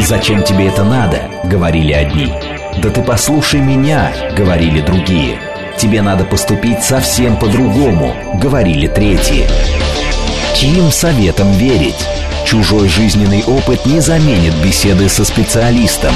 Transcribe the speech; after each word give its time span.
«Зачем 0.00 0.42
тебе 0.42 0.68
это 0.68 0.84
надо?»— 0.84 1.22
говорили 1.44 1.92
одни. 1.92 2.32
«Да 2.78 2.90
ты 2.90 3.02
послушай 3.02 3.60
меня!»— 3.60 4.12
говорили 4.36 4.80
другие. 4.80 5.38
«Тебе 5.78 6.02
надо 6.02 6.24
поступить 6.24 6.84
совсем 6.84 7.36
по-другому!»— 7.36 8.14
говорили 8.34 8.86
третьи. 8.86 9.46
Чьим 10.54 10.90
советом 10.90 11.52
верить? 11.52 12.06
Чужой 12.46 12.88
жизненный 12.88 13.44
опыт 13.44 13.84
не 13.84 14.00
заменит 14.00 14.54
беседы 14.64 15.08
со 15.08 15.24
специалистом. 15.24 16.14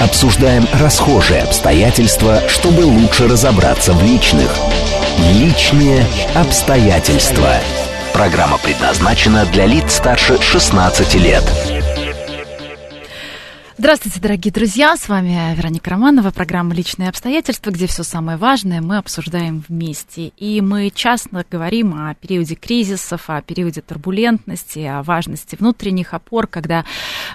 Обсуждаем 0.00 0.66
расхожие 0.80 1.42
обстоятельства, 1.42 2.40
чтобы 2.48 2.82
лучше 2.82 3.28
разобраться 3.28 3.92
в 3.92 4.02
личных. 4.02 4.54
Личные 5.34 6.06
обстоятельства. 6.34 7.56
Программа 8.12 8.58
предназначена 8.58 9.44
для 9.46 9.66
лиц 9.66 9.96
старше 9.96 10.40
16 10.40 11.14
лет. 11.16 11.44
Здравствуйте, 13.78 14.18
дорогие 14.18 14.52
друзья! 14.52 14.96
С 14.96 15.08
вами 15.08 15.54
Вероника 15.54 15.90
Романова, 15.90 16.32
программа 16.32 16.74
«Личные 16.74 17.10
обстоятельства», 17.10 17.70
где 17.70 17.86
все 17.86 18.02
самое 18.02 18.36
важное 18.36 18.80
мы 18.80 18.96
обсуждаем 18.96 19.62
вместе. 19.68 20.32
И 20.36 20.60
мы 20.60 20.90
часто 20.92 21.44
говорим 21.48 21.94
о 21.94 22.12
периоде 22.16 22.56
кризисов, 22.56 23.30
о 23.30 23.40
периоде 23.40 23.80
турбулентности, 23.80 24.80
о 24.80 25.04
важности 25.04 25.54
внутренних 25.54 26.12
опор, 26.12 26.48
когда 26.48 26.84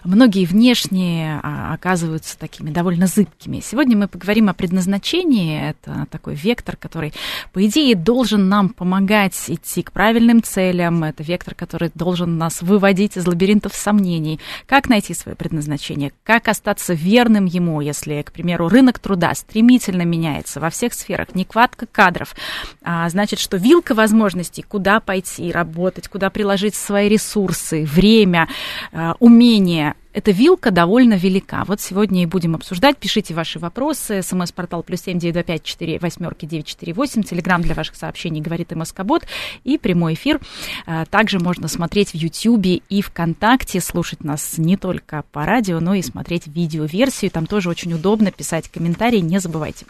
многие 0.04 0.46
внешние 0.46 1.40
а, 1.42 1.74
оказываются 1.74 2.38
такими 2.38 2.72
довольно 2.72 3.08
зыбкими. 3.08 3.62
Сегодня 3.62 3.96
мы 3.96 4.10
поговорим 4.10 4.50
о 4.50 4.54
предназначении. 4.54 5.70
Это 5.70 6.08
такой 6.12 6.36
вектор, 6.36 6.76
который, 6.76 7.14
по 7.54 7.66
идее, 7.66 7.96
должен 7.96 8.50
нам 8.50 8.68
помогать 8.68 9.42
идти 9.48 9.82
к 9.82 9.94
правильным 9.94 10.44
целям. 10.44 11.06
Это 11.06 11.24
вектор, 11.24 11.56
который 11.56 11.90
должен 11.96 12.38
нас 12.38 12.62
выводить 12.62 13.16
из 13.16 13.26
лабиринтов 13.26 13.74
сомнений. 13.74 14.42
Как 14.68 14.90
найти 14.90 15.14
свое 15.14 15.38
предназначение? 15.38 16.12
Как 16.34 16.48
остаться 16.48 16.96
верным 16.96 17.46
ему, 17.46 17.80
если, 17.80 18.24
к 18.24 18.32
примеру, 18.32 18.68
рынок 18.68 18.98
труда 18.98 19.36
стремительно 19.36 20.02
меняется 20.02 20.60
во 20.60 20.72
всех 20.72 20.96
сферах, 20.96 21.36
нехватка 21.36 21.86
кадров, 21.86 22.36
а, 22.82 23.08
значит, 23.08 23.38
что 23.38 23.58
вилка 23.58 23.94
возможностей, 23.94 24.64
куда 24.64 25.00
пойти 25.00 25.52
работать, 25.52 26.08
куда 26.08 26.32
приложить 26.32 26.74
свои 26.74 27.08
ресурсы, 27.08 27.86
время, 27.86 28.50
а, 28.92 29.14
умения, 29.20 29.94
эта 30.14 30.32
вилка 30.32 30.72
довольно 30.72 31.16
велика. 31.16 31.64
Вот 31.66 31.82
сегодня 31.82 32.24
и 32.24 32.26
будем 32.26 32.56
обсуждать. 32.56 32.98
Пишите 32.98 33.34
ваши 33.34 33.60
вопросы. 33.60 34.22
СМС-портал 34.22 34.84
плюс 34.84 35.02
семь 35.02 35.20
девять 35.20 35.34
два 35.34 35.44
пять 35.44 35.64
четыре 35.64 35.98
восьмерки 36.00 36.46
девять 36.46 36.68
четыре 36.68 36.94
восемь. 36.94 37.24
Телеграмм 37.24 37.62
для 37.62 37.74
ваших 37.74 37.96
сообщений 37.96 38.42
говорит 38.42 38.72
и 38.72 38.76
Москобот. 38.76 39.24
И 39.64 39.78
прямой 39.78 40.14
эфир. 40.14 40.40
А, 40.86 41.06
также 41.06 41.40
можно 41.40 41.68
смотреть 41.68 42.12
в 42.12 42.16
Ютьюбе 42.16 42.82
и 42.90 43.02
ВКонтакте, 43.02 43.82
слушать 43.82 44.24
нас 44.24 44.58
не 44.58 44.78
только 44.78 45.24
по 45.32 45.46
радио, 45.46 45.80
но 45.80 45.96
и 45.96 46.04
смотреть 46.04 46.46
видеоверсию. 46.46 47.32
Там 47.32 47.48
тоже 47.48 47.70
очень 47.70 47.94
удобно 47.94 48.32
писать 48.32 48.70
комментарии, 48.70 49.20
не 49.20 49.40
забывайте. 49.40 49.86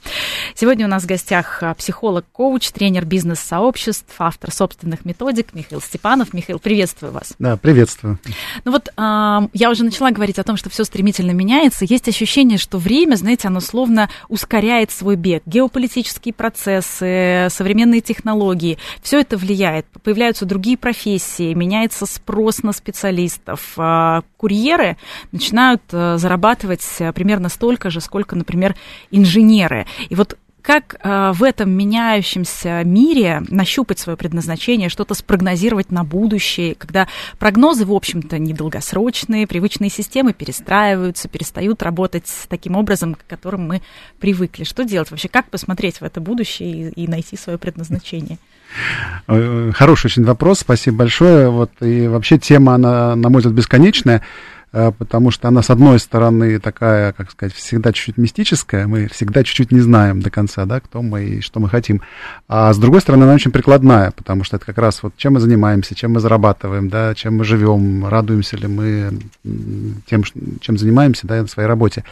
Сегодня 0.55 0.85
у 0.85 0.89
нас 0.89 1.03
в 1.03 1.07
гостях 1.07 1.61
а, 1.61 1.73
психолог-коуч, 1.73 2.71
тренер 2.71 3.05
бизнес-сообществ, 3.05 4.16
автор 4.19 4.51
собственных 4.51 5.03
методик 5.03 5.53
Михаил 5.53 5.81
Степанов. 5.81 6.33
Михаил, 6.33 6.59
приветствую 6.59 7.11
вас. 7.11 7.33
Да, 7.39 7.57
приветствую. 7.57 8.19
Ну 8.63 8.71
вот 8.71 8.89
а, 8.95 9.49
я 9.51 9.69
уже 9.69 9.83
начала 9.83 10.12
говорить 10.14 10.39
о 10.39 10.44
том, 10.44 10.58
что 10.58 10.69
все 10.69 10.83
стремительно 10.83 11.31
меняется, 11.31 11.86
есть 11.86 12.08
ощущение, 12.08 12.58
что 12.58 12.78
время, 12.78 13.16
знаете, 13.16 13.47
оно 13.47 13.59
словно 13.59 14.09
ускоряет 14.30 14.92
свой 14.92 15.16
бег. 15.16 15.44
Геополитические 15.45 16.33
процессы, 16.33 17.47
современные 17.50 18.02
технологии, 18.02 18.78
все 19.02 19.19
это 19.19 19.38
влияет. 19.38 19.86
Появляются 20.03 20.45
другие 20.45 20.78
профессии, 20.78 21.53
меняется 21.53 22.06
спрос 22.06 22.64
на 22.64 22.72
специалистов. 22.72 23.73
А, 23.78 24.22
курьеры 24.38 24.97
начинают 25.31 25.81
э, 25.91 26.17
зарабатывать 26.17 26.86
э, 27.00 27.11
примерно 27.14 27.50
столько 27.50 27.89
же, 27.89 28.02
сколько, 28.02 28.36
например, 28.36 28.75
инженеры. 29.11 29.86
И 30.09 30.16
вот 30.16 30.38
как 30.64 30.95
э, 31.02 31.31
в 31.36 31.44
этом 31.44 31.69
меняющемся 31.69 32.83
мире 32.86 33.44
нащупать 33.50 34.00
свое 34.00 34.18
предназначение, 34.18 34.88
что-то 34.88 35.13
спрогнозировать 35.13 35.91
на 35.91 36.06
будущее, 36.06 36.74
когда 36.75 37.07
прогнозы, 37.38 37.85
в 37.85 37.91
общем-то, 37.91 38.40
недолгосрочные, 38.40 39.46
привычные 39.46 39.90
системы 39.90 40.31
перестраиваются, 40.31 41.28
перестают 41.28 41.84
работать 41.84 42.31
таким 42.47 42.78
образом, 42.78 43.16
к 43.16 43.28
которым 43.28 43.68
мы 43.68 43.81
привыкли. 44.19 44.63
Что 44.63 44.85
делать 44.85 45.12
вообще? 45.12 45.28
Как 45.28 45.50
посмотреть 45.50 46.00
в 46.00 46.03
это 46.03 46.22
будущее 46.22 46.91
и, 46.91 47.03
и 47.03 47.07
найти 47.09 47.35
свое 47.35 47.59
предназначение? 47.59 48.38
Хороший 49.28 50.07
очень 50.07 50.23
вопрос, 50.23 50.59
спасибо 50.59 51.00
большое. 51.00 51.50
Вот, 51.50 51.72
и 51.81 52.07
вообще 52.07 52.38
тема, 52.38 52.75
она, 52.75 53.16
на 53.16 53.29
мой 53.29 53.40
взгляд, 53.41 53.53
бесконечная. 53.56 54.22
Э, 54.73 54.91
потому 54.91 55.29
что 55.29 55.47
она, 55.47 55.61
с 55.61 55.69
одной 55.69 56.00
стороны, 56.00 56.59
такая, 56.59 57.13
как 57.13 57.29
сказать, 57.29 57.53
всегда 57.53 57.94
чуть-чуть 57.94 58.17
мистическая, 58.17 58.88
мы 58.88 59.07
всегда 59.07 59.44
чуть-чуть 59.44 59.72
не 59.72 59.79
знаем 59.79 60.19
до 60.19 60.31
конца, 60.31 60.66
да, 60.66 60.79
кто 60.79 61.03
мы 61.03 61.25
и 61.25 61.41
что 61.41 61.59
мы 61.59 61.69
хотим, 61.69 62.01
а 62.47 62.73
с 62.73 62.78
другой 62.79 63.01
стороны, 63.01 63.23
она 63.23 63.35
очень 63.35 63.51
прикладная, 63.51 64.09
потому 64.11 64.44
что 64.44 64.57
это 64.57 64.66
как 64.66 64.79
раз 64.79 65.03
вот 65.03 65.13
чем 65.16 65.34
мы 65.34 65.39
занимаемся, 65.39 65.94
чем 65.94 66.13
мы 66.13 66.19
зарабатываем, 66.19 66.89
да, 66.89 67.13
чем 67.13 67.38
мы 67.38 67.45
живем, 67.45 68.07
радуемся 68.07 68.57
ли 68.57 68.67
мы 68.67 69.19
тем, 70.07 70.23
чем 70.59 70.78
занимаемся, 70.78 71.28
да, 71.28 71.40
на 71.41 71.47
своей 71.47 71.69
работе. 71.69 72.03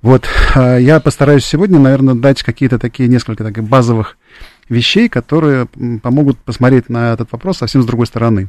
Вот, 0.00 0.26
э, 0.54 0.78
я 0.80 0.98
постараюсь 1.00 1.44
сегодня, 1.44 1.78
наверное, 1.78 2.14
дать 2.14 2.42
какие-то 2.42 2.78
такие 2.78 3.06
несколько 3.06 3.44
таких 3.44 3.64
базовых 3.64 4.16
вещей, 4.70 5.10
которые 5.10 5.66
помогут 6.02 6.38
посмотреть 6.38 6.88
на 6.88 7.12
этот 7.12 7.30
вопрос 7.32 7.58
совсем 7.58 7.82
с 7.82 7.86
другой 7.86 8.06
стороны. 8.06 8.48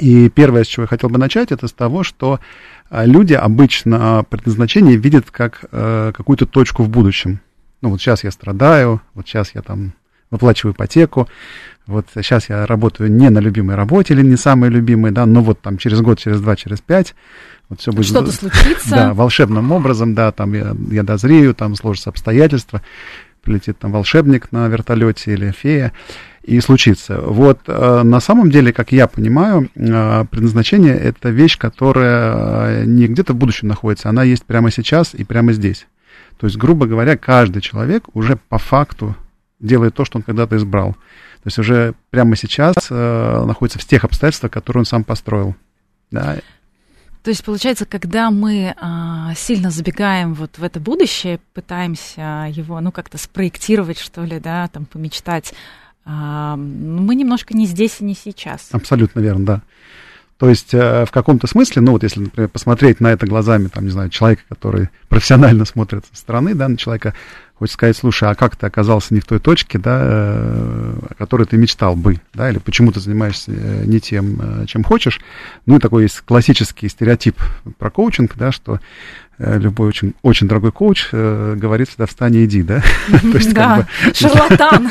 И 0.00 0.28
первое, 0.30 0.64
с 0.64 0.66
чего 0.66 0.84
я 0.84 0.88
хотел 0.88 1.10
бы 1.10 1.18
начать, 1.18 1.52
это 1.52 1.68
с 1.68 1.72
того, 1.72 2.02
что 2.02 2.40
а, 2.88 3.04
люди 3.04 3.34
обычно 3.34 4.24
предназначение 4.28 4.96
видят 4.96 5.30
как 5.30 5.64
э, 5.70 6.12
какую-то 6.16 6.46
точку 6.46 6.82
в 6.82 6.88
будущем. 6.88 7.40
Ну, 7.82 7.90
вот 7.90 8.00
сейчас 8.00 8.24
я 8.24 8.30
страдаю, 8.30 9.00
вот 9.14 9.26
сейчас 9.26 9.54
я 9.54 9.62
там 9.62 9.92
выплачиваю 10.30 10.74
ипотеку, 10.74 11.28
вот 11.86 12.06
сейчас 12.14 12.48
я 12.48 12.66
работаю 12.66 13.10
не 13.10 13.30
на 13.30 13.40
любимой 13.40 13.76
работе 13.76 14.14
или 14.14 14.22
не 14.22 14.36
самой 14.36 14.70
любимой, 14.70 15.10
да, 15.10 15.26
но 15.26 15.42
вот 15.42 15.60
там 15.60 15.76
через 15.76 16.00
год, 16.00 16.18
через 16.18 16.40
два, 16.40 16.56
через 16.56 16.80
пять 16.80 17.14
вот 17.68 17.80
все 17.80 17.92
будет... 17.92 18.06
Что-то 18.06 18.32
случится. 18.32 18.90
Да, 18.90 19.14
волшебным 19.14 19.72
образом, 19.72 20.14
да, 20.14 20.32
там 20.32 20.52
я, 20.54 20.74
я 20.90 21.02
дозрею, 21.02 21.54
там 21.54 21.74
сложатся 21.74 22.10
обстоятельства, 22.10 22.82
прилетит 23.42 23.78
там 23.78 23.92
волшебник 23.92 24.52
на 24.52 24.68
вертолете 24.68 25.32
или 25.32 25.50
фея, 25.52 25.92
и 26.50 26.60
случится. 26.60 27.20
Вот 27.20 27.60
э, 27.68 28.02
на 28.02 28.18
самом 28.18 28.50
деле, 28.50 28.72
как 28.72 28.90
я 28.90 29.06
понимаю, 29.06 29.70
э, 29.76 30.24
предназначение 30.28 30.96
это 30.96 31.28
вещь, 31.28 31.56
которая 31.56 32.82
э, 32.82 32.84
не 32.86 33.06
где-то 33.06 33.34
в 33.34 33.36
будущем 33.36 33.68
находится, 33.68 34.08
она 34.08 34.24
есть 34.24 34.44
прямо 34.44 34.72
сейчас 34.72 35.14
и 35.14 35.22
прямо 35.22 35.52
здесь. 35.52 35.86
То 36.40 36.48
есть, 36.48 36.56
грубо 36.56 36.86
говоря, 36.86 37.16
каждый 37.16 37.62
человек 37.62 38.04
уже 38.14 38.36
по 38.48 38.58
факту 38.58 39.14
делает 39.60 39.94
то, 39.94 40.04
что 40.04 40.18
он 40.18 40.22
когда-то 40.22 40.56
избрал. 40.56 40.94
То 40.94 41.46
есть 41.46 41.58
уже 41.58 41.94
прямо 42.10 42.34
сейчас 42.34 42.90
находится 42.90 43.78
в 43.78 43.84
тех 43.84 44.04
обстоятельствах, 44.04 44.50
которые 44.50 44.80
он 44.80 44.86
сам 44.86 45.04
построил. 45.04 45.54
Да. 46.10 46.38
То 47.22 47.30
есть, 47.30 47.44
получается, 47.44 47.84
когда 47.86 48.30
мы 48.30 48.74
а, 48.78 49.34
сильно 49.34 49.70
забегаем 49.70 50.34
вот 50.34 50.58
в 50.58 50.64
это 50.64 50.80
будущее, 50.80 51.38
пытаемся 51.52 52.48
его, 52.50 52.80
ну, 52.80 52.92
как-то 52.92 53.18
спроектировать, 53.18 53.98
что 53.98 54.24
ли, 54.24 54.40
да, 54.40 54.68
там, 54.68 54.86
помечтать, 54.86 55.52
мы 56.04 57.14
немножко 57.14 57.56
не 57.56 57.66
здесь 57.66 57.96
и 58.00 58.04
не 58.04 58.14
сейчас. 58.14 58.68
Абсолютно 58.72 59.20
верно, 59.20 59.44
да. 59.44 59.62
То 60.40 60.48
есть 60.48 60.72
э, 60.72 61.04
в 61.04 61.10
каком-то 61.10 61.46
смысле, 61.46 61.82
ну 61.82 61.92
вот 61.92 62.02
если, 62.02 62.20
например, 62.20 62.48
посмотреть 62.48 62.98
на 62.98 63.08
это 63.08 63.26
глазами, 63.26 63.68
там, 63.68 63.84
не 63.84 63.90
знаю, 63.90 64.08
человека, 64.08 64.42
который 64.48 64.88
профессионально 65.10 65.66
смотрит 65.66 66.06
со 66.10 66.18
стороны, 66.18 66.54
да, 66.54 66.66
на 66.66 66.78
человека, 66.78 67.12
хочется 67.56 67.74
сказать, 67.74 67.96
слушай, 67.98 68.26
а 68.26 68.34
как 68.34 68.56
ты 68.56 68.66
оказался 68.66 69.12
не 69.12 69.20
в 69.20 69.26
той 69.26 69.38
точке, 69.38 69.78
да, 69.78 70.00
э, 70.02 70.94
о 71.10 71.14
которой 71.18 71.46
ты 71.46 71.58
мечтал 71.58 71.94
бы, 71.94 72.22
да, 72.32 72.48
или 72.48 72.56
почему 72.56 72.90
ты 72.90 73.00
занимаешься 73.00 73.52
э, 73.54 73.84
не 73.84 74.00
тем, 74.00 74.66
чем 74.66 74.82
хочешь. 74.82 75.20
Ну 75.66 75.76
и 75.76 75.78
такой 75.78 76.04
есть 76.04 76.22
классический 76.22 76.88
стереотип 76.88 77.36
про 77.76 77.90
коучинг, 77.90 78.34
да, 78.36 78.50
что 78.50 78.80
любой 79.40 79.88
очень, 79.88 80.14
очень 80.22 80.48
дорогой 80.48 80.70
коуч 80.70 81.08
э, 81.12 81.54
говорит 81.56 81.88
всегда 81.88 82.06
встань 82.06 82.36
и 82.36 82.44
иди, 82.44 82.62
да? 82.62 82.82
То 83.08 83.38
есть, 83.38 83.54
да, 83.54 83.76
как 83.76 83.86
бы, 83.86 84.14
шарлатан. 84.14 84.90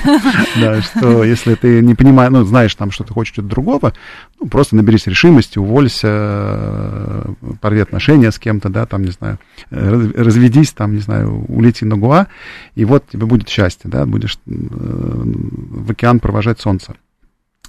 Да, 0.60 0.82
что 0.82 1.24
если 1.24 1.56
ты 1.56 1.82
не 1.82 1.94
понимаешь, 1.96 2.32
ну, 2.32 2.44
знаешь 2.44 2.74
там, 2.74 2.92
что 2.92 3.04
ты 3.04 3.14
хочешь 3.14 3.34
что-то 3.34 3.48
другого, 3.48 3.94
ну, 4.40 4.48
просто 4.48 4.76
наберись 4.76 5.06
решимости, 5.08 5.60
уволься, 5.60 6.08
э, 6.10 7.34
порви 7.62 7.82
отношения 7.82 8.32
с 8.32 8.40
кем-то, 8.40 8.70
да, 8.70 8.86
там, 8.86 9.04
не 9.04 9.12
знаю, 9.12 9.40
разведись, 9.70 10.72
там, 10.72 10.96
не 10.96 11.02
знаю, 11.02 11.46
улети 11.48 11.86
на 11.86 11.98
Гуа, 11.98 12.28
и 12.76 12.86
вот 12.86 13.08
тебе 13.10 13.26
будет 13.26 13.50
счастье, 13.50 13.90
да, 13.90 14.06
будешь 14.06 14.40
в 14.46 15.92
океан 15.92 16.20
провожать 16.20 16.60
солнце. 16.60 16.96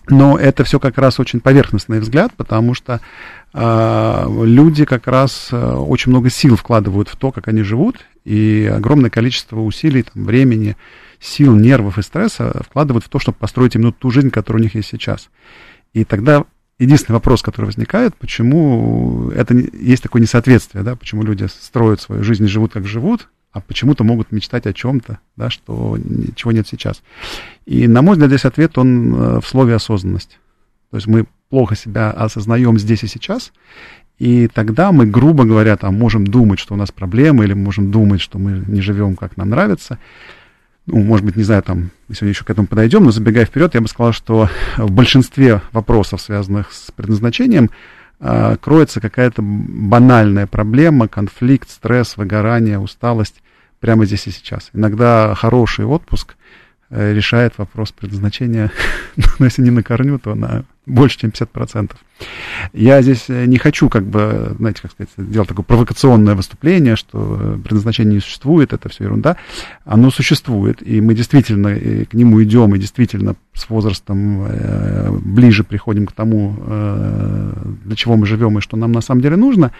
Но 0.08 0.38
это 0.38 0.64
все 0.64 0.80
как 0.80 0.98
раз 0.98 1.20
очень 1.20 1.40
поверхностный 1.40 2.00
взгляд, 2.00 2.32
потому 2.36 2.74
что 2.74 3.00
э, 3.52 4.26
люди 4.44 4.84
как 4.84 5.06
раз 5.06 5.48
э, 5.52 5.74
очень 5.74 6.10
много 6.10 6.30
сил 6.30 6.56
вкладывают 6.56 7.08
в 7.08 7.16
то, 7.16 7.30
как 7.30 7.48
они 7.48 7.62
живут, 7.62 8.06
и 8.24 8.70
огромное 8.74 9.10
количество 9.10 9.60
усилий, 9.60 10.02
там, 10.02 10.24
времени, 10.24 10.76
сил, 11.20 11.54
нервов 11.54 11.98
и 11.98 12.02
стресса 12.02 12.62
вкладывают 12.68 13.04
в 13.04 13.08
то, 13.08 13.18
чтобы 13.18 13.38
построить 13.38 13.74
именно 13.76 13.92
ту 13.92 14.10
жизнь, 14.10 14.30
которая 14.30 14.60
у 14.60 14.64
них 14.64 14.74
есть 14.74 14.88
сейчас. 14.88 15.28
И 15.92 16.04
тогда 16.04 16.44
единственный 16.78 17.14
вопрос, 17.14 17.42
который 17.42 17.66
возникает, 17.66 18.16
почему 18.16 19.30
это 19.30 19.54
есть 19.54 20.02
такое 20.02 20.22
несоответствие, 20.22 20.82
да, 20.82 20.96
почему 20.96 21.22
люди 21.22 21.46
строят 21.46 22.00
свою 22.00 22.24
жизнь 22.24 22.44
и 22.44 22.48
живут, 22.48 22.72
как 22.72 22.86
живут, 22.86 23.28
а 23.52 23.60
почему-то 23.60 24.04
могут 24.04 24.32
мечтать 24.32 24.66
о 24.66 24.72
чем-то, 24.72 25.18
да, 25.36 25.50
что 25.50 25.96
ничего 25.98 26.52
нет 26.52 26.68
сейчас. 26.68 27.02
И, 27.66 27.88
на 27.88 28.02
мой 28.02 28.12
взгляд, 28.12 28.30
здесь 28.30 28.44
ответ, 28.44 28.78
он 28.78 29.14
э, 29.14 29.40
в 29.40 29.46
слове 29.46 29.74
осознанность. 29.74 30.38
То 30.90 30.96
есть 30.96 31.06
мы 31.06 31.26
плохо 31.48 31.74
себя 31.74 32.10
осознаем 32.10 32.78
здесь 32.78 33.02
и 33.02 33.08
сейчас, 33.08 33.52
и 34.18 34.48
тогда 34.48 34.92
мы, 34.92 35.06
грубо 35.06 35.44
говоря, 35.44 35.76
там, 35.76 35.94
можем 35.94 36.26
думать, 36.26 36.58
что 36.58 36.74
у 36.74 36.76
нас 36.76 36.92
проблемы, 36.92 37.44
или 37.44 37.54
можем 37.54 37.90
думать, 37.90 38.20
что 38.20 38.38
мы 38.38 38.62
не 38.66 38.82
живем, 38.82 39.16
как 39.16 39.36
нам 39.36 39.48
нравится. 39.48 39.98
Ну, 40.86 41.00
может 41.02 41.24
быть, 41.24 41.36
не 41.36 41.42
знаю, 41.42 41.62
там, 41.62 41.90
сегодня 42.08 42.30
еще 42.30 42.44
к 42.44 42.50
этому 42.50 42.66
подойдем, 42.66 43.04
но 43.04 43.12
забегая 43.12 43.46
вперед, 43.46 43.74
я 43.74 43.80
бы 43.80 43.88
сказал, 43.88 44.12
что 44.12 44.48
в 44.76 44.90
большинстве 44.90 45.62
вопросов, 45.72 46.20
связанных 46.20 46.72
с 46.72 46.90
предназначением, 46.90 47.70
э, 48.20 48.56
кроется 48.60 49.00
какая-то 49.00 49.42
банальная 49.42 50.46
проблема, 50.46 51.08
конфликт, 51.08 51.70
стресс, 51.70 52.16
выгорание, 52.16 52.78
усталость 52.78 53.42
прямо 53.80 54.04
здесь 54.04 54.26
и 54.26 54.30
сейчас. 54.30 54.70
Иногда 54.72 55.34
хороший 55.34 55.84
отпуск 55.84 56.36
э, 56.90 57.12
решает 57.14 57.58
вопрос 57.58 57.92
предназначения, 57.92 58.70
но 59.38 59.46
если 59.46 59.62
не 59.62 59.70
на 59.70 59.82
корню, 59.82 60.18
то 60.18 60.34
на 60.34 60.64
больше, 60.86 61.18
чем 61.18 61.30
50%. 61.30 61.92
Я 62.72 63.00
здесь 63.02 63.26
э, 63.28 63.46
не 63.46 63.58
хочу, 63.58 63.88
как 63.88 64.04
бы, 64.04 64.54
знаете, 64.58 64.82
как 64.82 64.92
сказать, 64.92 65.10
делать 65.16 65.48
такое 65.48 65.64
провокационное 65.64 66.34
выступление, 66.34 66.96
что 66.96 67.38
э, 67.40 67.58
предназначение 67.62 68.14
не 68.14 68.20
существует, 68.20 68.72
это 68.72 68.88
все 68.88 69.04
ерунда. 69.04 69.36
Оно 69.84 70.10
существует, 70.10 70.86
и 70.86 71.00
мы 71.00 71.14
действительно 71.14 71.68
э, 71.68 72.04
к 72.04 72.14
нему 72.14 72.42
идем, 72.42 72.74
и 72.74 72.78
действительно 72.78 73.36
с 73.54 73.68
возрастом 73.70 74.46
э, 74.48 75.10
ближе 75.10 75.64
приходим 75.64 76.06
к 76.06 76.12
тому, 76.12 76.56
э, 76.58 77.52
для 77.84 77.96
чего 77.96 78.16
мы 78.16 78.26
живем 78.26 78.58
и 78.58 78.60
что 78.60 78.76
нам 78.76 78.92
на 78.92 79.00
самом 79.00 79.22
деле 79.22 79.36
нужно, 79.36 79.72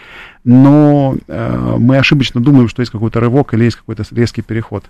но 0.45 1.17
э, 1.27 1.77
мы 1.79 1.99
ошибочно 1.99 2.41
думаем, 2.41 2.69
что 2.69 2.81
есть 2.81 2.93
какой-то 2.93 3.21
рывок 3.21 3.53
или 3.55 3.65
есть 3.65 3.77
какой-то 3.77 4.05
резкий 4.13 4.43
переход 4.43 4.85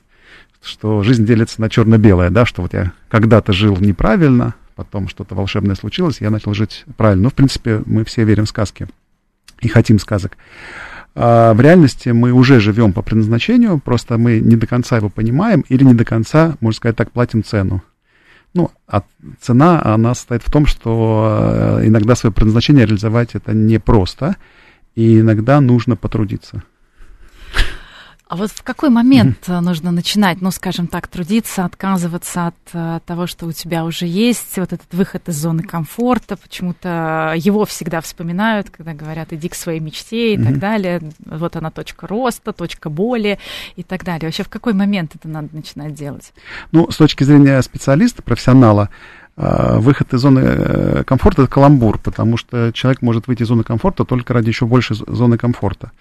что 0.62 1.02
жизнь 1.02 1.24
делится 1.24 1.60
на 1.60 1.70
черно-белое, 1.70 2.30
да, 2.30 2.44
что 2.44 2.62
вот 2.62 2.74
я 2.74 2.92
когда-то 3.08 3.52
жил 3.52 3.76
неправильно, 3.78 4.54
потом 4.74 5.08
что-то 5.08 5.34
волшебное 5.34 5.74
случилось, 5.74 6.20
я 6.20 6.30
начал 6.30 6.54
жить 6.54 6.84
правильно. 6.96 7.24
Ну, 7.24 7.30
в 7.30 7.34
принципе, 7.34 7.82
мы 7.86 8.04
все 8.04 8.24
верим 8.24 8.46
в 8.46 8.48
сказки 8.48 8.88
и 9.60 9.68
хотим 9.68 9.98
сказок. 9.98 10.36
А 11.14 11.52
в 11.54 11.60
реальности 11.60 12.10
мы 12.10 12.32
уже 12.32 12.60
живем 12.60 12.92
по 12.92 13.02
предназначению, 13.02 13.78
просто 13.80 14.16
мы 14.16 14.40
не 14.40 14.56
до 14.56 14.66
конца 14.66 14.96
его 14.96 15.08
понимаем 15.08 15.64
или 15.68 15.84
не 15.84 15.94
до 15.94 16.04
конца, 16.04 16.56
можно 16.60 16.76
сказать 16.76 16.96
так, 16.96 17.10
платим 17.10 17.42
цену. 17.42 17.82
Ну, 18.54 18.70
а 18.88 19.02
цена, 19.40 19.80
она 19.84 20.14
состоит 20.14 20.42
в 20.42 20.50
том, 20.50 20.66
что 20.66 21.78
э, 21.80 21.86
иногда 21.86 22.16
свое 22.16 22.32
предназначение 22.32 22.84
реализовать 22.84 23.34
это 23.34 23.52
непросто, 23.52 24.36
и 24.96 25.20
иногда 25.20 25.60
нужно 25.60 25.94
потрудиться. 25.94 26.62
А 28.30 28.36
вот 28.36 28.52
в 28.52 28.62
какой 28.62 28.90
момент 28.90 29.48
mm-hmm. 29.48 29.60
нужно 29.60 29.90
начинать, 29.90 30.40
ну, 30.40 30.52
скажем 30.52 30.86
так, 30.86 31.08
трудиться, 31.08 31.64
отказываться 31.64 32.46
от 32.46 32.54
uh, 32.72 33.02
того, 33.04 33.26
что 33.26 33.46
у 33.46 33.50
тебя 33.50 33.84
уже 33.84 34.06
есть, 34.06 34.56
вот 34.56 34.72
этот 34.72 34.86
выход 34.92 35.28
из 35.28 35.34
зоны 35.34 35.64
комфорта, 35.64 36.36
почему-то 36.36 37.34
его 37.36 37.64
всегда 37.64 38.00
вспоминают, 38.00 38.70
когда 38.70 38.94
говорят, 38.94 39.32
иди 39.32 39.48
к 39.48 39.56
своей 39.56 39.80
мечте 39.80 40.34
и 40.34 40.36
mm-hmm. 40.36 40.44
так 40.44 40.58
далее, 40.60 41.00
вот 41.26 41.56
она 41.56 41.72
точка 41.72 42.06
роста, 42.06 42.52
точка 42.52 42.88
боли 42.88 43.40
и 43.74 43.82
так 43.82 44.04
далее. 44.04 44.28
Вообще 44.28 44.44
в 44.44 44.48
какой 44.48 44.74
момент 44.74 45.16
это 45.16 45.26
надо 45.26 45.48
начинать 45.50 45.94
делать? 45.94 46.32
Ну, 46.70 46.88
с 46.88 46.98
точки 46.98 47.24
зрения 47.24 47.60
специалиста, 47.62 48.22
профессионала, 48.22 48.90
выход 49.40 50.12
из 50.12 50.20
зоны 50.20 50.40
э, 50.40 51.04
комфорта– 51.04 51.42
это 51.44 51.50
каламбур, 51.50 51.98
потому 51.98 52.36
что 52.36 52.72
человек 52.72 53.00
может 53.00 53.26
выйти 53.26 53.42
из 53.42 53.46
зоны 53.46 53.64
комфорта 53.64 54.04
только 54.04 54.34
ради 54.34 54.48
еще 54.48 54.66
большей 54.66 54.96
зоны 55.06 55.38
комфорта. 55.38 55.92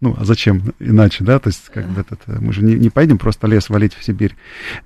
Ну, 0.00 0.16
а 0.18 0.24
зачем 0.24 0.74
иначе, 0.80 1.22
да? 1.22 1.38
То 1.38 1.48
есть, 1.50 1.70
как 1.72 1.86
бы 1.86 2.00
это, 2.00 2.16
мы 2.40 2.52
же 2.52 2.64
не, 2.64 2.74
не 2.74 2.90
поедем 2.90 3.18
просто 3.18 3.46
лес 3.46 3.68
валить 3.68 3.94
в 3.94 4.02
Сибирь, 4.02 4.34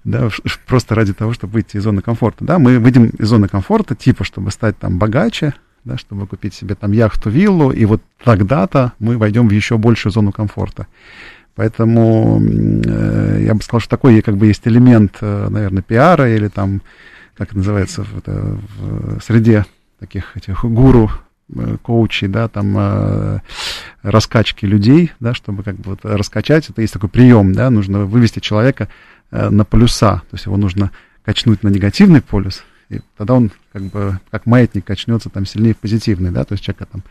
да, 0.04 0.28
просто 0.66 0.94
ради 0.94 1.14
того, 1.14 1.32
чтобы 1.32 1.54
выйти 1.54 1.78
из 1.78 1.82
зоны 1.82 2.02
комфорта, 2.02 2.44
да? 2.44 2.58
Мы 2.58 2.78
выйдем 2.78 3.06
из 3.06 3.28
зоны 3.28 3.48
комфорта, 3.48 3.94
типа, 3.94 4.24
чтобы 4.24 4.50
стать 4.50 4.78
там 4.78 4.98
богаче, 4.98 5.54
да, 5.84 5.96
чтобы 5.96 6.26
купить 6.26 6.52
себе 6.52 6.74
там 6.74 6.92
яхту, 6.92 7.30
виллу, 7.30 7.70
и 7.70 7.86
вот 7.86 8.02
тогда-то 8.22 8.92
мы 8.98 9.16
войдем 9.16 9.48
в 9.48 9.52
еще 9.52 9.78
большую 9.78 10.12
зону 10.12 10.30
комфорта. 10.30 10.88
Поэтому 11.54 12.42
э, 12.84 13.44
я 13.46 13.54
бы 13.54 13.62
сказал, 13.62 13.80
что 13.80 13.90
такой 13.90 14.20
как 14.22 14.36
бы 14.36 14.46
есть 14.46 14.66
элемент, 14.66 15.18
э, 15.20 15.48
наверное, 15.48 15.82
пиара 15.82 16.34
или 16.34 16.48
там 16.48 16.82
как 17.36 17.48
это 17.48 17.58
называется, 17.58 18.04
в, 18.04 18.18
это, 18.18 18.58
в 18.78 19.20
среде 19.20 19.66
таких 19.98 20.36
этих 20.36 20.64
гуру, 20.64 21.10
э, 21.54 21.76
коучей, 21.82 22.28
да, 22.28 22.48
там 22.48 22.74
э, 22.76 23.40
раскачки 24.02 24.66
людей, 24.66 25.12
да, 25.20 25.34
чтобы 25.34 25.62
как 25.62 25.76
бы 25.76 25.90
вот 25.90 26.00
раскачать, 26.02 26.68
это 26.70 26.80
есть 26.80 26.92
такой 26.92 27.08
прием, 27.08 27.52
да, 27.52 27.70
нужно 27.70 28.04
вывести 28.04 28.40
человека 28.40 28.88
э, 29.30 29.48
на 29.50 29.64
полюса, 29.64 30.22
то 30.30 30.34
есть 30.34 30.46
его 30.46 30.56
нужно 30.56 30.90
качнуть 31.24 31.62
на 31.62 31.68
негативный 31.68 32.20
полюс, 32.20 32.64
и 32.90 33.00
тогда 33.16 33.34
он 33.34 33.50
как 33.72 33.82
бы 33.82 34.20
как 34.30 34.46
маятник 34.46 34.84
качнется 34.84 35.30
там 35.30 35.46
сильнее 35.46 35.74
в 35.74 35.78
позитивный, 35.78 36.30
да, 36.30 36.44
то 36.44 36.52
есть 36.52 36.62
человека 36.62 36.86
там 36.90 37.02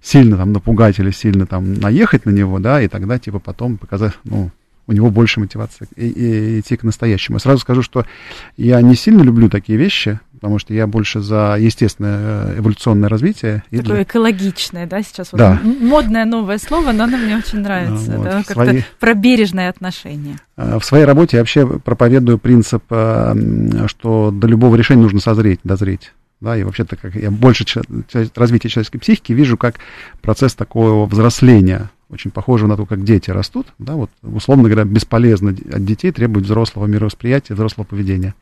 сильно 0.00 0.36
там 0.36 0.52
напугать 0.52 0.98
или 0.98 1.10
сильно 1.10 1.46
там 1.46 1.74
наехать 1.74 2.26
на 2.26 2.30
него, 2.30 2.58
да, 2.58 2.82
и 2.82 2.88
тогда 2.88 3.18
типа 3.18 3.38
потом 3.38 3.78
показать, 3.78 4.14
ну, 4.24 4.50
у 4.92 4.96
него 4.96 5.10
больше 5.10 5.40
мотивации 5.40 5.88
и, 5.96 6.06
и, 6.06 6.60
идти 6.60 6.76
к 6.76 6.82
настоящему. 6.82 7.36
Я 7.36 7.40
сразу 7.40 7.60
скажу, 7.60 7.82
что 7.82 8.06
я 8.56 8.80
не 8.80 8.94
сильно 8.94 9.22
люблю 9.22 9.48
такие 9.48 9.78
вещи, 9.78 10.20
потому 10.42 10.58
что 10.58 10.74
я 10.74 10.86
больше 10.86 11.20
за 11.20 11.56
естественное 11.58 12.54
э, 12.54 12.58
эволюционное 12.58 13.08
развитие. 13.08 13.62
Такое 13.70 13.82
для... 13.82 14.02
экологичное, 14.02 14.86
да, 14.86 15.02
сейчас 15.02 15.30
да. 15.32 15.60
вот 15.62 15.80
модное 15.80 16.24
новое 16.24 16.58
слово, 16.58 16.92
но 16.92 17.04
оно 17.04 17.16
мне 17.16 17.36
очень 17.36 17.60
нравится, 17.60 18.16
вот, 18.16 18.24
да, 18.24 18.42
как-то 18.42 18.54
свои... 18.54 18.82
про 18.98 19.14
бережное 19.14 19.68
отношение. 19.68 20.38
А, 20.56 20.78
в 20.78 20.84
своей 20.84 21.04
работе 21.04 21.36
я 21.36 21.42
вообще 21.42 21.66
проповедую 21.66 22.38
принцип, 22.38 22.82
э, 22.90 23.34
что 23.86 24.30
до 24.32 24.46
любого 24.46 24.74
решения 24.74 25.02
нужно 25.02 25.20
созреть, 25.20 25.60
дозреть. 25.64 26.12
Да, 26.42 26.56
и 26.56 26.64
вообще-то 26.64 26.96
как 26.96 27.14
я 27.14 27.30
больше 27.30 27.64
развития 28.34 28.68
человеческой 28.68 28.98
психики 28.98 29.32
вижу 29.32 29.56
как 29.56 29.76
процесс 30.22 30.56
такого 30.56 31.06
взросления 31.06 31.88
очень 32.10 32.32
похоже 32.32 32.66
на 32.66 32.76
то, 32.76 32.84
как 32.84 33.04
дети 33.04 33.30
растут, 33.30 33.68
да, 33.78 33.94
вот, 33.94 34.10
условно 34.22 34.64
говоря, 34.64 34.84
бесполезно 34.84 35.50
от 35.50 35.84
детей 35.84 36.10
требовать 36.10 36.44
взрослого 36.44 36.86
мировосприятия, 36.86 37.54
взрослого 37.54 37.86
поведения. 37.86 38.34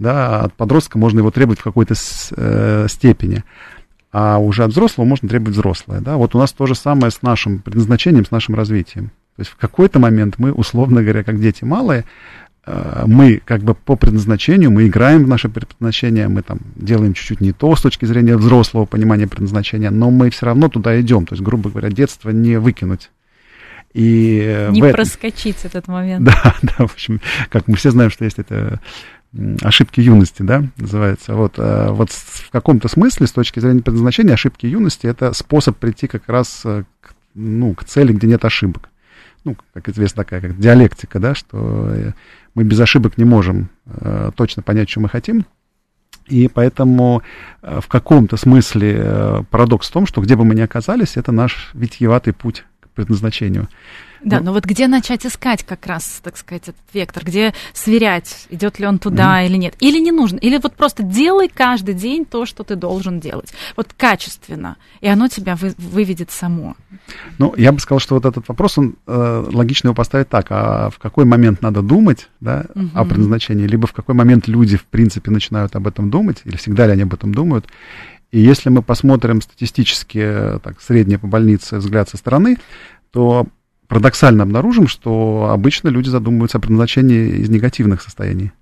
Да, 0.00 0.40
от 0.40 0.54
подростка 0.54 0.98
можно 0.98 1.20
его 1.20 1.30
требовать 1.30 1.60
в 1.60 1.62
какой-то 1.62 1.94
э, 2.36 2.86
степени, 2.90 3.44
а 4.12 4.38
уже 4.38 4.64
от 4.64 4.72
взрослого 4.72 5.06
можно 5.06 5.28
требовать 5.28 5.54
взрослое. 5.54 6.00
Да. 6.00 6.16
Вот 6.16 6.34
у 6.34 6.38
нас 6.38 6.52
то 6.52 6.66
же 6.66 6.74
самое 6.74 7.12
с 7.12 7.22
нашим 7.22 7.60
предназначением, 7.60 8.26
с 8.26 8.30
нашим 8.30 8.54
развитием. 8.54 9.10
То 9.36 9.42
есть 9.42 9.50
в 9.52 9.56
какой-то 9.56 9.98
момент 9.98 10.34
мы, 10.38 10.52
условно 10.52 11.02
говоря, 11.02 11.22
как 11.22 11.40
дети 11.40 11.64
малые, 11.64 12.04
мы 12.66 13.40
как 13.44 13.62
бы 13.62 13.74
по 13.74 13.96
предназначению, 13.96 14.70
мы 14.70 14.86
играем 14.86 15.24
в 15.24 15.28
наше 15.28 15.48
предназначение, 15.48 16.28
мы 16.28 16.42
там 16.42 16.58
делаем 16.76 17.14
чуть-чуть 17.14 17.40
не 17.40 17.52
то 17.52 17.74
с 17.74 17.80
точки 17.80 18.04
зрения 18.04 18.36
взрослого 18.36 18.84
понимания 18.84 19.26
предназначения, 19.26 19.90
но 19.90 20.10
мы 20.10 20.30
все 20.30 20.46
равно 20.46 20.68
туда 20.68 21.00
идем. 21.00 21.26
То 21.26 21.34
есть, 21.34 21.42
грубо 21.42 21.70
говоря, 21.70 21.88
детство 21.88 22.30
не 22.30 22.58
выкинуть. 22.58 23.10
И 23.92 24.40
э, 24.44 24.70
не 24.70 24.82
в 24.82 24.92
проскочить 24.92 25.64
этот 25.64 25.88
момент. 25.88 26.24
Да, 26.24 26.54
да, 26.62 26.86
в 26.86 26.92
общем, 26.92 27.20
как 27.48 27.66
мы 27.66 27.76
все 27.76 27.90
знаем, 27.90 28.10
что 28.10 28.24
есть 28.24 28.38
это 28.38 28.80
ошибки 29.62 30.00
юности, 30.00 30.42
да, 30.42 30.64
называется. 30.76 31.34
Вот, 31.34 31.54
э, 31.58 31.88
вот 31.90 32.10
в 32.10 32.50
каком-то 32.50 32.88
смысле, 32.88 33.26
с 33.26 33.32
точки 33.32 33.58
зрения 33.58 33.82
предназначения, 33.82 34.34
ошибки 34.34 34.66
юности 34.66 35.06
это 35.06 35.32
способ 35.32 35.76
прийти 35.76 36.06
как 36.06 36.28
раз 36.28 36.62
к, 36.62 37.14
ну, 37.34 37.74
к 37.74 37.84
цели, 37.84 38.12
где 38.12 38.26
нет 38.26 38.44
ошибок. 38.44 38.89
Ну, 39.44 39.56
как 39.72 39.88
известно, 39.88 40.24
такая 40.24 40.40
как 40.40 40.58
диалектика, 40.58 41.18
да, 41.18 41.34
что 41.34 42.12
мы 42.54 42.64
без 42.64 42.80
ошибок 42.80 43.16
не 43.16 43.24
можем 43.24 43.70
э, 43.86 44.30
точно 44.34 44.62
понять, 44.62 44.90
что 44.90 45.00
мы 45.00 45.08
хотим. 45.08 45.46
И 46.26 46.48
поэтому 46.48 47.22
э, 47.62 47.80
в 47.80 47.88
каком-то 47.88 48.36
смысле 48.36 48.96
э, 48.98 49.42
парадокс 49.50 49.88
в 49.88 49.92
том, 49.92 50.06
что 50.06 50.20
где 50.20 50.36
бы 50.36 50.44
мы 50.44 50.54
ни 50.54 50.60
оказались, 50.60 51.16
это 51.16 51.32
наш 51.32 51.70
витьеватый 51.74 52.32
путь 52.32 52.64
предназначению. 53.00 53.68
Да, 54.22 54.38
ну, 54.38 54.46
но 54.46 54.52
вот 54.52 54.66
где 54.66 54.86
начать 54.86 55.24
искать 55.24 55.64
как 55.64 55.86
раз, 55.86 56.20
так 56.22 56.36
сказать, 56.36 56.64
этот 56.64 56.76
вектор, 56.92 57.24
где 57.24 57.54
сверять, 57.72 58.46
идет 58.50 58.78
ли 58.78 58.86
он 58.86 58.98
туда 58.98 59.42
mm-hmm. 59.42 59.46
или 59.46 59.56
нет, 59.56 59.74
или 59.80 59.98
не 59.98 60.12
нужно, 60.12 60.36
или 60.36 60.58
вот 60.58 60.74
просто 60.74 61.02
делай 61.02 61.48
каждый 61.48 61.94
день 61.94 62.26
то, 62.26 62.44
что 62.44 62.62
ты 62.62 62.76
должен 62.76 63.18
делать, 63.18 63.54
вот 63.76 63.94
качественно, 63.96 64.76
и 65.00 65.08
оно 65.08 65.28
тебя 65.28 65.56
вы, 65.56 65.74
выведет 65.78 66.30
само. 66.30 66.76
Ну, 67.38 67.54
я 67.56 67.72
бы 67.72 67.80
сказал, 67.80 67.98
что 67.98 68.14
вот 68.14 68.26
этот 68.26 68.46
вопрос, 68.48 68.76
он 68.76 68.96
э, 69.06 69.48
логично 69.52 69.88
его 69.88 69.94
поставить 69.94 70.28
так, 70.28 70.46
а 70.50 70.90
в 70.90 70.98
какой 70.98 71.24
момент 71.24 71.62
надо 71.62 71.80
думать, 71.80 72.28
да, 72.40 72.66
mm-hmm. 72.74 72.90
о 72.94 73.04
предназначении, 73.06 73.66
либо 73.66 73.86
в 73.86 73.92
какой 73.92 74.14
момент 74.14 74.48
люди, 74.48 74.76
в 74.76 74.84
принципе, 74.84 75.30
начинают 75.30 75.74
об 75.76 75.86
этом 75.86 76.10
думать, 76.10 76.42
или 76.44 76.56
всегда 76.56 76.86
ли 76.86 76.92
они 76.92 77.02
об 77.02 77.14
этом 77.14 77.32
думают, 77.32 77.66
и 78.30 78.40
если 78.40 78.68
мы 78.68 78.82
посмотрим 78.82 79.42
статистически, 79.42 80.18
э, 80.22 80.58
так, 80.62 80.80
среднее 80.80 81.18
по 81.18 81.26
больнице 81.26 81.78
взгляд 81.78 82.08
со 82.08 82.16
стороны, 82.16 82.58
то 83.10 83.46
парадоксально 83.88 84.44
обнаружим, 84.44 84.86
что 84.86 85.50
обычно 85.50 85.88
люди 85.88 86.08
задумываются 86.08 86.58
о 86.58 86.60
предназначении 86.60 87.40
из 87.40 87.50
негативных 87.50 88.02
состояний. 88.02 88.52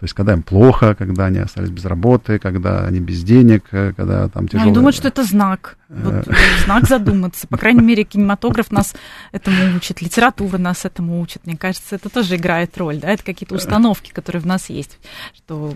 То 0.00 0.06
есть, 0.06 0.14
когда 0.14 0.32
им 0.32 0.42
плохо, 0.42 0.94
когда 0.94 1.26
они 1.26 1.38
остались 1.38 1.70
без 1.70 1.84
работы, 1.84 2.38
когда 2.38 2.84
они 2.84 2.98
без 2.98 3.22
денег, 3.22 3.66
э, 3.70 3.92
когда 3.94 4.28
там 4.28 4.48
тяжело. 4.48 4.64
Они 4.64 4.74
думают, 4.74 4.96
что 4.96 5.08
это 5.08 5.22
знак. 5.22 5.76
Вот, 5.88 6.26
э. 6.26 6.34
знак 6.64 6.88
задуматься. 6.88 7.46
По 7.46 7.58
крайней 7.58 7.82
мере, 7.82 8.04
кинематограф 8.04 8.70
нас 8.70 8.94
этому 9.32 9.76
учит, 9.76 10.02
литература 10.02 10.58
нас 10.58 10.84
этому 10.84 11.20
учит. 11.20 11.46
Мне 11.46 11.56
кажется, 11.56 11.94
это 11.94 12.08
тоже 12.08 12.36
играет 12.36 12.76
роль, 12.76 12.98
да? 12.98 13.10
Это 13.10 13.22
какие-то 13.22 13.54
установки, 13.54 14.12
которые 14.12 14.42
в 14.42 14.46
нас 14.46 14.68
есть, 14.68 14.98
что 15.34 15.74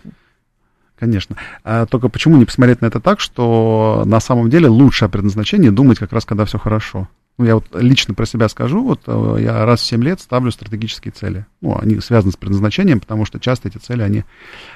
Конечно. 0.99 1.37
А 1.63 1.87
только 1.87 2.09
почему 2.09 2.37
не 2.37 2.45
посмотреть 2.45 2.81
на 2.81 2.87
это 2.87 3.01
так, 3.01 3.21
что 3.21 4.03
на 4.05 4.19
самом 4.21 4.51
деле 4.51 4.69
лучшее 4.69 5.09
предназначение 5.09 5.71
думать 5.71 5.99
как 5.99 6.13
раз, 6.13 6.25
когда 6.25 6.45
все 6.45 6.59
хорошо? 6.59 7.09
Ну, 7.39 7.45
я 7.45 7.55
вот 7.55 7.67
лично 7.73 8.15
про 8.15 8.27
себя 8.27 8.49
скажу, 8.49 8.83
вот 8.83 9.03
э, 9.07 9.37
я 9.41 9.65
раз 9.65 9.81
в 9.81 9.85
7 9.85 10.03
лет 10.03 10.21
ставлю 10.21 10.51
стратегические 10.51 11.13
цели. 11.13 11.47
Ну, 11.61 11.79
они 11.81 12.01
связаны 12.01 12.33
с 12.33 12.37
предназначением, 12.37 12.99
потому 12.99 13.25
что 13.25 13.39
часто 13.39 13.69
эти 13.69 13.79
цели, 13.79 14.03
они 14.03 14.25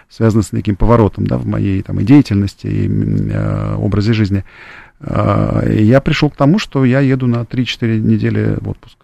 связаны 0.09 0.45
с 0.45 0.53
неким 0.53 0.77
поворотом, 0.77 1.27
да, 1.27 1.39
в 1.39 1.47
моей 1.47 1.83
там 1.83 1.99
и 1.99 2.05
деятельности, 2.05 2.69
и 2.69 2.89
э, 2.89 3.75
образе 3.75 4.13
жизни. 4.13 4.45
Э, 5.01 5.77
я 5.77 6.01
пришел 6.01 6.31
к 6.31 6.37
тому, 6.37 6.61
что 6.61 6.85
я 6.85 7.01
еду 7.01 7.27
на 7.27 7.43
3-4 7.43 7.99
недели 7.99 8.57
в 8.61 8.69
отпуск. 8.69 8.97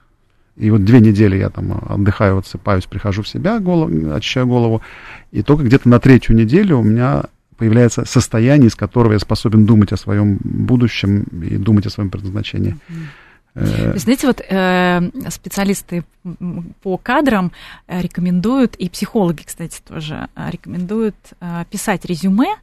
И 0.59 0.71
вот 0.71 0.85
две 0.85 1.01
недели 1.01 1.37
я 1.37 1.51
там 1.51 1.81
отдыхаю, 1.89 2.39
отсыпаюсь, 2.39 2.85
прихожу 2.87 3.23
в 3.23 3.29
себя, 3.29 3.61
голову, 3.61 4.13
очищаю 4.13 4.47
голову. 4.47 4.83
И 5.31 5.43
только 5.43 5.63
где-то 5.63 5.89
на 5.89 6.01
третью 6.01 6.35
неделю 6.35 6.79
у 6.79 6.83
меня 6.83 7.25
появляется 7.57 8.05
состояние, 8.05 8.69
из 8.69 8.75
которого 8.75 9.13
я 9.13 9.19
способен 9.19 9.67
думать 9.67 9.93
о 9.93 9.97
своем 9.97 10.39
будущем 10.43 11.23
и 11.43 11.57
думать 11.57 11.87
о 11.87 11.91
своем 11.91 12.11
предназначении. 12.11 12.77
Вы 13.55 13.99
знаете, 13.99 14.27
вот 14.27 14.41
э, 14.49 15.11
специалисты 15.31 16.05
по 16.83 16.97
кадрам 16.97 17.51
э, 17.89 18.01
рекомендуют, 18.01 18.77
и 18.77 18.89
психологи, 18.89 19.43
кстати, 19.45 19.81
тоже 19.87 20.29
э, 20.37 20.51
рекомендуют 20.51 21.17
э, 21.41 21.65
писать 21.69 22.05
резюме 22.05 22.55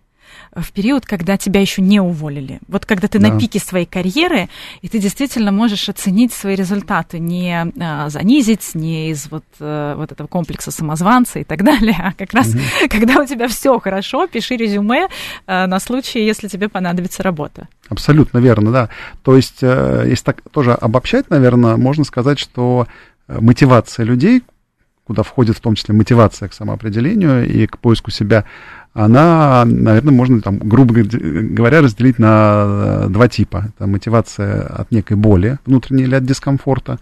в 0.56 0.72
период, 0.72 1.06
когда 1.06 1.38
тебя 1.38 1.62
еще 1.62 1.82
не 1.82 2.00
уволили. 2.00 2.60
Вот 2.68 2.86
когда 2.86 3.08
ты 3.08 3.20
да. 3.20 3.30
на 3.30 3.40
пике 3.40 3.60
своей 3.60 3.86
карьеры, 3.86 4.50
и 4.82 4.88
ты 4.88 5.00
действительно 5.00 5.52
можешь 5.52 5.90
оценить 5.90 6.34
свои 6.34 6.56
результаты, 6.56 7.20
не 7.20 7.72
а, 7.80 8.10
занизить, 8.10 8.72
не 8.74 9.12
из 9.12 9.28
вот, 9.30 9.44
а, 9.60 9.96
вот 9.96 10.12
этого 10.12 10.28
комплекса 10.28 10.72
самозванца 10.72 11.40
и 11.40 11.44
так 11.44 11.64
далее, 11.64 11.96
а 12.00 12.14
как 12.14 12.34
раз, 12.34 12.50
угу. 12.50 12.60
когда 12.90 13.22
у 13.22 13.26
тебя 13.26 13.48
все 13.48 13.80
хорошо, 13.80 14.28
пиши 14.28 14.56
резюме 14.56 15.08
а, 15.48 15.68
на 15.68 15.80
случай, 15.80 16.26
если 16.26 16.48
тебе 16.48 16.70
понадобится 16.70 17.24
работа. 17.24 17.68
Абсолютно 17.90 18.40
верно, 18.40 18.72
да. 18.72 18.90
То 19.24 19.36
есть, 19.36 19.60
э, 19.62 20.06
если 20.08 20.24
так 20.24 20.42
тоже 20.52 20.74
обобщать, 20.74 21.30
наверное, 21.30 21.78
можно 21.78 22.04
сказать, 22.04 22.40
что 22.40 22.88
мотивация 23.28 24.06
людей, 24.06 24.44
куда 25.06 25.24
входит 25.24 25.56
в 25.56 25.62
том 25.62 25.76
числе 25.76 25.94
мотивация 25.94 26.50
к 26.50 26.54
самоопределению 26.54 27.48
и 27.48 27.68
к 27.68 27.78
поиску 27.78 28.12
себя, 28.12 28.46
она, 28.96 29.66
наверное, 29.66 30.14
можно, 30.14 30.40
там, 30.40 30.58
грубо 30.58 30.94
говоря, 30.94 31.82
разделить 31.82 32.18
на 32.18 32.64
э, 33.04 33.08
два 33.10 33.28
типа. 33.28 33.66
Это 33.68 33.88
мотивация 33.88 34.62
от 34.62 34.90
некой 34.90 35.18
боли 35.18 35.60
внутренней 35.66 36.04
или 36.04 36.16
от 36.16 36.24
дискомфорта, 36.24 37.00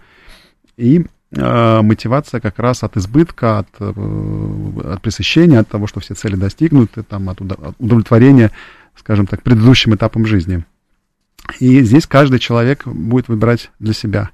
и 0.76 1.06
э, 1.30 1.80
мотивация 1.82 2.40
как 2.40 2.58
раз 2.58 2.82
от 2.82 2.96
избытка, 2.96 3.60
от, 3.60 3.68
э, 3.78 3.92
от 4.92 5.02
пресыщения, 5.02 5.60
от 5.60 5.68
того, 5.68 5.86
что 5.86 6.00
все 6.00 6.14
цели 6.14 6.34
достигнуты, 6.34 7.04
там, 7.04 7.30
от 7.30 7.40
удовлетворения, 7.78 8.50
скажем 8.96 9.28
так, 9.28 9.44
предыдущим 9.44 9.94
этапом 9.94 10.26
жизни. 10.26 10.64
И 11.60 11.80
здесь 11.82 12.08
каждый 12.08 12.40
человек 12.40 12.88
будет 12.88 13.28
выбирать 13.28 13.70
для 13.78 13.94
себя 13.94 14.30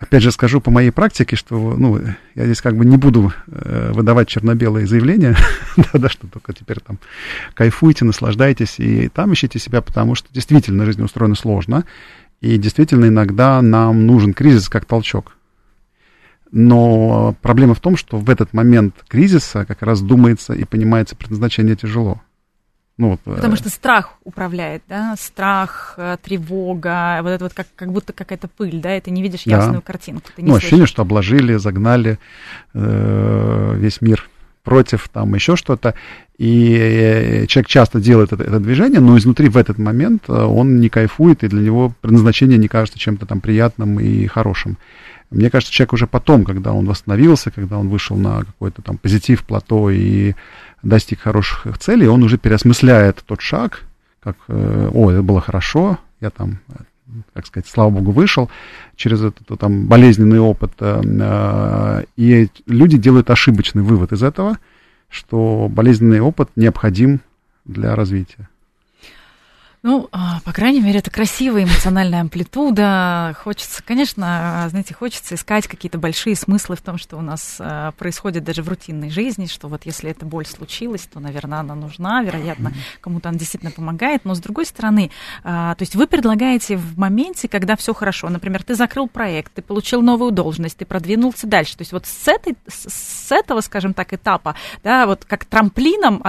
Опять 0.00 0.22
же 0.22 0.32
скажу 0.32 0.62
по 0.62 0.70
моей 0.70 0.90
практике, 0.90 1.36
что 1.36 1.76
ну, 1.76 2.00
я 2.34 2.44
здесь 2.46 2.62
как 2.62 2.74
бы 2.74 2.86
не 2.86 2.96
буду 2.96 3.34
э, 3.48 3.92
выдавать 3.92 4.28
черно-белые 4.28 4.86
заявления, 4.86 5.36
да, 5.92 6.08
что 6.08 6.26
только 6.26 6.54
теперь 6.54 6.80
там 6.80 6.98
кайфуйте, 7.52 8.06
наслаждайтесь 8.06 8.80
и 8.80 9.08
там 9.08 9.34
ищите 9.34 9.58
себя, 9.58 9.82
потому 9.82 10.14
что 10.14 10.32
действительно 10.32 10.86
жизнь 10.86 11.02
устроена 11.02 11.34
сложно, 11.34 11.84
и 12.40 12.56
действительно 12.56 13.08
иногда 13.08 13.60
нам 13.60 14.06
нужен 14.06 14.32
кризис 14.32 14.70
как 14.70 14.86
толчок. 14.86 15.36
Но 16.50 17.36
проблема 17.42 17.74
в 17.74 17.80
том, 17.80 17.98
что 17.98 18.16
в 18.16 18.30
этот 18.30 18.54
момент 18.54 18.94
кризиса 19.06 19.66
как 19.66 19.82
раз 19.82 20.00
думается 20.00 20.54
и 20.54 20.64
понимается 20.64 21.14
предназначение 21.14 21.76
тяжело. 21.76 22.22
Ну, 23.00 23.12
вот, 23.12 23.20
Потому 23.20 23.54
э, 23.54 23.56
что 23.56 23.70
страх 23.70 24.18
управляет, 24.24 24.82
да, 24.86 25.14
страх, 25.18 25.94
э, 25.96 26.18
тревога, 26.22 27.20
вот 27.22 27.30
это 27.30 27.44
вот 27.44 27.54
как, 27.54 27.66
как 27.74 27.90
будто 27.92 28.12
какая-то 28.12 28.46
пыль, 28.46 28.78
да, 28.78 28.94
и 28.94 29.00
ты 29.00 29.10
не 29.10 29.22
видишь 29.22 29.44
ясную 29.46 29.80
да. 29.80 29.80
картинку. 29.80 30.28
Ты 30.36 30.42
не 30.42 30.48
ну, 30.48 30.52
слышишь. 30.52 30.66
ощущение, 30.66 30.86
что 30.86 31.00
обложили, 31.00 31.54
загнали 31.54 32.18
э, 32.74 33.74
весь 33.78 34.02
мир 34.02 34.28
против, 34.64 35.08
там 35.08 35.34
еще 35.34 35.56
что-то. 35.56 35.94
И 36.36 36.76
э, 36.76 37.46
человек 37.46 37.68
часто 37.68 38.00
делает 38.00 38.34
это, 38.34 38.44
это 38.44 38.60
движение, 38.60 39.00
но 39.00 39.16
изнутри 39.16 39.48
в 39.48 39.56
этот 39.56 39.78
момент 39.78 40.28
он 40.28 40.78
не 40.78 40.90
кайфует, 40.90 41.42
и 41.42 41.48
для 41.48 41.62
него 41.62 41.94
предназначение 42.02 42.58
не 42.58 42.68
кажется 42.68 42.98
чем-то 42.98 43.24
там 43.24 43.40
приятным 43.40 43.98
и 43.98 44.26
хорошим. 44.26 44.76
Мне 45.30 45.48
кажется, 45.48 45.72
человек 45.72 45.94
уже 45.94 46.06
потом, 46.06 46.44
когда 46.44 46.74
он 46.74 46.84
восстановился, 46.84 47.50
когда 47.50 47.78
он 47.78 47.88
вышел 47.88 48.16
на 48.16 48.40
какой-то 48.44 48.82
там 48.82 48.98
позитив, 48.98 49.44
плато 49.44 49.88
и 49.88 50.34
достиг 50.82 51.20
хороших 51.20 51.78
целей, 51.78 52.08
он 52.08 52.22
уже 52.22 52.38
переосмысляет 52.38 53.22
тот 53.26 53.40
шаг, 53.40 53.82
как, 54.22 54.36
э, 54.48 54.90
о, 54.92 55.10
это 55.10 55.22
было 55.22 55.40
хорошо, 55.40 55.98
я 56.20 56.30
там, 56.30 56.58
как 57.32 57.46
сказать, 57.46 57.68
слава 57.68 57.90
богу, 57.90 58.12
вышел 58.12 58.50
через 58.96 59.22
этот 59.22 59.58
там 59.58 59.86
болезненный 59.86 60.38
опыт, 60.38 60.72
э, 60.80 62.04
и 62.16 62.48
люди 62.66 62.98
делают 62.98 63.30
ошибочный 63.30 63.82
вывод 63.82 64.12
из 64.12 64.22
этого, 64.22 64.58
что 65.08 65.68
болезненный 65.70 66.20
опыт 66.20 66.50
необходим 66.56 67.20
для 67.64 67.94
развития. 67.94 68.48
Ну, 69.82 70.10
а, 70.12 70.40
по 70.44 70.52
крайней 70.52 70.82
мере, 70.82 70.98
это 70.98 71.10
красивая 71.10 71.64
эмоциональная 71.64 72.20
амплитуда. 72.20 73.34
Хочется, 73.42 73.82
конечно, 73.82 74.66
знаете, 74.68 74.92
хочется 74.92 75.36
искать 75.36 75.66
какие-то 75.68 75.96
большие 75.96 76.36
смыслы 76.36 76.76
в 76.76 76.82
том, 76.82 76.98
что 76.98 77.16
у 77.16 77.22
нас 77.22 77.56
а, 77.60 77.92
происходит 77.92 78.44
даже 78.44 78.62
в 78.62 78.68
рутинной 78.68 79.08
жизни, 79.08 79.46
что 79.46 79.68
вот 79.68 79.86
если 79.86 80.10
эта 80.10 80.26
боль 80.26 80.44
случилась, 80.44 81.08
то, 81.10 81.18
наверное, 81.18 81.60
она 81.60 81.74
нужна, 81.74 82.22
вероятно, 82.22 82.74
кому-то 83.00 83.30
она 83.30 83.38
действительно 83.38 83.70
помогает. 83.72 84.26
Но, 84.26 84.34
с 84.34 84.40
другой 84.40 84.66
стороны, 84.66 85.10
а, 85.44 85.74
то 85.74 85.82
есть 85.82 85.94
вы 85.94 86.06
предлагаете 86.06 86.76
в 86.76 86.98
моменте, 86.98 87.48
когда 87.48 87.74
все 87.74 87.94
хорошо, 87.94 88.28
например, 88.28 88.62
ты 88.62 88.74
закрыл 88.74 89.08
проект, 89.08 89.54
ты 89.54 89.62
получил 89.62 90.02
новую 90.02 90.30
должность, 90.30 90.76
ты 90.76 90.84
продвинулся 90.84 91.46
дальше. 91.46 91.78
То 91.78 91.82
есть 91.82 91.92
вот 91.92 92.04
с, 92.04 92.28
этой, 92.28 92.54
с 92.68 93.32
этого, 93.32 93.62
скажем 93.62 93.94
так, 93.94 94.12
этапа, 94.12 94.56
да, 94.84 95.06
вот 95.06 95.24
как 95.24 95.46
трамплином 95.46 96.22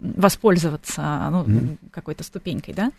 воспользоваться, 0.00 1.28
ну, 1.30 1.76
какой-то 1.92 2.24
ступенькой, 2.38 2.74
да? 2.74 2.92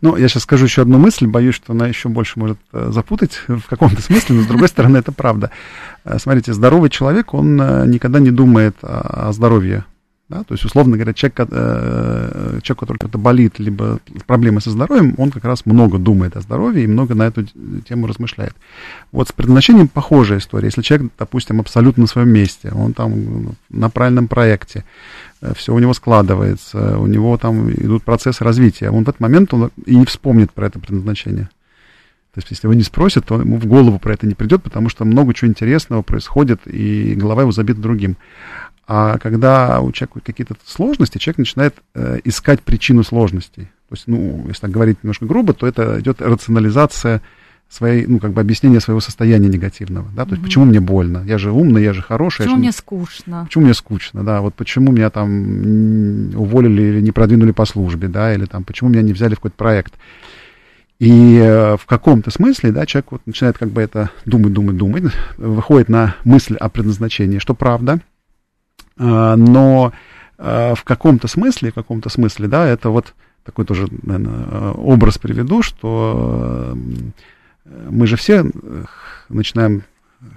Ну, 0.00 0.16
я 0.16 0.28
сейчас 0.28 0.44
скажу 0.44 0.64
еще 0.64 0.82
одну 0.82 0.98
мысль, 0.98 1.26
боюсь, 1.26 1.54
что 1.54 1.72
она 1.72 1.86
еще 1.86 2.08
больше 2.08 2.38
может 2.38 2.58
э, 2.72 2.90
запутать 2.92 3.40
в 3.46 3.62
каком-то 3.68 4.00
смысле, 4.02 4.36
но 4.36 4.42
с 4.42 4.46
другой 4.46 4.68
стороны 4.68 4.96
это 4.98 5.12
правда. 5.12 5.50
Э, 6.04 6.18
смотрите, 6.18 6.52
здоровый 6.52 6.90
человек, 6.90 7.34
он 7.34 7.60
э, 7.60 7.86
никогда 7.86 8.18
не 8.18 8.30
думает 8.30 8.76
о 8.82 9.32
здоровье. 9.32 9.84
Да? 10.28 10.42
То 10.42 10.54
есть, 10.54 10.64
условно 10.64 10.96
говоря, 10.96 11.14
человек, 11.14 11.36
человек, 11.36 12.78
который 12.78 12.98
то 12.98 13.16
болит, 13.16 13.60
либо 13.60 14.00
проблемы 14.26 14.60
со 14.60 14.70
здоровьем, 14.70 15.14
он 15.18 15.30
как 15.30 15.44
раз 15.44 15.66
много 15.66 15.98
думает 15.98 16.36
о 16.36 16.40
здоровье 16.40 16.82
и 16.82 16.88
много 16.88 17.14
на 17.14 17.28
эту 17.28 17.44
тему 17.88 18.08
размышляет. 18.08 18.54
Вот 19.12 19.28
с 19.28 19.32
предназначением 19.32 19.86
похожая 19.86 20.38
история. 20.38 20.66
Если 20.66 20.82
человек, 20.82 21.12
допустим, 21.16 21.60
абсолютно 21.60 22.02
на 22.02 22.06
своем 22.08 22.30
месте, 22.30 22.72
он 22.74 22.92
там 22.92 23.54
на 23.70 23.88
правильном 23.88 24.26
проекте, 24.26 24.84
Э, 25.40 25.52
все 25.54 25.74
у 25.74 25.78
него 25.78 25.94
складывается, 25.94 26.98
у 26.98 27.06
него 27.06 27.36
там 27.38 27.70
идут 27.70 28.02
процессы 28.02 28.44
развития. 28.44 28.90
Он 28.90 29.04
в 29.04 29.08
этот 29.08 29.20
момент 29.20 29.52
он 29.54 29.70
и 29.84 29.96
не 29.96 30.06
вспомнит 30.06 30.52
про 30.52 30.66
это 30.66 30.78
предназначение. 30.78 31.48
То 32.34 32.40
есть, 32.40 32.50
если 32.50 32.66
его 32.66 32.74
не 32.74 32.82
спросят, 32.82 33.24
то 33.24 33.40
ему 33.40 33.56
в 33.56 33.64
голову 33.64 33.98
про 33.98 34.12
это 34.12 34.26
не 34.26 34.34
придет, 34.34 34.62
потому 34.62 34.90
что 34.90 35.06
много 35.06 35.32
чего 35.32 35.48
интересного 35.48 36.02
происходит, 36.02 36.60
и 36.66 37.14
голова 37.14 37.42
его 37.42 37.52
забита 37.52 37.80
другим. 37.80 38.18
А 38.86 39.18
когда 39.18 39.80
у 39.80 39.90
человека 39.92 40.20
какие-то 40.20 40.54
сложности, 40.64 41.18
человек 41.18 41.38
начинает 41.38 41.74
э, 41.94 42.20
искать 42.24 42.60
причину 42.62 43.02
сложностей. 43.02 43.64
То 43.88 43.94
есть, 43.94 44.04
ну, 44.06 44.44
если 44.46 44.62
так 44.62 44.70
говорить 44.70 45.02
немножко 45.02 45.26
грубо, 45.26 45.52
то 45.54 45.66
это 45.66 46.00
идет 46.00 46.22
рационализация 46.22 47.20
своей, 47.68 48.06
ну, 48.06 48.20
как 48.20 48.32
бы 48.32 48.40
объяснение 48.40 48.80
своего 48.80 49.00
состояния 49.00 49.48
негативного, 49.48 50.08
да, 50.14 50.24
то 50.24 50.32
есть, 50.32 50.42
почему 50.42 50.66
мне 50.66 50.78
больно, 50.78 51.24
я 51.26 51.36
же 51.36 51.50
умный, 51.50 51.82
я 51.82 51.92
же 51.92 52.00
хороший. 52.00 52.42
Почему 52.42 52.56
мне 52.58 52.70
скучно? 52.70 53.44
Почему 53.44 53.64
мне 53.64 53.74
скучно, 53.74 54.22
да, 54.22 54.40
вот 54.40 54.54
почему 54.54 54.92
меня 54.92 55.10
там 55.10 56.30
уволили 56.36 56.82
или 56.82 57.00
не 57.00 57.10
продвинули 57.10 57.50
по 57.50 57.64
службе, 57.64 58.06
да, 58.06 58.32
или 58.32 58.44
там, 58.44 58.62
почему 58.62 58.90
меня 58.90 59.02
не 59.02 59.12
взяли 59.12 59.34
в 59.34 59.38
какой-то 59.38 59.56
проект. 59.56 59.94
И 60.98 61.38
э, 61.42 61.76
в 61.76 61.84
каком-то 61.86 62.30
смысле, 62.30 62.70
да, 62.70 62.86
человек 62.86 63.12
вот 63.12 63.22
начинает 63.26 63.58
как 63.58 63.70
бы 63.70 63.82
это 63.82 64.10
думать, 64.24 64.52
думать, 64.52 64.76
думать, 64.76 65.04
выходит 65.36 65.88
на 65.88 66.14
мысль 66.24 66.56
о 66.56 66.68
предназначении, 66.68 67.38
что 67.38 67.54
правда, 67.54 68.00
но 68.98 69.92
э, 70.38 70.74
в 70.74 70.84
каком-то 70.84 71.28
смысле, 71.28 71.70
в 71.70 71.74
каком-то 71.74 72.08
смысле, 72.08 72.48
да, 72.48 72.66
это 72.66 72.90
вот 72.90 73.14
такой 73.44 73.64
тоже, 73.64 73.88
наверное, 74.02 74.72
образ 74.72 75.18
приведу, 75.18 75.62
что 75.62 76.76
мы 77.64 78.06
же 78.06 78.16
все 78.16 78.44
э, 78.44 78.84
начинаем 79.28 79.82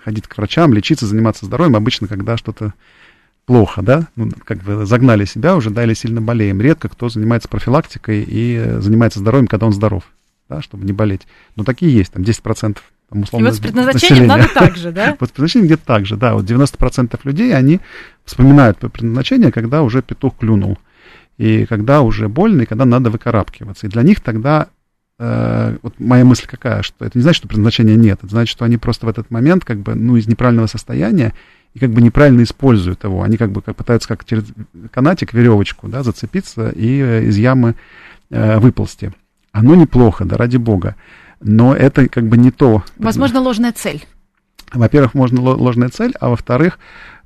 ходить 0.03 0.27
к 0.27 0.37
врачам, 0.37 0.73
лечиться, 0.73 1.05
заниматься 1.05 1.45
здоровьем, 1.45 1.75
обычно, 1.75 2.07
когда 2.07 2.37
что-то 2.37 2.73
плохо, 3.45 3.81
да, 3.81 4.07
ну, 4.15 4.31
как 4.43 4.59
бы 4.59 4.85
загнали 4.85 5.25
себя 5.25 5.55
уже, 5.55 5.69
да, 5.69 5.83
или 5.83 5.93
сильно 5.93 6.21
болеем. 6.21 6.61
Редко 6.61 6.89
кто 6.89 7.09
занимается 7.09 7.49
профилактикой 7.49 8.23
и 8.27 8.77
занимается 8.79 9.19
здоровьем, 9.19 9.47
когда 9.47 9.65
он 9.65 9.73
здоров, 9.73 10.03
да, 10.47 10.61
чтобы 10.61 10.85
не 10.85 10.93
болеть. 10.93 11.27
Но 11.55 11.63
такие 11.63 11.93
есть, 11.93 12.13
там 12.13 12.23
10% 12.23 12.77
там, 13.09 13.21
условно, 13.21 13.47
и 13.47 13.49
вот 13.49 13.57
с 13.57 13.59
предназначением 13.59 14.27
населения. 14.27 14.47
надо 14.47 14.53
так 14.53 14.77
же, 14.77 14.91
да? 14.91 15.17
Вот 15.19 15.29
с 15.29 15.31
предназначением 15.31 15.67
где-то 15.67 15.85
так 15.85 16.05
же, 16.05 16.15
да. 16.15 16.33
Вот 16.33 16.45
90% 16.45 17.19
людей, 17.23 17.55
они 17.55 17.79
вспоминают 18.25 18.77
предназначение, 18.77 19.51
когда 19.51 19.81
уже 19.81 20.01
петух 20.01 20.37
клюнул. 20.37 20.77
И 21.37 21.65
когда 21.65 22.01
уже 22.01 22.27
больно, 22.27 22.63
и 22.63 22.65
когда 22.65 22.85
надо 22.85 23.09
выкарабкиваться. 23.09 23.87
И 23.87 23.89
для 23.89 24.03
них 24.03 24.19
тогда 24.19 24.67
э, 25.17 25.77
вот 25.81 25.95
моя 25.99 26.25
мысль 26.25 26.45
какая, 26.47 26.81
что 26.81 27.05
это 27.05 27.17
не 27.17 27.21
значит, 27.21 27.37
что 27.37 27.47
предназначения 27.47 27.95
нет, 27.95 28.19
это 28.21 28.29
значит, 28.29 28.51
что 28.51 28.65
они 28.65 28.77
просто 28.77 29.05
в 29.05 29.09
этот 29.09 29.31
момент 29.31 29.65
как 29.65 29.79
бы, 29.79 29.95
ну, 29.95 30.17
из 30.17 30.27
неправильного 30.27 30.67
состояния 30.67 31.33
и 31.73 31.79
как 31.79 31.91
бы 31.91 32.01
неправильно 32.01 32.43
используют 32.43 33.03
его. 33.03 33.23
Они 33.23 33.37
как 33.37 33.51
бы 33.51 33.61
как 33.61 33.75
пытаются 33.75 34.07
как 34.07 34.25
через 34.25 34.45
канатик, 34.91 35.33
веревочку, 35.33 35.87
да, 35.87 36.03
зацепиться 36.03 36.69
и 36.69 36.99
э, 36.99 37.23
из 37.25 37.37
ямы 37.37 37.75
э, 38.29 38.59
выползти. 38.59 39.13
Оно 39.51 39.75
неплохо, 39.75 40.25
да, 40.25 40.37
ради 40.37 40.57
бога 40.57 40.95
но 41.41 41.75
это 41.75 42.07
как 42.07 42.27
бы 42.27 42.37
не 42.37 42.51
то. 42.51 42.83
Возможно, 42.97 43.39
ложная 43.41 43.71
цель. 43.71 44.05
Во-первых, 44.73 45.13
можно 45.13 45.41
ложная 45.41 45.89
цель, 45.89 46.13
а 46.19 46.29
во-вторых, 46.29 46.79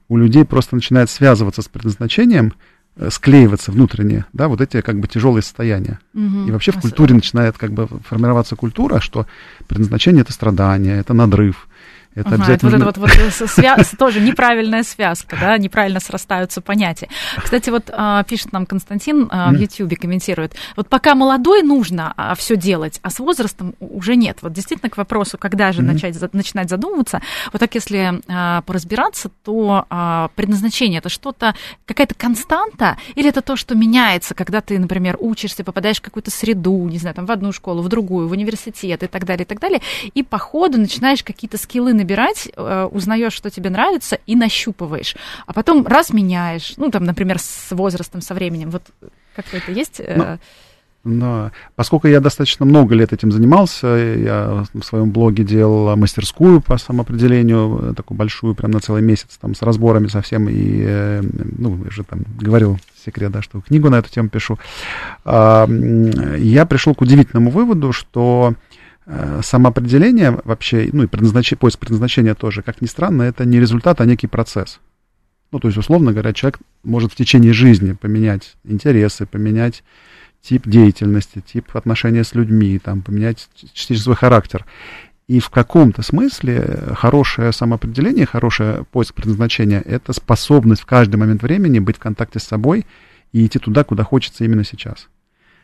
у 0.08 0.18
людей 0.18 0.46
просто 0.46 0.76
начинает 0.76 1.10
связываться 1.10 1.62
с 1.62 1.68
предназначением, 1.68 2.54
э, 2.96 3.10
склеиваться 3.12 3.72
внутренне, 3.72 4.26
да, 4.34 4.48
вот 4.48 4.62
эти 4.62 4.82
как 4.82 5.00
бы 5.00 5.08
тяжелые 5.08 5.44
состояния. 5.44 6.00
Угу. 6.14 6.48
И 6.48 6.52
вообще 6.52 6.72
в 6.72 6.80
культуре 6.80 7.16
начинает 7.16 7.58
как 7.58 7.72
бы 7.72 7.88
формироваться 8.08 8.56
культура, 8.56 9.00
что 9.00 9.26
предназначение 9.68 10.22
это 10.22 10.32
страдание, 10.32 11.00
это 11.00 11.14
надрыв, 11.14 11.68
это 12.16 12.28
ага, 12.28 12.36
обязательно... 12.36 12.76
Это 12.76 12.86
вот, 12.86 12.98
вот, 12.98 13.10
вот 13.16 13.50
связ... 13.50 13.92
тоже 13.98 14.20
неправильная 14.22 14.84
связка, 14.84 15.38
да, 15.40 15.58
неправильно 15.58 16.00
срастаются 16.00 16.62
понятия. 16.62 17.10
Кстати, 17.38 17.70
вот 17.70 17.90
а, 17.92 18.24
пишет 18.24 18.52
нам 18.54 18.66
Константин 18.66 19.28
а, 19.32 19.52
в 19.52 19.56
Ютьюбе, 19.56 19.96
комментирует, 19.96 20.56
вот 20.76 20.88
пока 20.90 21.16
молодой 21.16 21.64
нужно 21.64 22.14
а, 22.16 22.36
все 22.36 22.56
делать, 22.56 23.00
а 23.02 23.10
с 23.10 23.20
возрастом 23.20 23.76
уже 23.80 24.16
нет. 24.16 24.40
Вот 24.42 24.54
действительно 24.54 24.90
к 24.90 24.98
вопросу, 24.98 25.38
когда 25.38 25.72
же 25.72 25.82
начать, 25.82 26.16
начинать 26.34 26.70
задумываться, 26.70 27.22
вот 27.52 27.60
так 27.60 27.74
если 27.76 28.22
поразбираться, 28.64 29.30
то 29.44 29.86
предназначение 30.36 31.00
это 31.00 31.10
что-то, 31.10 31.56
какая-то 31.86 32.16
константа, 32.16 32.98
или 33.16 33.30
это 33.30 33.42
то, 33.42 33.56
что 33.56 33.76
меняется, 33.76 34.36
когда 34.36 34.62
ты, 34.62 34.78
например, 34.80 35.18
учишься, 35.20 35.64
попадаешь 35.64 35.98
в 35.98 36.02
какую-то 36.02 36.32
среду, 36.32 36.88
не 36.88 36.98
знаю, 36.98 37.16
там 37.16 37.26
в 37.26 37.32
одну 37.32 37.52
школу, 37.52 37.82
в 37.82 37.90
другую, 37.90 38.28
в 38.28 38.32
университет 38.32 39.04
и 39.04 39.08
так 39.08 39.26
далее, 39.26 39.44
и 39.44 39.48
так 39.48 39.60
далее, 39.60 39.82
и 40.14 40.24
по 40.24 40.38
ходу 40.38 40.78
начинаешь 40.78 41.24
какие-то 41.24 41.58
скиллы 41.58 41.94
набирать, 42.04 42.50
э, 42.56 42.90
узнаешь, 42.92 43.34
что 43.34 43.50
тебе 43.50 43.70
нравится, 43.70 44.20
и 44.28 44.36
нащупываешь. 44.36 45.16
А 45.48 45.54
потом 45.54 45.88
раз 45.88 46.12
меняешь, 46.12 46.74
ну, 46.78 46.92
там, 46.92 47.06
например, 47.06 47.40
с 47.40 47.72
возрастом, 47.72 48.22
со 48.22 48.34
временем. 48.34 48.70
Вот 48.70 48.84
как-то 49.36 49.58
это 49.58 49.72
есть? 49.72 50.02
Ну, 50.16 50.38
но 51.04 51.52
поскольку 51.76 52.08
я 52.08 52.22
достаточно 52.22 52.66
много 52.66 52.96
лет 52.96 53.12
этим 53.12 53.32
занимался, 53.32 53.88
я 53.88 54.64
в 54.74 54.84
своем 54.84 55.12
блоге 55.12 55.44
делал 55.44 55.98
мастерскую 55.98 56.62
по 56.62 56.78
самоопределению, 56.78 57.92
э, 57.92 57.94
такую 57.94 58.18
большую, 58.18 58.56
прям 58.56 58.72
на 58.72 58.80
целый 58.80 59.02
месяц, 59.02 59.38
там, 59.40 59.54
с 59.54 59.62
разборами 59.62 60.08
совсем, 60.08 60.48
и, 60.48 60.84
э, 60.86 61.22
ну, 61.58 61.84
я 61.84 61.92
же 61.92 62.04
там 62.04 62.20
говорил 62.40 62.80
секрет, 63.04 63.32
да, 63.32 63.42
что 63.42 63.60
книгу 63.60 63.90
на 63.90 63.96
эту 63.96 64.10
тему 64.10 64.30
пишу. 64.30 64.58
А, 65.26 65.68
я 66.38 66.66
пришел 66.66 66.96
к 66.96 67.02
удивительному 67.02 67.52
выводу, 67.52 67.92
что 67.92 68.54
Э, 68.54 68.73
самоопределение 69.42 70.40
вообще, 70.44 70.90
ну 70.94 71.04
и 71.04 71.08
предназначение, 71.08 71.60
поиск 71.60 71.80
предназначения 71.80 72.36
тоже, 72.36 72.62
как 72.62 72.82
ни 72.82 72.86
странно, 72.86 73.24
это 73.24 73.46
не 73.46 73.60
результат, 73.60 74.02
а 74.02 74.06
некий 74.06 74.28
процесс. 74.28 74.80
Ну, 75.52 75.60
то 75.60 75.68
есть, 75.68 75.78
условно 75.78 76.12
говоря, 76.12 76.34
человек 76.34 76.60
может 76.84 77.12
в 77.12 77.16
течение 77.16 77.54
жизни 77.54 77.94
поменять 77.94 78.56
интересы, 78.64 79.26
поменять 79.26 79.84
тип 80.42 80.68
деятельности, 80.68 81.44
тип 81.46 81.76
отношения 81.76 82.24
с 82.24 82.34
людьми, 82.34 82.80
там, 82.80 83.02
поменять 83.02 83.48
частично 83.74 84.04
свой 84.04 84.16
характер. 84.16 84.66
И 85.28 85.40
в 85.40 85.50
каком-то 85.50 86.02
смысле 86.02 86.94
хорошее 86.96 87.54
самоопределение, 87.54 88.26
хороший 88.26 88.84
поиск 88.86 89.14
предназначения– 89.14 89.82
это 89.86 90.12
способность 90.12 90.82
в 90.82 90.86
каждый 90.86 91.16
момент 91.16 91.44
времени 91.44 91.80
быть 91.80 91.96
в 91.96 92.00
контакте 92.00 92.40
с 92.40 92.44
собой 92.44 92.86
и 93.32 93.46
идти 93.46 93.60
туда, 93.60 93.84
куда 93.84 94.04
хочется 94.04 94.44
именно 94.44 94.64
сейчас. 94.64 95.08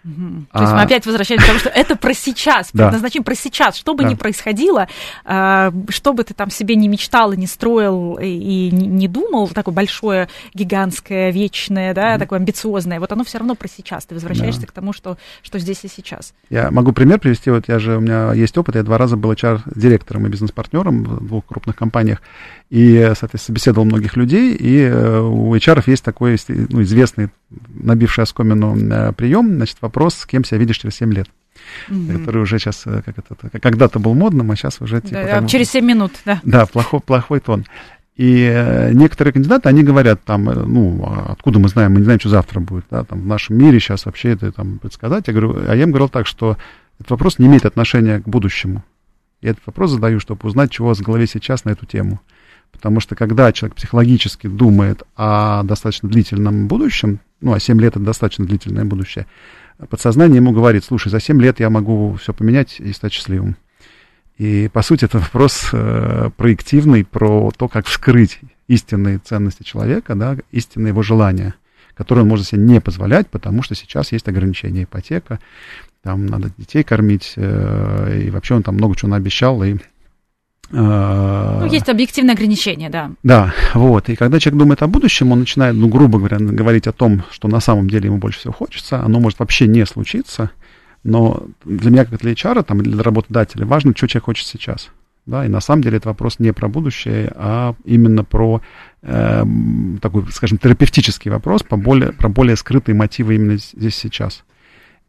Угу. 0.03 0.45
То 0.53 0.61
есть 0.61 0.73
мы 0.73 0.81
опять 0.81 1.05
возвращаемся 1.05 1.45
к 1.45 1.47
тому, 1.47 1.59
что 1.59 1.69
это 1.69 1.95
про 1.95 2.13
сейчас, 2.13 2.71
предназначение 2.71 3.25
про 3.25 3.35
сейчас. 3.35 3.75
Что 3.75 3.93
бы 3.93 4.03
ни 4.03 4.15
происходило, 4.15 4.87
а, 5.25 5.71
что 5.89 6.13
бы 6.13 6.23
ты 6.23 6.33
там 6.33 6.49
себе 6.49 6.75
не 6.75 6.87
мечтал 6.87 7.33
и 7.33 7.37
не 7.37 7.47
строил 7.47 8.17
и 8.21 8.69
не 8.71 9.07
думал, 9.07 9.49
такое 9.49 9.73
большое, 9.73 10.29
гигантское, 10.53 11.31
вечное, 11.31 11.93
да, 11.93 12.17
такое 12.17 12.39
амбициозное, 12.39 12.99
вот 12.99 13.11
оно 13.11 13.23
все 13.23 13.39
равно 13.39 13.55
про 13.55 13.67
сейчас. 13.67 14.05
Ты 14.05 14.15
возвращаешься 14.15 14.65
к 14.65 14.71
тому, 14.71 14.93
что, 14.93 15.17
что 15.41 15.59
здесь 15.59 15.83
и 15.83 15.87
сейчас. 15.87 16.33
Я 16.49 16.71
могу 16.71 16.93
пример 16.93 17.19
привести. 17.19 17.49
Вот 17.49 17.67
я 17.67 17.79
же, 17.79 17.97
у 17.97 17.99
меня 17.99 18.33
есть 18.33 18.57
опыт, 18.57 18.75
я 18.75 18.83
два 18.83 18.97
раза 18.97 19.17
был 19.17 19.31
HR-директором 19.31 20.25
и 20.27 20.29
бизнес-партнером 20.29 21.03
в 21.03 21.27
двух 21.27 21.45
крупных 21.45 21.75
компаниях. 21.75 22.21
И, 22.69 23.13
соответственно, 23.17 23.57
собеседовал 23.57 23.85
многих 23.85 24.15
людей, 24.15 24.55
и 24.55 24.81
э, 24.81 25.19
у 25.21 25.55
HR 25.55 25.83
есть 25.87 26.03
такой 26.03 26.37
ну, 26.47 26.83
известный, 26.83 27.29
набивший 27.67 28.23
оскомину 28.23 28.77
э, 28.77 29.11
прием, 29.13 29.55
значит, 29.55 29.77
вопрос, 29.81 30.13
с 30.15 30.25
кем 30.27 30.43
себя 30.43 30.59
видишь 30.59 30.77
через 30.77 30.95
7 30.95 31.11
лет. 31.13 31.27
Mm-hmm. 31.89 32.17
который 32.17 32.41
уже 32.41 32.57
сейчас, 32.57 32.83
э, 32.85 33.01
как 33.03 33.17
это, 33.17 33.59
когда-то 33.59 33.99
был 33.99 34.13
модным, 34.13 34.49
а 34.51 34.55
сейчас 34.55 34.81
уже 34.81 35.01
типа... 35.01 35.13
Да, 35.13 35.39
как, 35.39 35.49
через 35.49 35.71
7 35.71 35.83
минут, 35.83 36.11
да. 36.25 36.39
Да, 36.43 36.65
плохой, 36.67 36.99
плохой 36.99 37.39
тон. 37.39 37.65
И 38.15 38.91
некоторые 38.93 39.33
кандидаты, 39.33 39.67
они 39.67 39.81
говорят 39.81 40.23
там, 40.23 40.43
ну, 40.43 41.03
а 41.05 41.31
откуда 41.31 41.59
мы 41.59 41.69
знаем, 41.69 41.93
мы 41.93 41.99
не 41.99 42.03
знаем, 42.03 42.19
что 42.19 42.29
завтра 42.29 42.59
будет, 42.59 42.85
да, 42.91 43.03
там 43.03 43.21
в 43.21 43.25
нашем 43.25 43.57
мире 43.57 43.79
сейчас 43.79 44.05
вообще 44.05 44.29
это 44.29 44.51
там 44.51 44.77
предсказать. 44.77 45.27
Я 45.27 45.33
говорю, 45.33 45.57
а 45.67 45.75
я 45.75 45.83
им 45.83 45.89
говорил 45.89 46.09
так, 46.09 46.27
что 46.27 46.57
этот 46.99 47.11
вопрос 47.11 47.39
не 47.39 47.47
имеет 47.47 47.65
отношения 47.65 48.19
к 48.19 48.27
будущему. 48.27 48.83
Я 49.41 49.51
этот 49.51 49.65
вопрос 49.65 49.91
задаю, 49.91 50.19
чтобы 50.19 50.47
узнать, 50.47 50.69
чего 50.69 50.87
у 50.87 50.89
вас 50.89 50.99
в 50.99 51.03
голове 51.03 51.27
сейчас 51.27 51.63
на 51.65 51.69
эту 51.71 51.85
тему. 51.85 52.19
Потому 52.71 52.99
что 52.99 53.15
когда 53.15 53.51
человек 53.51 53.75
психологически 53.75 54.47
думает 54.47 55.03
о 55.15 55.63
достаточно 55.63 56.09
длительном 56.09 56.67
будущем, 56.67 57.19
ну, 57.41 57.53
а 57.53 57.59
7 57.59 57.79
лет 57.79 57.95
это 57.95 58.05
достаточно 58.05 58.45
длительное 58.45 58.85
будущее, 58.85 59.27
подсознание 59.89 60.37
ему 60.37 60.51
говорит, 60.51 60.83
слушай, 60.83 61.09
за 61.09 61.19
7 61.19 61.41
лет 61.41 61.59
я 61.59 61.69
могу 61.69 62.15
все 62.15 62.33
поменять 62.33 62.79
и 62.79 62.93
стать 62.93 63.13
счастливым. 63.13 63.57
И, 64.37 64.69
по 64.71 64.81
сути, 64.81 65.05
это 65.05 65.19
вопрос 65.19 65.69
э, 65.73 66.29
проективный 66.37 67.03
про 67.03 67.51
то, 67.51 67.67
как 67.67 67.85
вскрыть 67.87 68.39
истинные 68.69 69.17
ценности 69.17 69.63
человека, 69.63 70.15
да, 70.15 70.37
истинные 70.51 70.89
его 70.89 71.01
желания, 71.01 71.55
которые 71.93 72.23
он 72.23 72.29
может 72.29 72.47
себе 72.47 72.61
не 72.61 72.79
позволять, 72.79 73.27
потому 73.27 73.63
что 73.63 73.75
сейчас 73.75 74.13
есть 74.13 74.29
ограничения 74.29 74.83
ипотека, 74.83 75.39
там 76.03 76.25
надо 76.25 76.51
детей 76.57 76.83
кормить, 76.83 77.33
э, 77.35 78.21
и 78.25 78.29
вообще 78.29 78.55
он 78.55 78.63
там 78.63 78.75
много 78.75 78.95
чего 78.95 79.11
наобещал, 79.11 79.61
и 79.63 79.75
ну, 80.71 81.65
есть 81.65 81.89
объективные 81.89 82.33
ограничения, 82.33 82.89
да. 82.89 83.11
Да, 83.23 83.53
вот. 83.73 84.09
И 84.09 84.15
когда 84.15 84.39
человек 84.39 84.59
думает 84.59 84.81
о 84.83 84.87
будущем, 84.87 85.31
он 85.31 85.39
начинает, 85.39 85.75
ну, 85.75 85.87
грубо 85.87 86.19
говоря, 86.19 86.37
говорить 86.37 86.87
о 86.87 86.91
том, 86.91 87.23
что 87.31 87.47
на 87.47 87.59
самом 87.59 87.89
деле 87.89 88.05
ему 88.05 88.17
больше 88.17 88.39
всего 88.39 88.53
хочется. 88.53 89.01
Оно 89.01 89.19
может 89.19 89.39
вообще 89.39 89.67
не 89.67 89.85
случиться. 89.85 90.51
Но 91.03 91.43
для 91.65 91.91
меня, 91.91 92.05
как 92.05 92.19
для 92.19 92.33
HR, 92.33 92.63
там, 92.63 92.81
для 92.81 93.01
работодателя, 93.01 93.65
важно, 93.65 93.93
что 93.95 94.07
человек 94.07 94.25
хочет 94.25 94.47
сейчас. 94.47 94.89
Да, 95.25 95.45
и 95.45 95.49
на 95.49 95.59
самом 95.59 95.83
деле 95.83 95.97
это 95.97 96.09
вопрос 96.09 96.39
не 96.39 96.51
про 96.53 96.67
будущее, 96.67 97.31
а 97.35 97.75
именно 97.85 98.23
про 98.23 98.61
э, 99.03 99.45
такой, 100.01 100.25
скажем, 100.31 100.57
терапевтический 100.57 101.29
вопрос, 101.29 101.61
по 101.61 101.77
более, 101.77 102.13
про 102.13 102.29
более 102.29 102.55
скрытые 102.55 102.95
мотивы 102.95 103.35
именно 103.35 103.57
здесь 103.57 103.95
сейчас. 103.95 104.43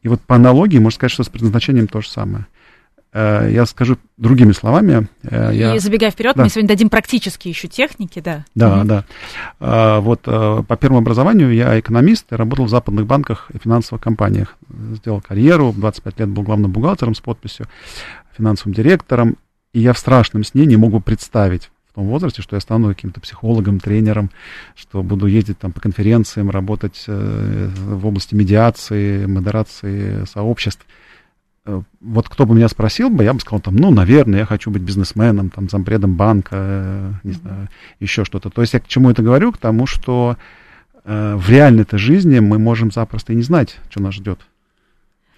И 0.02 0.08
вот 0.08 0.20
по 0.20 0.36
аналогии 0.36 0.78
можно 0.78 0.96
сказать, 0.96 1.12
что 1.12 1.22
с 1.22 1.28
предназначением 1.28 1.86
то 1.86 2.02
же 2.02 2.08
самое. 2.08 2.46
Э, 3.12 3.48
я 3.50 3.66
скажу 3.66 3.98
другими 4.16 4.52
словами. 4.52 5.08
Э, 5.22 5.52
и 5.52 5.58
я... 5.58 5.78
забегая 5.78 6.10
вперед, 6.10 6.36
да. 6.36 6.44
мы 6.44 6.48
сегодня 6.48 6.68
дадим 6.68 6.88
практические 6.88 7.50
еще 7.50 7.66
техники, 7.66 8.20
да. 8.20 8.44
Да, 8.54 8.78
угу. 8.78 8.86
да. 8.86 9.04
А, 9.58 10.00
вот 10.00 10.22
э, 10.26 10.62
по 10.66 10.76
первому 10.76 11.00
образованию 11.00 11.52
я 11.52 11.78
экономист, 11.80 12.26
я 12.30 12.36
работал 12.36 12.66
в 12.66 12.68
западных 12.68 13.06
банках 13.06 13.50
и 13.52 13.58
финансовых 13.58 14.02
компаниях. 14.02 14.56
Сделал 14.92 15.20
карьеру, 15.20 15.74
25 15.76 16.20
лет 16.20 16.28
был 16.28 16.44
главным 16.44 16.70
бухгалтером 16.70 17.14
с 17.14 17.20
подписью, 17.20 17.66
финансовым 18.36 18.74
директором. 18.74 19.36
И 19.72 19.80
я 19.80 19.92
в 19.92 19.98
страшном 19.98 20.44
сне 20.44 20.66
не 20.66 20.76
могу 20.76 21.00
представить 21.00 21.70
в 21.90 21.94
том 21.94 22.06
возрасте, 22.06 22.42
что 22.42 22.56
я 22.56 22.60
стану 22.60 22.88
каким-то 22.88 23.20
психологом, 23.20 23.80
тренером, 23.80 24.30
что 24.76 25.02
буду 25.02 25.26
ездить 25.26 25.58
там 25.58 25.72
по 25.72 25.80
конференциям, 25.80 26.50
работать 26.50 27.04
в 27.06 28.06
области 28.06 28.34
медиации, 28.34 29.26
модерации 29.26 30.24
сообществ. 30.24 30.86
Э, 31.66 31.82
вот 32.00 32.28
кто 32.28 32.46
бы 32.46 32.54
меня 32.54 32.68
спросил 32.68 33.10
бы, 33.10 33.24
я 33.24 33.34
бы 33.34 33.40
сказал, 33.40 33.60
там, 33.60 33.76
ну, 33.76 33.90
наверное, 33.90 34.40
я 34.40 34.46
хочу 34.46 34.70
быть 34.70 34.82
бизнесменом, 34.82 35.50
там, 35.50 35.68
зампредом 35.68 36.14
банка, 36.14 36.50
э, 36.52 37.12
не 37.22 37.32
знаю, 37.32 37.68
еще 37.98 38.24
что-то. 38.24 38.50
То 38.50 38.62
есть 38.62 38.72
я 38.72 38.80
к 38.80 38.88
чему 38.88 39.10
это 39.10 39.22
говорю? 39.22 39.52
К 39.52 39.58
тому, 39.58 39.86
что 39.86 40.36
э, 41.04 41.34
в 41.36 41.50
реальной-то 41.50 41.98
жизни 41.98 42.38
мы 42.38 42.58
можем 42.58 42.90
запросто 42.90 43.32
и 43.32 43.36
не 43.36 43.42
знать, 43.42 43.78
что 43.90 44.02
нас 44.02 44.14
ждет. 44.14 44.40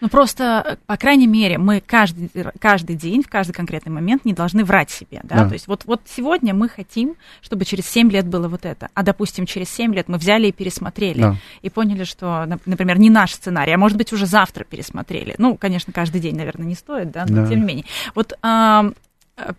Ну, 0.03 0.09
просто, 0.09 0.79
по 0.87 0.97
крайней 0.97 1.29
мере, 1.29 1.59
мы 1.59 1.81
каждый, 1.81 2.29
каждый 2.59 2.97
день, 2.97 3.23
в 3.23 3.29
каждый 3.29 3.53
конкретный 3.53 3.93
момент 3.93 4.25
не 4.25 4.33
должны 4.33 4.65
врать 4.65 4.91
себе, 4.91 5.21
да? 5.23 5.37
да. 5.37 5.49
То 5.49 5.55
есть 5.55 5.69
вот, 5.69 5.85
вот 5.85 6.03
сегодня 6.07 6.53
мы 6.53 6.69
хотим, 6.69 7.15
чтобы 7.41 7.65
через 7.65 7.87
7 7.87 8.11
лет 8.11 8.27
было 8.27 8.49
вот 8.49 8.67
это, 8.67 8.89
а, 8.95 9.05
допустим, 9.05 9.47
через 9.47 9.71
7 9.71 9.95
лет 9.95 10.09
мы 10.09 10.19
взяли 10.19 10.49
и 10.49 10.53
пересмотрели, 10.53 11.21
да. 11.21 11.37
и 11.63 11.71
поняли, 11.71 12.03
что, 12.03 12.45
например, 12.67 12.99
не 12.99 13.11
наш 13.11 13.33
сценарий, 13.33 13.73
а 13.73 13.79
может 13.79 13.97
быть, 13.97 14.13
уже 14.13 14.27
завтра 14.27 14.65
пересмотрели. 14.65 15.37
Ну, 15.39 15.57
конечно, 15.57 15.93
каждый 15.93 16.21
день, 16.21 16.37
наверное, 16.37 16.67
не 16.67 16.75
стоит, 16.75 17.13
да, 17.13 17.25
но 17.29 17.43
да. 17.43 17.47
тем 17.47 17.61
не 17.61 17.67
менее. 17.67 17.85
Вот 18.17 18.37
Э, 18.43 18.91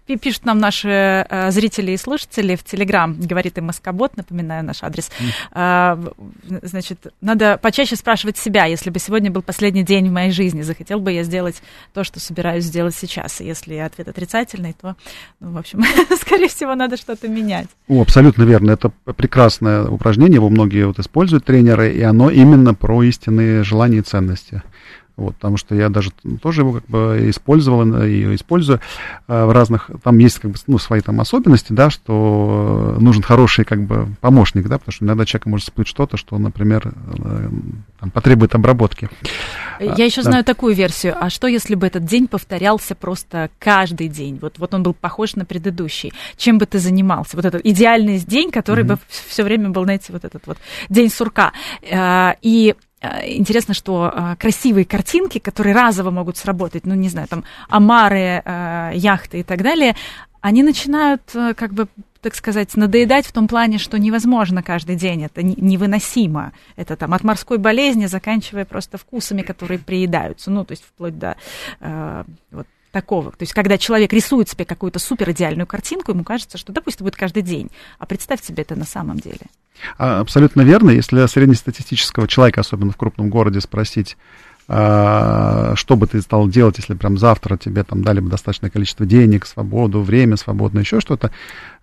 пишут 0.06 0.46
нам 0.46 0.60
наши 0.60 0.90
э, 0.90 1.52
зрители 1.52 1.92
и 1.92 1.98
слушатели 1.98 2.56
в 2.56 2.64
Телеграм, 2.64 3.16
говорит 3.20 3.58
им 3.58 3.66
Москобот, 3.66 4.16
напоминаю 4.18 4.64
наш 4.64 4.84
адрес. 4.84 5.12
Mm. 5.54 6.14
Значит, 6.62 7.08
надо 7.22 7.58
почаще 7.58 7.96
спрашивать 7.96 8.38
себя, 8.38 8.66
если 8.66 8.90
бы 8.90 9.00
сегодня 9.00 9.32
был 9.32 9.42
последний 9.42 9.84
день 9.84 10.10
в 10.10 10.12
моей 10.12 10.32
жизни, 10.32 10.62
захотел 10.62 11.00
бы 11.00 11.12
я 11.12 11.24
сделать 11.24 11.62
то, 11.94 12.04
что 12.04 12.20
собираюсь 12.20 12.66
сделать 12.66 12.96
сейчас. 12.96 13.42
И 13.42 13.46
если 13.46 13.76
ответ 13.76 14.08
отрицательный, 14.08 14.74
то, 14.80 14.96
ну, 15.40 15.52
в 15.52 15.58
общем, 15.58 15.84
скорее 16.22 16.48
всего, 16.48 16.76
надо 16.76 16.98
что-то 16.98 17.28
менять. 17.28 17.68
О, 17.88 18.02
абсолютно 18.02 18.44
верно. 18.44 18.72
Это 18.72 18.90
прекрасное 18.90 19.86
упражнение, 19.86 20.36
его 20.36 20.50
многие 20.50 20.88
вот 20.88 21.00
используют 21.00 21.46
тренеры, 21.46 21.94
и 21.94 22.02
оно 22.02 22.30
именно 22.30 22.74
про 22.74 23.04
истинные 23.04 23.64
желания 23.64 23.98
и 23.98 24.02
ценности. 24.02 24.64
Вот, 25.16 25.36
потому 25.36 25.58
что 25.58 25.76
я 25.76 25.90
даже 25.90 26.10
тоже 26.42 26.62
его 26.62 26.74
как 26.74 26.88
бы 26.88 27.26
использовал 27.30 28.02
и 28.04 28.34
использую 28.34 28.80
э, 29.28 29.46
в 29.46 29.52
разных, 29.52 29.92
там 30.04 30.18
есть 30.18 30.40
как 30.40 30.52
бы, 30.52 30.58
ну, 30.66 30.80
свои 30.80 31.02
там 31.02 31.22
особенности, 31.22 31.72
да, 31.72 31.92
что 31.92 32.98
нужен 33.00 33.22
хороший 33.22 33.64
как 33.64 33.86
бы 33.86 34.08
помощник, 34.22 34.68
да, 34.68 34.80
потому 34.80 34.92
что 34.92 35.06
иногда 35.06 35.26
человек 35.26 35.46
может 35.46 35.66
всплыть 35.66 35.88
что-то, 35.88 36.18
что, 36.18 36.40
например, 36.40 36.94
э, 37.20 37.50
там, 38.00 38.10
потребует 38.10 38.56
обработки. 38.56 39.08
Я 39.80 40.04
еще 40.04 40.24
да. 40.24 40.32
знаю 40.32 40.44
такую 40.44 40.74
версию. 40.74 41.16
А 41.20 41.30
что, 41.30 41.46
если 41.46 41.76
бы 41.76 41.86
этот 41.86 42.06
день 42.06 42.28
повторялся 42.28 42.96
просто 42.96 43.52
каждый 43.60 44.08
день? 44.08 44.40
Вот, 44.42 44.58
вот 44.58 44.74
он 44.74 44.82
был 44.82 44.96
похож 44.96 45.36
на 45.36 45.46
предыдущий. 45.46 46.12
Чем 46.38 46.58
бы 46.58 46.66
ты 46.66 46.80
занимался? 46.80 47.36
Вот 47.36 47.46
этот 47.46 47.64
идеальный 47.64 48.18
день, 48.18 48.50
который 48.50 48.84
mm-hmm. 48.84 48.88
бы 48.88 49.00
все 49.10 49.44
время 49.44 49.70
был, 49.70 49.84
знаете, 49.84 50.12
вот 50.12 50.26
этот 50.26 50.48
вот 50.48 50.58
день 50.90 51.12
сурка. 51.12 51.54
Э, 51.84 52.34
и 52.42 52.74
Э, 52.74 52.74
интересно, 53.26 53.74
что 53.74 54.12
э, 54.14 54.36
красивые 54.38 54.86
картинки, 54.86 55.40
которые 55.40 55.76
разово 55.76 56.12
могут 56.12 56.38
сработать, 56.38 56.86
ну, 56.86 56.96
не 56.96 57.10
знаю, 57.10 57.28
там, 57.28 57.44
омары, 57.70 58.42
э, 58.44 58.92
яхты 58.96 59.40
и 59.40 59.44
так 59.44 59.62
далее, 59.62 59.96
они 60.42 60.64
начинают, 60.64 61.22
как 61.32 61.74
бы, 61.74 61.88
так 62.22 62.36
сказать, 62.36 62.76
надоедать 62.76 63.26
в 63.26 63.32
том 63.32 63.48
плане, 63.48 63.78
что 63.78 63.98
невозможно 63.98 64.62
каждый 64.62 64.98
день, 64.98 65.24
это 65.24 65.42
невыносимо. 65.42 66.52
Это 66.76 66.98
там 66.98 67.14
от 67.14 67.24
морской 67.24 67.58
болезни, 67.58 68.08
заканчивая 68.08 68.66
просто 68.66 68.98
вкусами, 68.98 69.42
которые 69.42 69.80
приедаются, 69.80 70.52
ну, 70.52 70.66
то 70.66 70.74
есть 70.74 70.84
вплоть 70.84 71.18
до 71.18 71.38
вот, 72.52 72.68
такого. 72.94 73.32
То 73.32 73.42
есть, 73.42 73.54
когда 73.54 73.78
человек 73.78 74.14
рисует 74.14 74.48
себе 74.48 74.64
какую-то 74.64 75.00
супер 75.00 75.32
идеальную 75.32 75.68
картинку, 75.68 76.12
ему 76.12 76.24
кажется, 76.24 76.58
что, 76.58 76.72
допустим, 76.72 77.04
будет 77.04 77.18
каждый 77.18 77.42
день. 77.42 77.70
А 78.00 78.06
представь 78.06 78.42
себе 78.42 78.62
это 78.62 78.76
на 78.76 78.86
самом 78.86 79.20
деле. 79.20 79.42
А, 79.98 80.20
абсолютно 80.20 80.62
верно. 80.62 80.92
Если 80.92 81.26
среднестатистического 81.26 82.28
человека, 82.28 82.62
особенно 82.62 82.92
в 82.92 82.98
крупном 82.98 83.30
городе, 83.30 83.60
спросить, 83.60 84.16
что 84.66 85.96
бы 85.98 86.08
ты 86.08 86.22
стал 86.22 86.48
делать, 86.48 86.78
если 86.78 86.94
прям 86.94 87.18
завтра 87.18 87.58
тебе 87.58 87.84
там 87.84 88.04
дали 88.04 88.22
бы 88.22 88.30
достаточное 88.30 88.70
количество 88.70 89.06
денег, 89.06 89.46
свободу, 89.46 90.02
время 90.02 90.38
свободно, 90.38 90.80
еще 90.80 91.02
что-то, 91.02 91.32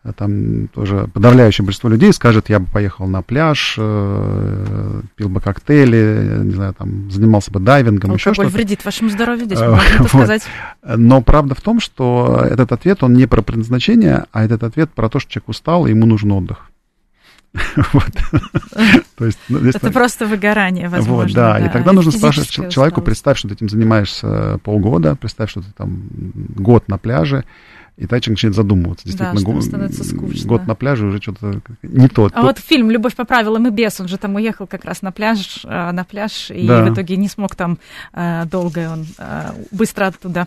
а 0.03 0.15
там 0.15 0.69
тоже 0.69 1.09
подавляющее 1.13 1.63
большинство 1.63 1.91
людей 1.91 2.11
скажет, 2.15 2.49
я 2.49 2.59
бы 2.59 2.67
поехал 2.67 3.07
на 3.07 3.21
пляж, 3.21 3.75
э, 3.77 5.03
пил 5.15 5.29
бы 5.29 5.43
коктейли, 5.43 6.39
не 6.45 6.53
знаю, 6.53 6.73
там, 6.73 7.11
занимался 7.11 7.51
бы 7.51 7.61
дайвингом, 7.61 8.15
еще 8.15 8.33
что-то. 8.33 8.49
вредит 8.49 8.83
вашему 8.83 9.11
здоровью, 9.11 9.45
здесь 9.45 9.61
можно 9.61 9.83
это 9.95 10.09
сказать. 10.09 10.43
Но 10.83 11.21
правда 11.21 11.55
в 11.55 11.61
том, 11.61 11.81
что 11.81 12.47
этот 12.51 12.73
ответ, 12.73 13.03
он 13.03 13.13
не 13.13 13.27
про 13.27 13.43
предназначение, 13.43 14.25
а 14.33 14.43
этот 14.43 14.63
ответ 14.63 14.91
про 14.91 15.11
то, 15.11 15.19
что 15.19 15.31
человек 15.31 15.51
устал, 15.51 15.87
и 15.87 15.91
ему 15.91 16.07
нужен 16.07 16.33
отдых. 16.33 16.70
То 19.17 19.27
есть, 19.27 19.39
ну, 19.49 19.59
это 19.59 19.91
просто 19.91 20.27
выгорание, 20.27 20.89
возможно. 20.89 21.23
Вот, 21.23 21.33
да. 21.33 21.67
И 21.67 21.69
тогда 21.71 21.93
нужно 21.93 22.13
спрашивать 22.13 22.71
человеку, 22.73 23.03
представь, 23.03 23.39
что 23.39 23.49
ты 23.49 23.55
этим 23.55 23.69
занимаешься 23.69 24.59
полгода, 24.63 25.17
представь, 25.17 25.51
что 25.51 25.63
ты 25.63 25.71
там 25.77 26.09
год 26.57 26.89
на 26.89 26.99
пляже, 26.99 27.45
и 28.01 28.07
человек 28.07 28.29
начинает 28.29 28.57
задумываться. 28.57 29.07
Действительно, 29.07 29.39
да, 29.39 29.45
год, 29.45 30.45
год 30.47 30.67
на 30.67 30.75
пляже 30.75 31.07
уже 31.07 31.21
что-то 31.21 31.61
не 31.83 32.09
то. 32.09 32.31
А 32.33 32.43
вот 32.43 32.59
фильм 32.59 32.91
«Любовь 32.91 33.15
по 33.15 33.27
правилам 33.27 33.67
и 33.67 33.71
без», 33.71 34.01
он 34.01 34.09
же 34.09 34.17
там 34.17 34.37
уехал 34.37 34.67
как 34.67 34.87
раз 34.87 35.03
на 35.03 35.13
пляж, 35.13 35.61
э, 35.65 35.91
на 35.93 36.05
пляж 36.05 36.51
и 36.51 36.67
да. 36.67 36.85
в 36.85 36.95
итоге 36.95 37.19
не 37.19 37.29
смог 37.29 37.55
там 37.55 37.79
э, 38.15 38.47
долго, 38.47 38.91
он 38.91 39.07
э, 39.19 39.51
быстро 39.71 40.07
оттуда 40.07 40.47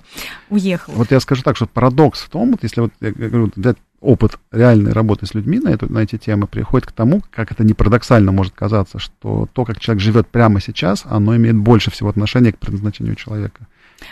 уехал. 0.49 0.93
Вот 0.93 1.11
я 1.11 1.19
скажу 1.19 1.43
так, 1.43 1.55
что 1.55 1.67
парадокс 1.67 2.21
в 2.21 2.29
том, 2.29 2.51
вот 2.51 2.63
если 2.63 2.81
вот 2.81 2.91
я 3.01 3.11
говорю, 3.11 3.51
взять 3.55 3.77
опыт 4.03 4.37
реальной 4.51 4.91
работы 4.91 5.25
с 5.25 5.33
людьми 5.33 5.59
на, 5.59 5.69
эту, 5.69 5.91
на 5.91 5.99
эти 5.99 6.17
темы 6.17 6.47
приходит 6.47 6.87
к 6.87 6.91
тому, 6.91 7.21
как 7.31 7.51
это 7.51 7.63
не 7.63 7.73
парадоксально 7.73 8.31
может 8.31 8.53
казаться, 8.53 8.99
что 8.99 9.47
то, 9.53 9.65
как 9.65 9.79
человек 9.79 10.01
живет 10.01 10.27
прямо 10.27 10.61
сейчас, 10.61 11.03
оно 11.05 11.35
имеет 11.35 11.57
больше 11.57 11.89
всего 11.89 12.09
отношения 12.09 12.51
к 12.51 12.57
предназначению 12.57 13.15
человека, 13.15 13.67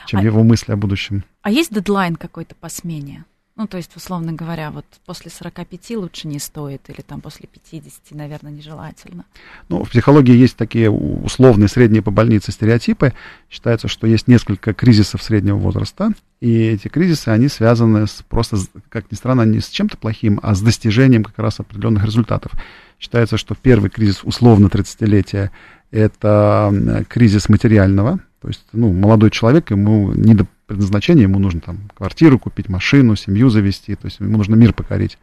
чем 0.08 0.22
а, 0.22 0.24
его 0.24 0.44
мысли 0.44 0.72
о 0.72 0.78
будущем. 0.78 1.24
А 1.42 1.52
есть 1.52 1.74
дедлайн 1.74 2.16
какой-то 2.16 2.56
по 2.56 2.70
смене? 2.70 3.26
Ну, 3.58 3.68
то 3.68 3.78
есть, 3.78 3.96
условно 3.98 4.32
говоря, 4.32 4.72
вот 4.72 4.86
после 5.06 5.30
45 5.30 5.98
лучше 5.98 6.28
не 6.28 6.40
стоит, 6.40 6.90
или 6.90 7.02
там 7.02 7.20
после 7.20 7.48
50, 7.48 8.12
наверное, 8.12 8.52
нежелательно. 8.52 9.26
Ну, 9.68 9.84
в 9.84 9.90
психологии 9.90 10.34
есть 10.34 10.56
такие 10.56 10.90
условные 10.90 11.68
средние 11.68 12.02
по 12.02 12.12
больнице 12.12 12.54
стереотипы. 12.54 13.14
Считается, 13.50 13.90
что 13.90 14.08
есть 14.08 14.28
несколько 14.28 14.74
кризисов 14.74 15.22
среднего 15.22 15.58
возраста, 15.58 16.12
и 16.40 16.64
эти 16.70 16.88
кризисы, 16.88 17.28
они 17.28 17.50
связаны 17.50 18.08
с 18.08 18.24
просто, 18.28 18.58
как 18.90 19.12
ни 19.12 19.16
странно, 19.16 19.42
не 19.44 19.60
с 19.60 19.68
чем-то 19.68 19.98
плохим, 19.98 20.40
а 20.42 20.56
с 20.56 20.62
достижением 20.62 21.24
как 21.24 21.38
раз 21.38 21.60
определенных 21.60 22.06
результатов. 22.06 22.54
Считается, 23.00 23.38
что 23.38 23.54
первый 23.54 23.90
кризис 23.90 24.24
условно 24.24 24.68
30-летия– 24.68 25.52
это 25.92 27.06
кризис 27.10 27.50
материального, 27.50 28.20
то 28.42 28.48
есть, 28.48 28.66
ну, 28.72 28.92
молодой 28.92 29.30
человек, 29.30 29.70
ему 29.72 30.14
не 30.14 30.34
до 30.34 30.48
предназначения, 30.72 31.24
ему 31.24 31.40
нужно 31.40 31.62
там 31.62 31.78
квартиру 31.96 32.40
купить, 32.40 32.70
машину, 32.70 33.16
семью 33.16 33.50
завести, 33.50 33.96
то 33.96 34.06
есть 34.06 34.20
ему 34.20 34.38
нужно 34.38 34.56
мир 34.56 34.74
покорить. 34.74 35.18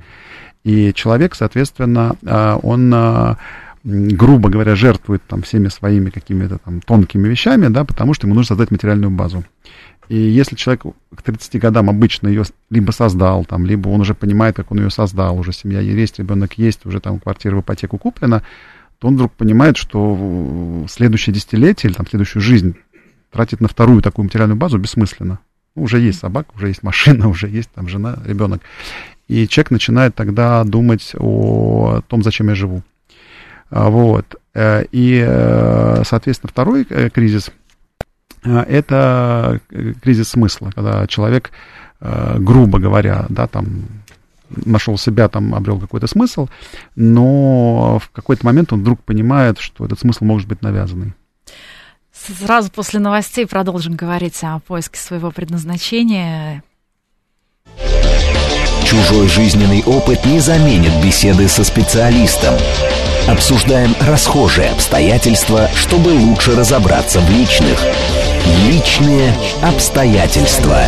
И 0.64 0.92
человек, 0.92 1.34
соответственно, 1.34 2.16
а, 2.26 2.56
он 2.56 2.92
а, 2.94 3.38
грубо 3.84 4.50
говоря, 4.50 4.74
жертвует 4.74 5.22
там 5.26 5.42
всеми 5.42 5.68
своими 5.68 6.10
какими-то 6.10 6.58
там 6.58 6.80
тонкими 6.80 7.28
вещами, 7.28 7.68
да, 7.68 7.84
потому 7.84 8.14
что 8.14 8.26
ему 8.26 8.34
нужно 8.34 8.48
создать 8.48 8.70
материальную 8.70 9.10
базу. 9.10 9.44
И 10.08 10.16
если 10.16 10.56
человек 10.56 10.82
к 11.14 11.22
30 11.22 11.60
годам 11.60 11.90
обычно 11.90 12.28
ее 12.28 12.44
либо 12.70 12.90
создал, 12.92 13.44
там, 13.44 13.66
либо 13.66 13.88
он 13.88 14.00
уже 14.00 14.14
понимает, 14.14 14.56
как 14.56 14.70
он 14.72 14.78
ее 14.78 14.90
создал, 14.90 15.38
уже 15.38 15.52
семья 15.52 15.80
есть, 15.80 16.18
ребенок 16.18 16.54
есть, 16.54 16.86
уже 16.86 17.00
там 17.00 17.20
квартира 17.20 17.56
в 17.56 17.60
ипотеку 17.60 17.98
куплена, 17.98 18.42
то 18.98 19.08
он 19.08 19.14
вдруг 19.14 19.32
понимает, 19.32 19.76
что 19.76 20.86
следующее 20.88 21.34
десятилетие 21.34 21.90
или 21.90 21.96
там 21.96 22.06
следующую 22.06 22.42
жизнь 22.42 22.74
тратить 23.30 23.60
на 23.60 23.68
вторую 23.68 24.02
такую 24.02 24.24
материальную 24.24 24.58
базу 24.58 24.78
бессмысленно. 24.78 25.38
Ну, 25.74 25.82
уже 25.82 26.00
есть 26.00 26.20
собака, 26.20 26.50
уже 26.54 26.68
есть 26.68 26.82
машина, 26.82 27.28
уже 27.30 27.48
есть 27.48 27.70
там 27.70 27.88
жена, 27.88 28.18
ребенок. 28.24 28.62
И 29.28 29.46
человек 29.46 29.70
начинает 29.70 30.14
тогда 30.14 30.64
думать 30.64 31.12
о 31.18 32.00
том, 32.08 32.22
зачем 32.22 32.48
я 32.48 32.54
живу. 32.54 32.82
А, 33.70 33.90
вот. 33.90 34.36
Э, 34.54 34.84
и, 34.90 35.22
э, 35.26 36.02
соответственно, 36.04 36.50
второй 36.50 36.86
э, 36.88 37.10
кризис– 37.10 37.50
это 38.42 39.60
кризис 40.00 40.28
смысла, 40.28 40.70
когда 40.72 41.08
человек, 41.08 41.50
грубо 42.00 42.78
говоря, 42.78 43.26
да, 43.28 43.48
там 43.48 43.82
нашел 44.48 44.96
себя, 44.96 45.28
там 45.28 45.56
обрел 45.56 45.80
какой-то 45.80 46.06
смысл, 46.06 46.48
но 46.94 47.98
в 47.98 48.10
какой-то 48.10 48.46
момент 48.46 48.72
он 48.72 48.82
вдруг 48.82 49.02
понимает, 49.02 49.58
что 49.58 49.84
этот 49.84 49.98
смысл 49.98 50.24
может 50.24 50.46
быть 50.46 50.62
навязанный. 50.62 51.14
Сразу 52.26 52.70
после 52.70 53.00
новостей 53.00 53.46
продолжим 53.46 53.94
говорить 53.94 54.38
о 54.42 54.58
поиске 54.60 54.98
своего 54.98 55.30
предназначения. 55.30 56.62
Чужой 58.84 59.28
жизненный 59.28 59.82
опыт 59.84 60.24
не 60.24 60.40
заменит 60.40 60.92
беседы 61.04 61.46
со 61.48 61.62
специалистом. 61.62 62.54
Обсуждаем 63.28 63.94
расхожие 64.00 64.70
обстоятельства, 64.70 65.68
чтобы 65.74 66.08
лучше 66.08 66.56
разобраться 66.56 67.20
в 67.20 67.30
личных. 67.30 67.78
Личные 68.66 69.34
обстоятельства. 69.62 70.84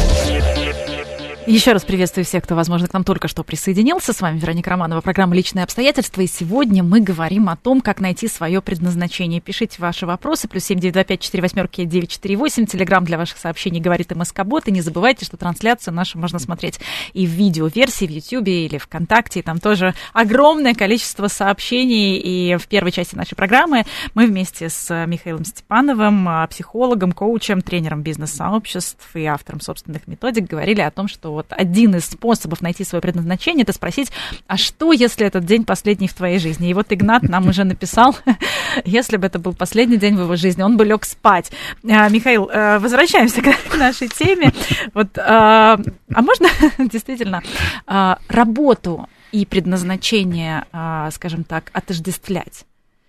Еще 1.51 1.73
раз 1.73 1.85
приветствую 1.85 2.25
всех, 2.25 2.45
кто, 2.45 2.55
возможно, 2.55 2.87
к 2.87 2.93
нам 2.93 3.03
только 3.03 3.27
что 3.27 3.43
присоединился. 3.43 4.13
С 4.13 4.21
вами 4.21 4.39
Вероника 4.39 4.71
Романова, 4.71 5.01
программа 5.01 5.35
«Личные 5.35 5.65
обстоятельства». 5.65 6.21
И 6.21 6.29
сегодня 6.29 6.85
мы 6.85 7.01
говорим 7.01 7.49
о 7.49 7.57
том, 7.57 7.81
как 7.81 7.99
найти 7.99 8.29
свое 8.29 8.63
предназначение. 8.63 9.41
Пишите 9.41 9.83
ваши 9.83 10.07
вопросы. 10.07 10.47
Плюс 10.47 10.63
семь 10.63 10.79
девять 10.79 10.95
два 10.95 11.03
пять 11.03 11.19
четыре 11.19 11.43
восьмерки 11.43 11.85
девять 11.87 12.11
четыре 12.11 12.37
восемь. 12.37 12.67
Телеграмм 12.67 13.05
для 13.05 13.19
ваших 13.19 13.37
сообщений 13.37 13.81
говорит 13.81 14.15
МСК-бот. 14.15 14.69
И 14.69 14.71
не 14.71 14.81
забывайте, 14.81 15.25
что 15.25 15.37
трансляцию 15.37 15.93
нашу 15.93 16.21
можно 16.21 16.39
смотреть 16.39 16.79
и 17.15 17.27
в 17.27 17.31
видеоверсии 17.31 18.05
в 18.05 18.11
Ютьюбе 18.11 18.67
или 18.67 18.79
ВКонтакте. 18.79 19.41
И 19.41 19.43
там 19.43 19.59
тоже 19.59 19.97
огромное 20.13 20.75
количество 20.75 21.27
сообщений. 21.27 22.17
И 22.19 22.59
в 22.59 22.69
первой 22.69 22.93
части 22.93 23.17
нашей 23.17 23.35
программы 23.35 23.87
мы 24.15 24.29
вместе 24.29 24.69
с 24.69 25.05
Михаилом 25.05 25.45
Степановым, 25.45 26.29
психологом, 26.49 27.11
коучем, 27.11 27.61
тренером 27.61 28.03
бизнес-сообществ 28.03 29.17
и 29.17 29.25
автором 29.25 29.61
собственных 29.61 30.07
методик 30.07 30.45
говорили 30.45 30.81
о 30.81 30.93
том, 30.93 31.09
что 31.09 31.40
вот 31.41 31.47
один 31.51 31.95
из 31.95 32.05
способов 32.05 32.61
найти 32.61 32.85
свое 32.85 33.01
предназначение, 33.01 33.63
это 33.63 33.73
спросить, 33.73 34.11
а 34.47 34.57
что, 34.57 34.93
если 34.93 35.27
этот 35.27 35.45
день 35.45 35.65
последний 35.65 36.09
в 36.09 36.15
твоей 36.15 36.39
жизни? 36.39 36.71
И 36.71 36.75
вот 36.75 36.93
Игнат 36.93 37.23
нам 37.23 37.49
уже 37.49 37.65
написал, 37.65 38.17
если 38.85 39.17
бы 39.17 39.27
это 39.27 39.39
был 39.39 39.55
последний 39.55 39.97
день 39.97 40.17
в 40.17 40.21
его 40.21 40.37
жизни, 40.37 40.63
он 40.63 40.77
бы 40.77 40.85
лег 40.85 41.05
спать. 41.05 41.51
А, 41.85 42.09
Михаил, 42.09 42.49
э, 42.49 42.79
возвращаемся 42.79 43.43
к 43.71 43.77
нашей 43.77 44.09
теме. 44.09 44.53
Вот, 44.95 45.17
а, 45.19 45.79
а 46.15 46.23
можно 46.23 46.49
действительно 46.79 47.43
а, 47.87 48.19
работу 48.29 49.09
и 49.33 49.47
предназначение, 49.47 50.65
скажем 51.13 51.45
так, 51.45 51.71
отождествлять? 51.73 52.65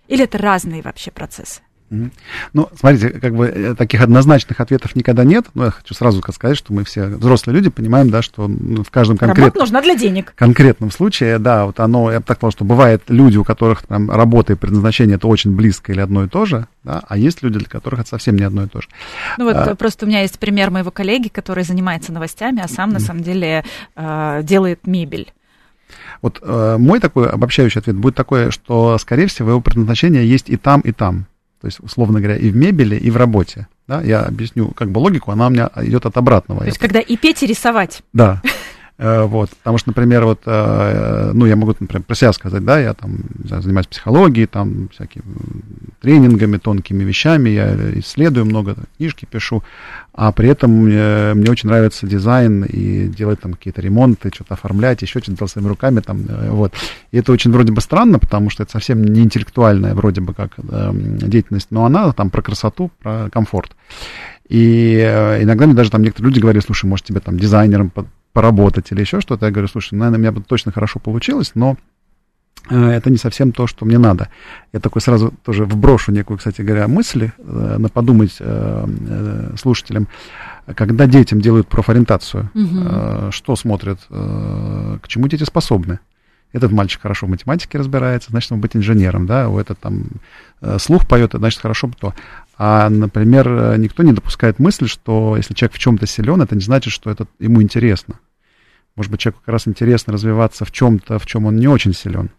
Или 0.06 0.24
это 0.24 0.38
разные 0.38 0.80
вообще 0.80 1.10
процессы? 1.10 1.62
Ну, 2.52 2.68
смотрите, 2.78 3.10
как 3.10 3.34
бы 3.34 3.46
э, 3.46 3.74
таких 3.74 4.00
однозначных 4.00 4.60
ответов 4.60 4.96
никогда 4.96 5.24
нет. 5.24 5.46
Но 5.54 5.66
я 5.66 5.70
хочу 5.70 5.94
сразу 5.94 6.22
сказать, 6.32 6.56
что 6.56 6.72
мы 6.72 6.84
все 6.84 7.06
взрослые 7.06 7.56
люди 7.56 7.70
понимаем, 7.70 8.10
да, 8.10 8.22
что 8.22 8.46
в 8.46 8.90
каждом 8.90 9.18
конкретном... 9.18 9.60
нужна 9.60 9.82
для 9.82 9.94
денег. 9.94 10.32
конкретном 10.34 10.90
случае, 10.90 11.38
да, 11.38 11.66
вот 11.66 11.80
оно, 11.80 12.10
я 12.10 12.20
бы 12.20 12.24
так 12.24 12.38
сказал, 12.38 12.52
что 12.52 12.64
бывает 12.64 13.02
люди, 13.08 13.36
у 13.36 13.44
которых 13.44 13.82
там 13.86 14.10
работа 14.10 14.54
и 14.54 14.56
предназначение 14.56 15.16
это 15.16 15.28
очень 15.28 15.54
близко 15.54 15.92
или 15.92 16.00
одно 16.00 16.24
и 16.24 16.28
то 16.28 16.46
же, 16.46 16.66
да, 16.84 17.02
а 17.06 17.16
есть 17.16 17.42
люди, 17.42 17.58
для 17.58 17.68
которых 17.68 18.00
это 18.00 18.08
совсем 18.08 18.36
не 18.36 18.44
одно 18.44 18.64
и 18.64 18.68
то 18.68 18.80
же. 18.80 18.88
Ну 19.38 19.44
вот 19.44 19.56
а, 19.56 19.74
просто 19.74 20.06
у 20.06 20.08
меня 20.08 20.22
есть 20.22 20.38
пример 20.38 20.70
моего 20.70 20.90
коллеги, 20.90 21.28
который 21.28 21.64
занимается 21.64 22.12
новостями, 22.12 22.62
а 22.62 22.68
сам 22.68 22.90
на 22.90 23.00
самом 23.00 23.22
деле 23.22 23.64
э, 23.96 24.40
делает 24.42 24.86
мебель. 24.86 25.32
Вот 26.22 26.38
э, 26.42 26.76
мой 26.78 27.00
такой 27.00 27.28
обобщающий 27.28 27.80
ответ 27.80 27.96
будет 27.96 28.14
такой, 28.14 28.50
что, 28.50 28.96
скорее 28.98 29.26
всего, 29.26 29.50
его 29.50 29.60
предназначение 29.60 30.26
есть 30.26 30.48
и 30.48 30.56
там, 30.56 30.80
и 30.80 30.92
там. 30.92 31.26
То 31.62 31.68
есть, 31.68 31.78
условно 31.80 32.18
говоря, 32.18 32.36
и 32.36 32.50
в 32.50 32.56
мебели, 32.56 32.96
и 32.96 33.08
в 33.08 33.16
работе. 33.16 33.68
Да? 33.86 34.02
Я 34.02 34.22
объясню 34.22 34.72
как 34.72 34.90
бы 34.90 34.98
логику, 34.98 35.30
она 35.30 35.46
у 35.46 35.50
меня 35.50 35.70
идет 35.76 36.04
от 36.06 36.16
обратного. 36.16 36.62
То 36.62 36.66
есть, 36.66 36.78
когда 36.78 36.98
и 36.98 37.16
петь, 37.16 37.44
и 37.44 37.46
рисовать. 37.46 38.02
Да. 38.12 38.42
Э, 39.02 39.24
вот, 39.24 39.50
потому 39.50 39.78
что, 39.78 39.88
например, 39.88 40.24
вот, 40.24 40.42
э, 40.46 41.32
ну, 41.34 41.44
я 41.44 41.56
могу, 41.56 41.74
например, 41.80 42.04
про 42.04 42.14
себя 42.14 42.32
сказать, 42.32 42.64
да, 42.64 42.78
я 42.78 42.94
там 42.94 43.18
занимаюсь 43.42 43.88
психологией, 43.88 44.46
там, 44.46 44.90
всякими 44.90 45.24
тренингами, 46.00 46.56
тонкими 46.58 47.02
вещами, 47.02 47.50
я 47.50 47.74
исследую 47.98 48.46
много, 48.46 48.76
книжки 48.96 49.26
пишу, 49.28 49.64
а 50.12 50.30
при 50.30 50.50
этом 50.50 50.70
мне, 50.70 51.34
мне 51.34 51.50
очень 51.50 51.68
нравится 51.68 52.06
дизайн 52.06 52.62
и 52.62 53.08
делать 53.08 53.40
там 53.40 53.54
какие-то 53.54 53.80
ремонты, 53.80 54.30
что-то 54.32 54.54
оформлять, 54.54 55.02
еще 55.02 55.18
что-то 55.18 55.48
своими 55.48 55.66
руками, 55.66 55.98
там, 55.98 56.24
э, 56.28 56.50
вот. 56.50 56.72
И 57.10 57.18
это 57.18 57.32
очень 57.32 57.50
вроде 57.50 57.72
бы 57.72 57.80
странно, 57.80 58.20
потому 58.20 58.50
что 58.50 58.62
это 58.62 58.70
совсем 58.70 59.02
не 59.02 59.22
интеллектуальная 59.22 59.96
вроде 59.96 60.20
бы 60.20 60.32
как 60.32 60.52
деятельность, 61.28 61.68
но 61.70 61.86
она 61.86 62.12
там 62.12 62.30
про 62.30 62.40
красоту, 62.40 62.92
про 63.00 63.28
комфорт. 63.30 63.72
И 64.48 64.94
иногда 65.40 65.66
мне 65.66 65.74
даже 65.74 65.90
там 65.90 66.02
некоторые 66.02 66.30
люди 66.30 66.40
говорят, 66.40 66.64
слушай, 66.64 66.86
может 66.86 67.04
тебе 67.04 67.18
там 67.18 67.36
дизайнером 67.36 67.90
поработать 68.32 68.92
или 68.92 69.00
еще 69.00 69.20
что-то. 69.20 69.46
Я 69.46 69.52
говорю, 69.52 69.68
слушай, 69.68 69.94
наверное, 69.94 70.18
у 70.18 70.20
меня 70.20 70.32
бы 70.32 70.42
точно 70.42 70.72
хорошо 70.72 70.98
получилось, 70.98 71.52
но 71.54 71.76
э, 72.70 72.90
это 72.90 73.10
не 73.10 73.18
совсем 73.18 73.52
то, 73.52 73.66
что 73.66 73.84
мне 73.84 73.98
надо. 73.98 74.28
Я 74.72 74.80
такой 74.80 75.02
сразу 75.02 75.32
тоже 75.44 75.64
вброшу 75.64 76.12
некую, 76.12 76.38
кстати 76.38 76.62
говоря, 76.62 76.88
мысль, 76.88 77.30
э, 77.38 77.76
на 77.78 77.88
подумать 77.88 78.36
э, 78.40 79.54
слушателям, 79.58 80.08
когда 80.74 81.06
детям 81.06 81.40
делают 81.40 81.68
профориентацию, 81.68 82.50
угу. 82.54 83.32
что 83.32 83.56
смотрят, 83.56 83.98
к 84.08 85.08
чему 85.08 85.26
дети 85.26 85.42
способны. 85.42 85.98
Этот 86.52 86.70
мальчик 86.70 87.00
хорошо 87.00 87.26
в 87.26 87.30
математике 87.30 87.78
разбирается, 87.78 88.30
значит, 88.30 88.52
он 88.52 88.60
быть 88.60 88.76
инженером, 88.76 89.26
да, 89.26 89.48
у 89.48 89.58
этот 89.58 89.78
там 89.78 90.04
слух 90.78 91.08
поет, 91.08 91.32
значит, 91.32 91.60
хорошо 91.60 91.86
бы 91.86 91.94
то. 91.98 92.14
А, 92.58 92.90
например, 92.90 93.78
никто 93.78 94.02
не 94.02 94.12
допускает 94.12 94.58
мысли, 94.58 94.86
что 94.86 95.36
если 95.36 95.54
человек 95.54 95.74
в 95.74 95.78
чем-то 95.78 96.06
силен, 96.06 96.42
это 96.42 96.54
не 96.54 96.60
значит, 96.60 96.92
что 96.92 97.10
это 97.10 97.26
ему 97.38 97.62
интересно. 97.62 98.20
Может 98.94 99.10
быть, 99.10 99.20
человеку 99.20 99.40
как 99.44 99.52
раз 99.54 99.66
интересно 99.66 100.12
развиваться 100.12 100.66
в 100.66 100.72
чем-то, 100.72 101.18
в 101.18 101.26
чем 101.26 101.46
он 101.46 101.56
не 101.56 101.68
очень 101.68 101.94
силен. 101.94 102.30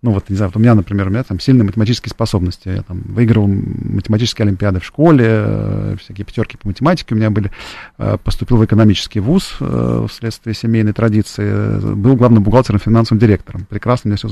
Ну 0.00 0.12
вот, 0.12 0.30
не 0.30 0.36
знаю, 0.36 0.50
вот 0.50 0.56
у 0.56 0.60
меня, 0.60 0.76
например, 0.76 1.08
у 1.08 1.10
меня 1.10 1.24
там 1.24 1.40
сильные 1.40 1.64
математические 1.64 2.10
способности. 2.10 2.68
Я 2.68 2.82
там 2.82 3.02
выигрывал 3.02 3.48
математические 3.48 4.44
олимпиады 4.44 4.78
в 4.78 4.84
школе, 4.84 5.26
э, 5.28 5.96
всякие 6.00 6.24
пятерки 6.24 6.56
по 6.56 6.68
математике 6.68 7.16
у 7.16 7.18
меня 7.18 7.30
были. 7.30 7.50
Э, 7.98 8.16
поступил 8.22 8.58
в 8.58 8.64
экономический 8.64 9.18
вуз 9.18 9.56
э, 9.58 10.06
вследствие 10.08 10.54
семейной 10.54 10.92
традиции. 10.92 11.94
Был 11.94 12.14
главным 12.14 12.44
бухгалтером, 12.44 12.78
финансовым 12.78 13.18
директором. 13.18 13.66
Прекрасно, 13.68 14.08
меня 14.08 14.16
все 14.16 14.28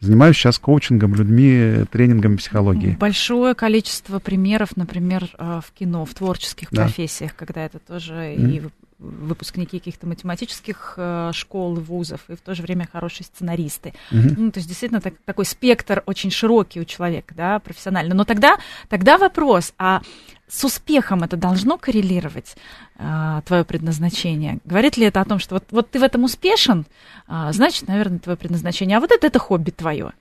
Занимаюсь 0.00 0.36
сейчас 0.36 0.58
коучингом, 0.58 1.14
людьми, 1.14 1.84
тренингом 1.92 2.38
психологии. 2.38 2.96
Большое 2.98 3.54
количество 3.54 4.18
примеров, 4.18 4.74
например, 4.74 5.28
в 5.38 5.66
кино, 5.78 6.06
в 6.06 6.14
творческих 6.14 6.68
да. 6.70 6.84
профессиях, 6.84 7.36
когда 7.36 7.66
это 7.66 7.78
тоже 7.80 8.14
mm-hmm. 8.14 8.50
и 8.56 8.62
выпускники 9.00 9.78
каких-то 9.78 10.06
математических 10.06 10.94
э, 10.96 11.30
школ, 11.32 11.74
вузов, 11.76 12.20
и 12.28 12.36
в 12.36 12.40
то 12.40 12.54
же 12.54 12.62
время 12.62 12.86
хорошие 12.90 13.24
сценаристы. 13.24 13.94
Угу. 14.12 14.34
Ну, 14.36 14.50
то 14.52 14.58
есть 14.58 14.68
действительно 14.68 15.00
так, 15.00 15.14
такой 15.24 15.46
спектр 15.46 16.02
очень 16.06 16.30
широкий 16.30 16.80
у 16.80 16.84
человека, 16.84 17.34
да, 17.34 17.58
профессионально. 17.58 18.14
Но 18.14 18.24
тогда, 18.24 18.58
тогда 18.88 19.16
вопрос, 19.16 19.72
а 19.78 20.02
с 20.48 20.64
успехом 20.64 21.22
это 21.22 21.36
должно 21.36 21.78
коррелировать 21.78 22.56
э, 22.98 23.40
твое 23.46 23.64
предназначение? 23.64 24.58
Говорит 24.64 24.96
ли 24.96 25.06
это 25.06 25.20
о 25.20 25.24
том, 25.24 25.38
что 25.38 25.54
вот, 25.54 25.64
вот 25.70 25.90
ты 25.90 25.98
в 25.98 26.02
этом 26.02 26.24
успешен, 26.24 26.84
э, 27.26 27.50
значит, 27.52 27.88
наверное, 27.88 28.18
твое 28.18 28.36
предназначение, 28.36 28.98
а 28.98 29.00
вот 29.00 29.12
это, 29.12 29.26
это 29.26 29.38
хобби 29.38 29.70
твое? 29.70 30.12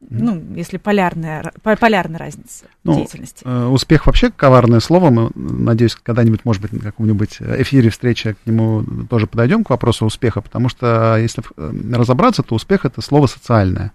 Ну, 0.00 0.40
если 0.54 0.76
полярная, 0.76 1.52
полярная 1.62 2.18
разница 2.18 2.66
ну, 2.84 2.94
деятельности. 2.94 3.42
Э, 3.44 3.66
успех 3.66 4.06
вообще 4.06 4.30
коварное 4.30 4.78
слово. 4.78 5.10
Мы, 5.10 5.30
надеюсь, 5.34 5.96
когда-нибудь, 5.96 6.44
может 6.44 6.62
быть, 6.62 6.72
на 6.72 6.78
каком-нибудь 6.78 7.38
эфире 7.40 7.90
встречи 7.90 8.34
к 8.34 8.46
нему 8.46 8.84
тоже 9.10 9.26
подойдем 9.26 9.64
к 9.64 9.70
вопросу 9.70 10.06
успеха, 10.06 10.40
потому 10.40 10.68
что 10.68 11.16
если 11.16 11.42
э, 11.56 11.72
разобраться, 11.94 12.44
то 12.44 12.54
успех 12.54 12.84
это 12.84 13.00
слово 13.00 13.26
социальное. 13.26 13.92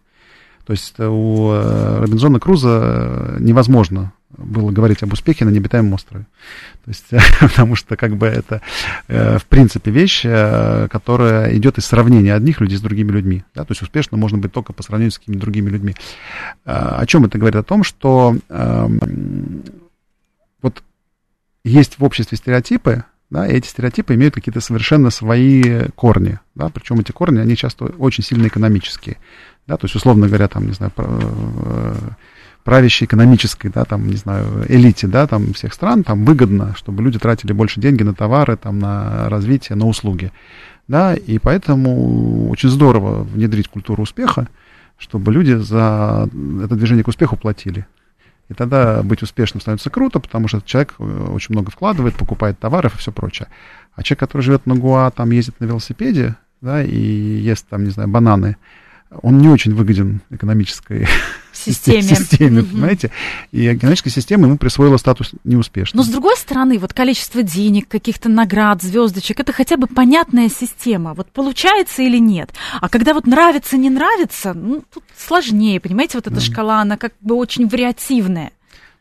То 0.66 0.72
есть 0.72 1.00
у 1.00 1.52
э, 1.52 2.00
Робинзона 2.02 2.40
Круза 2.40 3.38
невозможно 3.40 4.12
было 4.38 4.72
говорить 4.72 5.04
об 5.04 5.14
успехе 5.14 5.46
на 5.46 5.50
необитаемом 5.50 5.94
острове. 5.94 6.26
То 6.86 6.90
есть, 6.90 7.06
потому 7.40 7.76
что 7.76 7.96
как 7.96 8.16
бы 8.16 8.28
это, 8.28 8.62
э, 9.08 9.38
в 9.38 9.46
принципе, 9.46 9.92
вещь, 9.92 10.22
э, 10.26 10.88
которая 10.92 11.56
идет 11.56 11.78
из 11.78 11.86
сравнения 11.86 12.34
одних 12.34 12.62
людей 12.62 12.78
с 12.78 12.82
другими 12.82 13.12
людьми. 13.12 13.44
Да? 13.56 13.64
То 13.64 13.72
есть 13.72 13.82
успешно 13.82 14.18
можно 14.18 14.38
быть 14.38 14.52
только 14.52 14.74
по 14.74 14.84
сравнению 14.84 15.12
с 15.12 15.20
какими-то 15.20 15.42
другими 15.42 15.70
людьми. 15.70 15.96
А, 16.66 16.98
о 16.98 17.06
чем 17.06 17.26
это 17.26 17.38
говорит? 17.38 17.56
О 17.56 17.64
том, 17.64 17.84
что 17.84 18.36
э, 18.50 18.88
вот 20.62 20.84
есть 21.64 22.00
в 22.00 22.04
обществе 22.04 22.38
стереотипы, 22.38 23.06
да, 23.30 23.48
и 23.48 23.54
эти 23.54 23.68
стереотипы 23.68 24.14
имеют 24.14 24.36
какие-то 24.36 24.62
совершенно 24.62 25.10
свои 25.10 25.88
корни, 25.96 26.40
да, 26.56 26.70
причем 26.70 27.00
эти 27.00 27.12
корни, 27.12 27.40
они 27.40 27.56
часто 27.56 27.86
очень 27.86 28.24
сильно 28.24 28.48
экономические, 28.48 29.18
да, 29.66 29.78
то 29.78 29.86
есть, 29.86 29.96
условно 29.96 30.28
говоря, 30.28 30.48
там, 30.48 30.68
не 30.68 30.74
знаю, 30.74 30.92
э, 30.98 31.96
правящей 32.64 33.06
экономической, 33.06 33.70
да, 33.70 33.86
там, 33.86 34.08
не 34.08 34.16
знаю, 34.16 34.66
элите, 34.70 35.08
да, 35.08 35.28
там, 35.28 35.54
всех 35.54 35.74
стран, 35.74 36.04
там, 36.04 36.26
выгодно, 36.26 36.74
чтобы 36.76 37.04
люди 37.04 37.20
тратили 37.20 37.52
больше 37.52 37.82
деньги 37.82 38.04
на 38.04 38.14
товары, 38.14 38.56
там, 38.56 38.80
на 38.80 39.30
развитие, 39.30 39.76
на 39.76 39.86
услуги, 39.86 40.32
да, 40.88 41.14
и 41.14 41.40
поэтому 41.40 42.50
очень 42.50 42.70
здорово 42.70 43.24
внедрить 43.24 43.68
культуру 43.68 44.04
успеха, 44.04 44.48
чтобы 44.98 45.34
люди 45.34 45.54
за 45.54 46.30
это 46.64 46.76
движение 46.76 47.04
к 47.04 47.08
успеху 47.08 47.36
платили. 47.36 47.86
И 48.50 48.54
тогда 48.54 49.02
быть 49.04 49.24
успешным 49.24 49.62
становится 49.62 49.90
круто, 49.90 50.20
потому 50.20 50.48
что 50.48 50.62
человек 50.62 50.96
э, 51.00 51.04
очень 51.32 51.54
много 51.54 51.72
вкладывает, 51.72 52.16
покупает 52.16 52.60
товаров 52.60 52.96
и 52.96 52.98
все 52.98 53.12
прочее. 53.12 53.48
А 53.96 54.04
человек, 54.04 54.20
который 54.20 54.42
живет 54.42 54.66
на 54.66 54.76
Гуа, 54.76 55.10
там 55.12 55.32
ездит 55.32 55.60
на 55.60 55.66
велосипеде, 55.66 56.36
да, 56.62 56.84
и 56.84 56.96
ест 56.98 57.66
там, 57.70 57.84
не 57.84 57.90
знаю, 57.90 58.10
бананы, 58.10 58.58
он 59.22 59.38
не 59.40 59.50
очень 59.50 59.74
выгоден 59.74 60.22
экономической 60.30 61.08
системе, 61.54 62.02
системе 62.02 62.62
mm 62.62 62.72
понимаете? 62.72 63.12
И 63.52 63.74
экономическая 63.74 64.10
система 64.10 64.48
ему 64.48 64.58
присвоила 64.58 64.98
статус 64.98 65.32
неуспешного. 65.44 66.04
Но 66.04 66.08
с 66.08 66.12
другой 66.12 66.36
стороны, 66.38 66.80
вот 66.80 66.94
количество 66.94 67.44
денег, 67.44 67.88
каких-то 67.88 68.30
наград, 68.30 68.82
звездочек, 68.82 69.40
это 69.40 69.54
хотя 69.54 69.78
бы 69.78 69.88
понятная 69.88 70.50
система. 70.50 71.14
Вот 71.14 71.28
получается 71.28 72.02
или 72.02 72.18
нет. 72.18 72.54
А 72.82 72.90
когда 72.90 73.14
вот 73.14 73.28
нравится, 73.28 73.78
не 73.78 73.90
нравится, 73.90 74.54
ну, 74.54 74.84
тут 74.94 75.04
сложнее, 75.18 75.80
понимаете, 75.80 76.18
вот 76.18 76.28
эта 76.28 76.36
да. 76.36 76.42
шкала, 76.42 76.82
она 76.82 76.98
как 76.98 77.14
бы 77.22 77.36
очень 77.36 77.68
вариативная. 77.68 78.52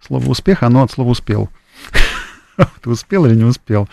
Слово 0.01 0.29
успех, 0.29 0.63
оно 0.63 0.83
от 0.83 0.91
слова 0.91 1.11
успел. 1.11 1.49
Ты 2.83 2.91
успел 2.91 3.27
или 3.27 3.35
не 3.35 3.45
успел? 3.45 3.89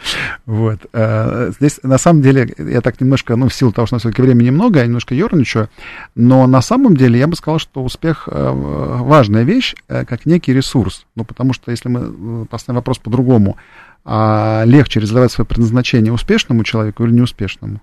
Вот. 0.45 0.85
Э, 0.93 1.51
здесь, 1.57 1.79
на 1.83 1.97
самом 1.97 2.21
деле, 2.21 2.53
я 2.57 2.81
так 2.81 2.99
немножко, 2.99 3.35
ну, 3.35 3.47
в 3.47 3.53
силу 3.53 3.71
того, 3.71 3.87
что 3.87 3.97
все-таки 3.97 4.21
времени 4.21 4.47
немного, 4.47 4.79
я 4.79 4.85
немножко 4.85 5.15
ерничаю, 5.15 5.69
но 6.15 6.47
на 6.47 6.61
самом 6.61 6.95
деле 6.97 7.19
я 7.19 7.27
бы 7.27 7.35
сказал, 7.35 7.59
что 7.59 7.83
успех 7.83 8.27
э, 8.31 8.51
важная 8.51 9.43
вещь, 9.43 9.75
э, 9.87 10.05
как 10.05 10.25
некий 10.25 10.53
ресурс. 10.53 11.05
Ну, 11.15 11.23
потому 11.23 11.53
что 11.53 11.71
если 11.71 11.89
мы 11.89 12.45
поставим 12.45 12.77
вопрос 12.77 12.97
по-другому, 12.97 13.57
а 14.05 14.63
легче 14.65 14.99
реализовать 14.99 15.31
свое 15.31 15.45
предназначение 15.45 16.11
успешному 16.11 16.63
человеку 16.63 17.03
или 17.03 17.11
неуспешному? 17.11 17.81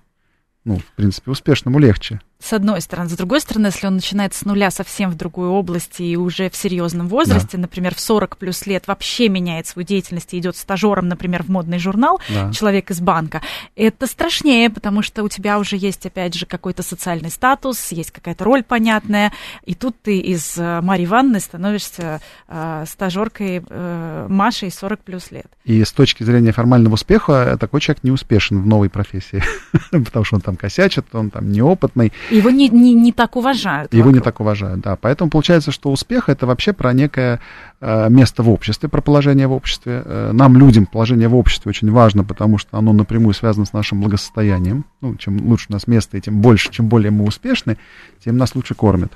Ну, 0.65 0.79
в 0.79 0.95
принципе, 0.95 1.31
успешному 1.31 1.79
легче 1.79 2.19
с 2.39 2.53
одной 2.53 2.81
стороны. 2.81 3.09
С 3.09 3.13
другой 3.13 3.41
стороны, 3.41 3.67
если 3.67 3.87
он 3.87 3.95
начинает 3.95 4.33
с 4.33 4.45
нуля 4.45 4.69
совсем 4.69 5.09
в 5.09 5.15
другой 5.15 5.47
области 5.47 6.03
и 6.03 6.15
уже 6.15 6.49
в 6.49 6.55
серьезном 6.55 7.07
возрасте, 7.07 7.57
да. 7.57 7.61
например, 7.61 7.95
в 7.95 7.99
40 7.99 8.37
плюс 8.37 8.65
лет 8.67 8.87
вообще 8.87 9.27
меняет 9.27 9.67
свою 9.67 9.85
деятельность 9.87 10.33
и 10.33 10.37
идет 10.37 10.55
стажером, 10.55 11.07
например, 11.07 11.43
в 11.43 11.49
модный 11.49 11.79
журнал, 11.79 12.19
да. 12.29 12.51
человек 12.53 12.91
из 12.91 13.01
банка, 13.01 13.41
это 13.75 14.05
страшнее, 14.05 14.69
потому 14.69 15.01
что 15.01 15.23
у 15.23 15.29
тебя 15.29 15.57
уже 15.57 15.77
есть, 15.77 16.05
опять 16.05 16.35
же, 16.35 16.45
какой-то 16.45 16.83
социальный 16.83 17.31
статус, 17.31 17.91
есть 17.91 18.11
какая-то 18.11 18.43
роль 18.43 18.63
понятная, 18.63 19.33
и 19.65 19.73
тут 19.73 19.95
ты 20.01 20.19
из 20.19 20.57
э, 20.57 20.81
Марии 20.81 21.05
Ивановны 21.05 21.39
становишься 21.39 22.21
э, 22.47 22.85
стажеркой 22.87 23.63
э, 23.67 24.27
Машей 24.29 24.71
40 24.71 24.99
плюс 24.99 25.31
лет. 25.31 25.47
И 25.65 25.83
с 25.83 25.91
точки 25.91 26.23
зрения 26.23 26.51
формального 26.51 26.93
успеха 26.93 27.57
такой 27.59 27.81
человек 27.81 28.03
не 28.03 28.11
успешен 28.11 28.61
в 28.61 28.67
новой 28.67 28.89
профессии, 28.89 29.43
потому 29.91 30.23
что 30.23 30.35
он 30.35 30.41
там 30.41 30.55
косячит, 30.55 31.13
он 31.13 31.29
там 31.29 31.51
неопытный. 31.51 32.13
Его 32.29 32.49
не, 32.49 32.69
не, 32.69 32.93
не 32.93 33.11
так 33.11 33.35
уважают. 33.35 33.93
Его 33.93 34.05
вокруг. 34.05 34.15
не 34.15 34.23
так 34.23 34.39
уважают, 34.39 34.81
да. 34.81 34.95
Поэтому 34.95 35.29
получается, 35.29 35.71
что 35.71 35.91
успех 35.91 36.29
это 36.29 36.45
вообще 36.45 36.73
про 36.73 36.93
некое 36.93 37.39
э, 37.79 38.09
место 38.09 38.43
в 38.43 38.49
обществе, 38.49 38.89
про 38.89 39.01
положение 39.01 39.47
в 39.47 39.53
обществе. 39.53 40.01
Э, 40.03 40.31
нам, 40.33 40.57
людям, 40.57 40.85
положение 40.85 41.27
в 41.27 41.35
обществе 41.35 41.69
очень 41.69 41.91
важно, 41.91 42.23
потому 42.23 42.57
что 42.57 42.77
оно 42.77 42.93
напрямую 42.93 43.33
связано 43.33 43.65
с 43.65 43.73
нашим 43.73 44.01
благосостоянием. 44.01 44.85
Ну, 45.01 45.15
чем 45.15 45.47
лучше 45.47 45.67
у 45.69 45.73
нас 45.73 45.87
место, 45.87 46.17
и 46.17 46.21
тем 46.21 46.41
больше, 46.41 46.71
чем 46.71 46.87
более 46.87 47.11
мы 47.11 47.25
успешны, 47.25 47.77
тем 48.23 48.37
нас 48.37 48.55
лучше 48.55 48.75
кормят. 48.75 49.13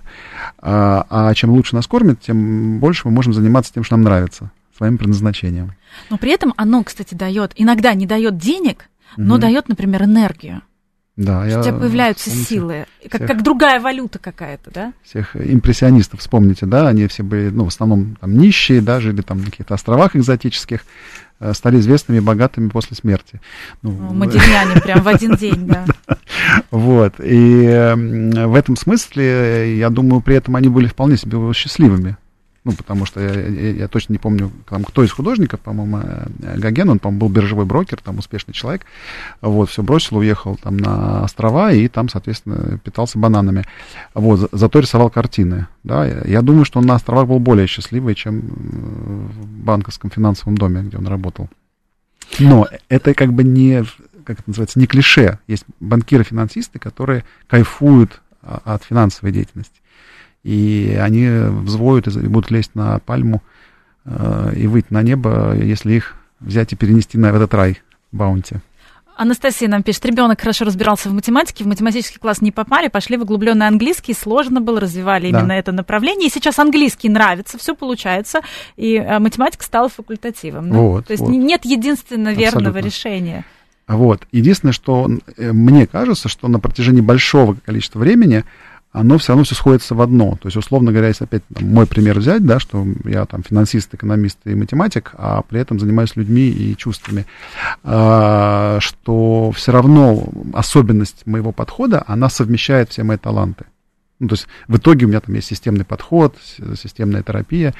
А, 0.59 1.05
а 1.09 1.33
чем 1.33 1.51
лучше 1.51 1.75
нас 1.75 1.87
кормят, 1.87 2.21
тем 2.21 2.79
больше 2.79 3.03
мы 3.05 3.11
можем 3.11 3.33
заниматься 3.33 3.73
тем, 3.73 3.83
что 3.83 3.95
нам 3.95 4.03
нравится, 4.03 4.51
своим 4.77 4.97
предназначением. 4.97 5.73
Но 6.09 6.17
при 6.17 6.31
этом 6.31 6.53
оно, 6.57 6.83
кстати, 6.83 7.13
дает, 7.13 7.51
иногда 7.55 7.93
не 7.93 8.05
дает 8.05 8.37
денег, 8.37 8.89
но 9.17 9.35
угу. 9.35 9.41
дает, 9.41 9.67
например, 9.67 10.03
энергию. 10.03 10.61
Да, 11.21 11.45
я, 11.45 11.59
у 11.59 11.63
тебя 11.63 11.73
появляются 11.73 12.29
помните, 12.31 12.49
силы, 12.49 12.85
как, 13.03 13.21
всех, 13.21 13.27
как 13.27 13.43
другая 13.43 13.79
валюта 13.79 14.17
какая-то, 14.17 14.71
да? 14.71 14.93
Всех 15.03 15.35
импрессионистов 15.35 16.19
вспомните, 16.19 16.65
да, 16.65 16.87
они 16.87 17.05
все 17.07 17.21
были, 17.21 17.49
ну, 17.49 17.65
в 17.65 17.67
основном 17.67 18.17
там 18.19 18.35
нищие, 18.35 18.81
да, 18.81 18.99
жили 18.99 19.21
там 19.21 19.39
на 19.39 19.45
каких-то 19.45 19.75
островах 19.75 20.15
экзотических, 20.15 20.81
э, 21.39 21.53
стали 21.53 21.79
известными 21.79 22.17
и 22.17 22.21
богатыми 22.21 22.69
после 22.69 22.97
смерти. 22.97 23.39
Ну, 23.83 23.91
Модельяне 23.91 24.81
прям 24.81 25.03
в 25.03 25.07
один 25.07 25.35
день, 25.37 25.67
да. 25.67 25.85
Вот, 26.71 27.13
и 27.19 27.93
в 27.95 28.55
этом 28.55 28.75
смысле, 28.75 29.77
я 29.77 29.91
думаю, 29.91 30.21
при 30.21 30.35
этом 30.35 30.55
они 30.55 30.69
были 30.69 30.87
вполне 30.87 31.17
себе 31.17 31.53
счастливыми. 31.53 32.17
Ну, 32.63 32.73
потому 32.73 33.05
что 33.05 33.19
я, 33.19 33.31
я, 33.31 33.71
я 33.71 33.87
точно 33.87 34.13
не 34.13 34.19
помню, 34.19 34.51
там, 34.69 34.83
кто 34.83 35.03
из 35.03 35.11
художников, 35.11 35.59
по-моему, 35.61 35.97
э, 35.97 36.57
Гоген, 36.57 36.89
он, 36.89 36.99
по-моему, 36.99 37.21
был 37.21 37.29
биржевой 37.29 37.65
брокер, 37.65 37.99
там, 37.99 38.19
успешный 38.19 38.53
человек. 38.53 38.85
Вот, 39.41 39.71
все 39.71 39.81
бросил, 39.81 40.17
уехал 40.17 40.57
там 40.57 40.77
на 40.77 41.23
острова 41.23 41.71
и 41.71 41.87
там, 41.87 42.07
соответственно, 42.07 42.77
питался 42.77 43.17
бананами. 43.17 43.65
Вот, 44.13 44.41
за, 44.41 44.49
зато 44.51 44.79
рисовал 44.79 45.09
картины. 45.09 45.67
Да, 45.83 46.05
я, 46.05 46.43
думаю, 46.43 46.65
что 46.65 46.79
он 46.79 46.85
на 46.85 46.93
островах 46.93 47.27
был 47.27 47.39
более 47.39 47.65
счастливый, 47.65 48.13
чем 48.13 48.41
в 48.41 49.47
банковском 49.47 50.11
финансовом 50.11 50.55
доме, 50.55 50.83
где 50.83 50.97
он 50.97 51.07
работал. 51.07 51.49
Но 52.37 52.67
это 52.89 53.15
как 53.15 53.33
бы 53.33 53.43
не, 53.43 53.83
как 54.23 54.39
это 54.39 54.43
называется, 54.49 54.77
не 54.77 54.85
клише. 54.85 55.39
Есть 55.47 55.65
банкиры-финансисты, 55.79 56.77
которые 56.77 57.25
кайфуют 57.47 58.21
а, 58.43 58.61
от 58.65 58.83
финансовой 58.83 59.31
деятельности 59.31 59.80
и 60.43 60.97
они 60.99 61.27
взвоют 61.27 62.07
и 62.07 62.27
будут 62.27 62.51
лезть 62.51 62.75
на 62.75 62.99
пальму 62.99 63.41
э, 64.05 64.53
и 64.55 64.67
выйти 64.67 64.87
на 64.89 65.01
небо, 65.01 65.55
если 65.55 65.93
их 65.93 66.15
взять 66.39 66.73
и 66.73 66.75
перенести 66.75 67.17
на 67.17 67.27
этот 67.27 67.53
рай 67.53 67.79
баунти. 68.11 68.57
Анастасия 69.15 69.67
нам 69.69 69.83
пишет, 69.83 70.03
ребенок 70.05 70.41
хорошо 70.41 70.65
разбирался 70.65 71.09
в 71.09 71.13
математике, 71.13 71.63
в 71.63 71.67
математический 71.67 72.19
класс 72.19 72.41
не 72.41 72.51
попали, 72.51 72.87
пошли 72.87 73.17
в 73.17 73.21
углубленный 73.21 73.67
английский, 73.67 74.15
сложно 74.15 74.61
было, 74.61 74.79
развивали 74.79 75.31
да. 75.31 75.39
именно 75.39 75.51
это 75.51 75.71
направление, 75.71 76.27
и 76.27 76.31
сейчас 76.31 76.57
английский 76.57 77.09
нравится, 77.09 77.59
все 77.59 77.75
получается, 77.75 78.41
и 78.77 78.95
э, 78.95 79.19
математика 79.19 79.63
стала 79.63 79.89
факультативом. 79.89 80.71
Да? 80.71 80.77
Вот, 80.77 81.05
То 81.05 81.11
есть 81.11 81.23
вот. 81.23 81.29
нет 81.29 81.65
единственно 81.65 82.33
верного 82.33 82.69
Абсолютно. 82.69 82.87
решения. 82.87 83.45
Вот. 83.87 84.25
Единственное, 84.31 84.73
что 84.73 85.07
э, 85.37 85.51
мне 85.51 85.85
кажется, 85.85 86.29
что 86.29 86.47
на 86.47 86.59
протяжении 86.59 87.01
большого 87.01 87.55
количества 87.55 87.99
времени 87.99 88.43
оно 88.91 89.17
все 89.17 89.29
равно 89.29 89.43
все 89.45 89.55
сходится 89.55 89.95
в 89.95 90.01
одно. 90.01 90.31
То 90.41 90.47
есть, 90.47 90.57
условно 90.57 90.91
говоря, 90.91 91.07
если 91.07 91.23
опять 91.23 91.43
там, 91.53 91.67
мой 91.67 91.85
пример 91.85 92.19
взять, 92.19 92.45
да, 92.45 92.59
что 92.59 92.85
я 93.05 93.25
там 93.25 93.43
финансист, 93.43 93.93
экономист 93.93 94.39
и 94.45 94.53
математик, 94.53 95.13
а 95.17 95.41
при 95.43 95.61
этом 95.61 95.79
занимаюсь 95.79 96.15
людьми 96.15 96.49
и 96.49 96.75
чувствами, 96.75 97.25
а, 97.83 98.79
что 98.81 99.51
все 99.51 99.71
равно 99.71 100.25
особенность 100.53 101.25
моего 101.25 101.51
подхода, 101.51 102.03
она 102.05 102.29
совмещает 102.29 102.89
все 102.89 103.03
мои 103.03 103.17
таланты. 103.17 103.65
Ну, 104.21 104.27
то 104.27 104.33
есть 104.33 104.47
в 104.67 104.77
итоге 104.77 105.07
у 105.07 105.09
меня 105.09 105.19
там 105.19 105.33
есть 105.33 105.47
системный 105.47 105.83
подход, 105.83 106.37
системная 106.75 107.23
терапия. 107.23 107.73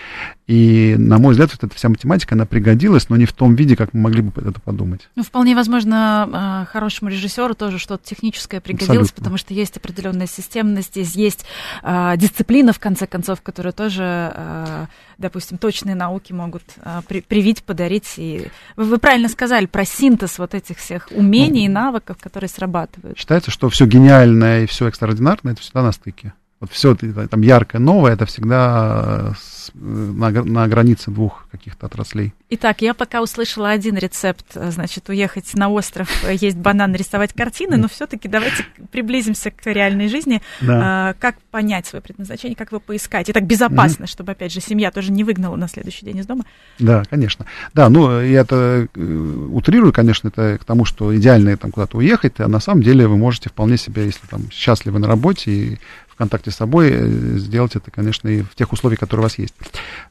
И, 0.48 0.96
на 0.98 1.20
мой 1.20 1.32
взгляд, 1.32 1.52
вот 1.52 1.64
эта 1.64 1.76
вся 1.76 1.88
математика, 1.88 2.34
она 2.34 2.48
пригодилась, 2.48 3.10
но 3.10 3.16
не 3.16 3.26
в 3.26 3.32
том 3.32 3.54
виде, 3.54 3.76
как 3.76 3.94
мы 3.94 4.02
могли 4.02 4.24
бы 4.24 4.42
это 4.42 4.60
подумать. 4.60 5.08
Ну, 5.16 5.24
вполне 5.24 5.56
возможно, 5.56 6.28
а, 6.34 6.66
хорошему 6.66 7.12
режиссеру 7.12 7.54
тоже 7.54 7.78
что-то 7.78 8.04
техническое 8.04 8.60
пригодилось, 8.60 9.10
Абсолютно. 9.10 9.16
потому 9.18 9.38
что 9.38 9.54
есть 9.54 9.78
определенная 9.78 10.26
системность, 10.26 10.90
здесь 10.90 11.16
есть 11.16 11.46
а, 11.84 12.18
дисциплина, 12.18 12.74
в 12.74 12.80
конце 12.80 13.06
концов, 13.06 13.42
которая 13.42 13.72
тоже, 13.72 14.04
а, 14.04 14.88
допустим, 15.20 15.60
точные 15.60 15.94
науки 15.94 16.34
могут 16.34 16.64
а, 16.82 17.04
при, 17.08 17.22
привить, 17.22 17.64
подарить. 17.64 18.16
И 18.18 18.48
вы, 18.76 18.86
вы 18.86 18.98
правильно 18.98 19.30
сказали 19.30 19.68
про 19.68 19.86
синтез 19.86 20.40
вот 20.40 20.56
этих 20.56 20.80
всех 20.80 21.08
умений 21.12 21.68
ну, 21.68 21.72
и 21.72 21.76
навыков, 21.76 22.18
которые 22.20 22.50
срабатывают. 22.50 23.16
Считается, 23.16 23.52
что 23.52 23.70
все 23.70 23.86
гениальное 23.86 24.64
и 24.64 24.66
все 24.66 24.88
экстраординарное, 24.88 25.54
это 25.54 25.62
всегда 25.62 25.84
на 25.84 25.92
стыке. 25.92 26.31
Вот 26.62 26.72
все 26.72 26.96
там 26.96 27.42
яркое, 27.42 27.82
новое, 27.82 28.14
это 28.14 28.28
всегда 28.28 29.34
э, 29.74 29.80
на, 29.80 30.30
на 30.30 30.68
границе 30.68 31.10
двух 31.10 31.48
каких-то 31.52 31.88
отраслей. 31.88 32.36
Итак, 32.52 32.84
я 32.84 32.94
пока 32.94 33.24
услышала 33.24 33.72
один 33.72 33.98
рецепт, 33.98 34.46
э, 34.54 34.70
значит, 34.70 35.10
уехать 35.10 35.52
на 35.56 35.70
остров, 35.70 36.08
э, 36.24 36.36
есть 36.40 36.58
банан, 36.58 36.94
рисовать 36.94 37.34
картины, 37.34 37.78
но 37.78 37.88
все-таки 37.90 38.28
давайте 38.28 38.64
приблизимся 38.92 39.50
к 39.50 39.66
реальной 39.66 40.08
жизни. 40.08 40.44
Да. 40.62 40.82
А, 40.84 41.14
как 41.16 41.42
понять 41.50 41.88
свое 41.88 42.04
предназначение, 42.04 42.56
как 42.56 42.72
его 42.72 42.80
поискать? 42.80 43.28
И 43.30 43.34
так 43.34 43.48
безопасно, 43.48 44.04
mm-hmm. 44.04 44.12
чтобы, 44.12 44.34
опять 44.34 44.54
же, 44.54 44.62
семья 44.62 44.92
тоже 44.92 45.12
не 45.12 45.24
выгнала 45.24 45.56
на 45.56 45.68
следующий 45.68 46.06
день 46.06 46.20
из 46.20 46.28
дома. 46.28 46.46
Да, 46.78 47.02
конечно. 47.10 47.48
Да, 47.74 47.90
ну, 47.90 48.22
я 48.22 48.42
это 48.42 48.88
утрирую, 48.96 49.92
конечно, 49.94 50.28
это 50.28 50.60
к 50.60 50.64
тому, 50.64 50.86
что 50.86 51.16
идеально 51.18 51.58
там 51.58 51.72
куда-то 51.72 51.98
уехать, 51.98 52.40
а 52.40 52.48
на 52.48 52.60
самом 52.60 52.84
деле 52.84 53.08
вы 53.08 53.18
можете 53.18 53.50
вполне 53.50 53.78
себе, 53.78 54.06
если 54.06 54.28
там 54.28 54.52
счастливы 54.52 55.00
на 55.00 55.08
работе 55.08 55.52
и 55.52 55.80
контакте 56.22 56.52
с 56.52 56.56
собой, 56.56 56.92
э, 56.92 57.08
сделать 57.38 57.76
это, 57.76 57.90
конечно, 57.90 58.28
и 58.28 58.44
в 58.44 58.54
тех 58.54 58.72
условиях, 58.72 59.00
которые 59.00 59.24
у 59.24 59.24
вас 59.24 59.40
есть. 59.40 59.56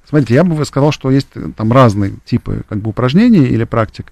Смотрите, 0.08 0.34
я 0.34 0.42
бы 0.42 0.64
сказал, 0.64 0.90
что 0.90 1.08
есть 1.08 1.28
э, 1.36 1.50
там 1.56 1.72
разные 1.72 2.14
типы 2.24 2.62
как 2.68 2.78
бы 2.78 2.90
упражнений 2.90 3.46
или 3.46 3.62
практик. 3.62 4.06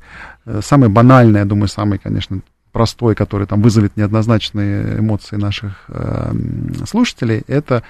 Э, 0.46 0.60
самый 0.62 0.90
банальный, 0.90 1.40
я 1.40 1.44
думаю, 1.44 1.66
самый, 1.66 1.98
конечно, 1.98 2.40
простой, 2.70 3.16
который 3.16 3.48
там 3.48 3.62
вызовет 3.62 3.96
неоднозначные 3.96 5.00
эмоции 5.00 5.34
наших 5.34 5.86
э, 5.88 6.32
слушателей, 6.86 7.42
это 7.48 7.82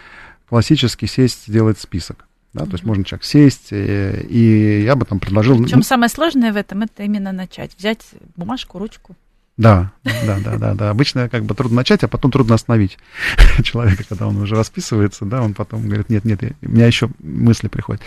классически 0.49 1.05
сесть, 1.05 1.47
сделать 1.47 1.79
список. 1.79 2.25
Да, 2.55 2.65
то 2.65 2.73
есть 2.73 2.85
можно 2.85 3.05
человек 3.05 3.25
сесть, 3.25 3.69
и, 3.73 4.27
и 4.27 4.83
я 4.85 4.97
бы 4.97 5.05
там 5.05 5.21
предложил... 5.21 5.63
Причем 5.63 5.83
самое 5.83 6.09
сложное 6.09 6.51
в 6.51 6.57
этом, 6.57 6.81
это 6.81 7.03
именно 7.03 7.31
начать. 7.31 7.73
Взять 7.77 8.01
бумажку, 8.37 8.79
ручку 8.79 9.15
да, 9.59 9.91
да, 10.05 10.39
да, 10.45 10.57
да, 10.57 10.75
да. 10.75 10.91
Обычно 10.91 11.29
как 11.29 11.43
бы 11.43 11.53
трудно 11.53 11.79
начать, 11.79 12.05
а 12.05 12.09
потом 12.09 12.31
трудно 12.31 12.55
остановить 12.55 12.97
человека, 13.65 14.05
когда 14.09 14.29
он 14.29 14.41
уже 14.41 14.55
расписывается, 14.55 15.25
да, 15.25 15.43
он 15.43 15.53
потом 15.53 15.85
говорит, 15.85 16.09
нет, 16.09 16.25
нет, 16.25 16.41
у 16.63 16.69
меня 16.71 16.87
еще 16.87 17.11
мысли 17.19 17.67
приходят. 17.67 18.01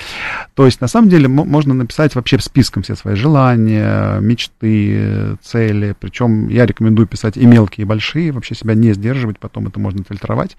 То 0.53 0.65
есть, 0.65 0.79
на 0.79 0.87
самом 0.87 1.09
деле, 1.09 1.27
можно 1.27 1.73
написать 1.73 2.15
вообще 2.15 2.39
списком 2.39 2.83
все 2.83 2.95
свои 2.95 3.15
желания, 3.15 4.17
мечты, 4.21 5.35
цели, 5.43 5.93
причем 5.99 6.47
я 6.47 6.65
рекомендую 6.65 7.05
писать 7.05 7.35
и 7.35 7.45
мелкие, 7.45 7.83
и 7.83 7.87
большие, 7.87 8.31
вообще 8.31 8.55
себя 8.55 8.73
не 8.73 8.93
сдерживать, 8.93 9.37
потом 9.37 9.67
это 9.67 9.77
можно 9.77 10.05
фильтровать, 10.07 10.55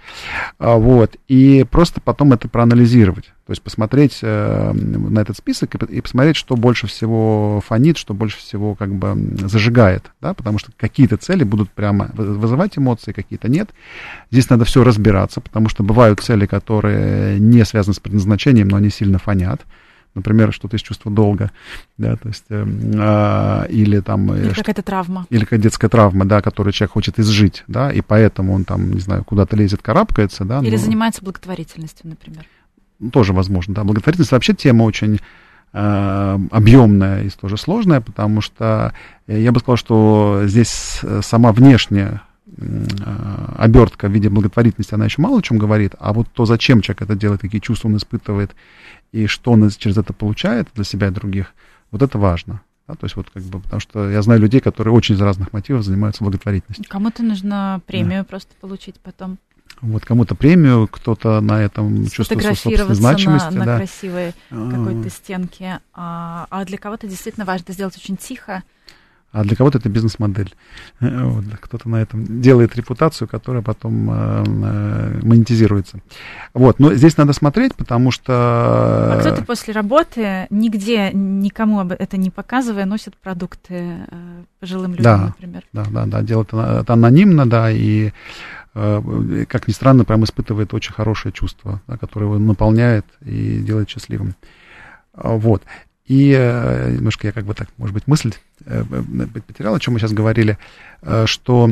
а, 0.59 0.77
вот, 0.77 1.17
и 1.27 1.65
просто 1.71 2.03
потом 2.03 2.35
это 2.35 2.49
проанализировать. 2.49 3.33
То 3.45 3.51
есть 3.51 3.63
посмотреть 3.63 4.21
э, 4.23 4.73
на 4.73 5.19
этот 5.19 5.37
список 5.37 5.75
и, 5.75 5.97
и 5.97 6.01
посмотреть, 6.01 6.37
что 6.37 6.55
больше 6.55 6.87
всего 6.87 7.61
фонит, 7.67 7.99
что 7.99 8.15
больше 8.15 8.39
всего 8.39 8.77
как 8.77 8.95
бы 8.95 9.17
зажигает, 9.49 10.13
да, 10.21 10.33
потому 10.33 10.59
что 10.59 10.71
какие-то 10.77 11.17
цели 11.17 11.43
будут 11.43 11.69
прямо 11.71 12.09
вызывать 12.15 12.79
эмоции, 12.79 13.11
какие-то 13.11 13.49
нет. 13.49 13.71
Здесь 14.31 14.49
надо 14.49 14.65
все 14.65 14.85
разбираться, 14.85 15.41
потому 15.41 15.69
что 15.69 15.83
бывают 15.83 16.21
цели, 16.21 16.47
которые 16.47 17.41
не 17.41 17.65
связаны 17.65 17.95
с 17.95 17.99
предназначением, 17.99 18.69
но 18.69 18.77
они 18.77 18.91
сильно 18.91 19.19
фонят. 19.19 19.61
например, 20.15 20.53
что-то 20.53 20.77
из 20.77 20.83
чувства 20.83 21.11
долга, 21.11 21.51
да, 21.99 22.17
то 22.17 22.29
есть, 22.29 22.45
э, 22.49 22.65
э, 22.65 23.67
или 23.71 23.99
там... 24.01 24.33
Или 24.35 24.51
какая-то 24.51 24.83
травма. 24.83 25.27
Или 25.31 25.45
какая-то 25.45 25.63
детская 25.65 25.89
травма, 25.89 26.27
да, 26.27 26.43
которую 26.43 26.73
человек 26.73 26.93
хочет 26.93 27.19
изжить, 27.19 27.65
да, 27.67 27.91
и 27.91 28.03
поэтому 28.03 28.53
он 28.53 28.65
там, 28.65 28.93
не 28.93 29.01
знаю, 29.01 29.25
куда-то 29.25 29.57
лезет, 29.57 29.83
карабкается, 29.83 30.45
да. 30.45 30.61
Или 30.61 30.77
но... 30.77 30.83
занимается 30.83 31.25
благотворительностью, 31.25 32.09
например. 32.09 32.47
Тоже 33.11 33.33
возможно, 33.33 33.75
да. 33.75 33.85
Благотворительность 33.85 34.33
вообще 34.33 34.55
тема 34.55 34.83
очень 34.85 35.21
э, 35.73 36.39
объемная 36.51 37.25
и 37.25 37.31
тоже 37.31 37.57
сложная, 37.57 38.01
потому 38.01 38.41
что 38.41 38.93
я 39.27 39.53
бы 39.53 39.61
сказал, 39.61 39.77
что 39.77 40.43
здесь 40.45 41.01
сама 41.23 41.53
внешняя 41.53 42.23
Э, 42.59 43.55
обертка 43.57 44.09
в 44.09 44.13
виде 44.13 44.29
благотворительности, 44.29 44.95
она 44.95 45.07
еще 45.07 45.23
мало 45.23 45.39
о 45.39 45.43
чем 45.43 45.59
говорит, 45.59 45.95
а 45.99 46.13
вот 46.13 46.29
то, 46.33 46.45
зачем 46.45 46.83
человек 46.83 47.03
это 47.03 47.15
делает, 47.15 47.41
какие 47.41 47.61
чувства 47.61 47.89
он 47.89 47.97
испытывает, 47.97 48.55
и 49.11 49.27
что 49.27 49.53
он 49.53 49.71
через 49.71 49.97
это 49.97 50.13
получает 50.13 50.69
для 50.75 50.85
себя 50.85 51.09
и 51.09 51.11
других, 51.11 51.55
вот 51.91 52.03
это 52.03 52.19
важно. 52.19 52.61
Да, 52.87 52.95
то 52.95 53.05
есть 53.07 53.17
вот 53.17 53.31
как 53.33 53.43
бы, 53.45 53.61
потому 53.61 53.81
что 53.81 54.11
я 54.11 54.21
знаю 54.23 54.41
людей, 54.41 54.61
которые 54.61 54.93
очень 54.93 55.15
из 55.15 55.21
разных 55.21 55.53
мотивов 55.53 55.85
занимаются 55.85 56.25
благотворительностью. 56.25 56.85
Кому-то 56.89 57.23
нужно 57.23 57.81
премию 57.87 58.23
да. 58.23 58.25
просто 58.25 58.55
получить 58.61 58.97
потом. 59.01 59.39
Вот 59.83 60.05
кому-то 60.05 60.35
премию, 60.35 60.89
кто-то 60.89 61.41
на 61.41 61.61
этом 61.61 62.07
чувствует 62.09 62.45
собственной 62.45 62.95
значимости. 62.95 63.53
на, 63.53 63.59
на 63.59 63.65
да. 63.65 63.77
красивой 63.79 64.33
а. 64.51 64.71
какой-то 64.71 65.11
стенке. 65.11 65.81
А, 65.93 66.47
а 66.51 66.65
для 66.65 66.79
кого-то 66.79 67.09
действительно 67.09 67.45
важно 67.45 67.65
это 67.65 67.73
сделать 67.73 67.97
очень 67.97 68.17
тихо, 68.17 68.63
а 69.33 69.45
для 69.45 69.57
кого-то 69.57 69.79
это 69.79 69.89
бизнес-модель. 69.89 70.55
Э, 71.01 71.25
вот, 71.25 71.45
кто-то 71.59 71.89
на 71.89 72.03
этом 72.03 72.43
делает 72.43 72.77
репутацию, 72.77 73.27
которая 73.27 73.63
потом 73.63 74.11
э, 74.11 74.45
э, 74.47 75.21
монетизируется. 75.23 76.01
Вот, 76.53 76.79
но 76.79 76.93
здесь 76.93 77.17
надо 77.17 77.33
смотреть, 77.33 77.75
потому 77.75 78.11
что... 78.11 78.35
А 79.15 79.17
кто-то 79.21 79.43
после 79.43 79.73
работы, 79.73 80.47
нигде 80.51 81.11
никому 81.13 81.81
это 81.81 82.19
не 82.19 82.29
показывая, 82.29 82.85
носит 82.85 83.17
продукты 83.17 84.05
э, 84.07 84.43
пожилым 84.61 84.91
людям, 84.91 85.05
да, 85.05 85.19
например. 85.29 85.63
Да, 85.73 85.85
да, 85.91 86.05
да, 86.05 86.21
делает 86.21 86.53
это 86.53 86.93
анонимно, 86.93 87.49
да, 87.49 87.71
и 87.71 88.09
э, 88.09 88.13
как 88.73 89.69
ни 89.69 89.73
странно, 89.73 90.05
прям 90.05 90.25
испытывает 90.25 90.73
очень 90.75 90.93
хорошее 90.93 91.33
чувство, 91.33 91.81
да, 91.87 91.97
которое 91.97 92.27
его 92.27 92.39
наполняет 92.39 93.05
и 93.21 93.59
делает 93.59 93.91
счастливым. 93.91 94.35
Вот. 95.15 95.63
И 96.07 96.35
э, 96.37 96.95
немножко 96.97 97.27
я 97.27 97.33
как 97.33 97.45
бы 97.45 97.55
так, 97.55 97.69
может 97.77 97.95
быть, 97.95 98.07
мысль 98.07 98.35
э, 98.67 98.85
потерял, 99.47 99.75
о 99.75 99.81
чем 99.81 99.95
мы 99.95 100.01
сейчас 100.01 100.13
говорили, 100.13 100.59
э, 101.03 101.27
что... 101.27 101.71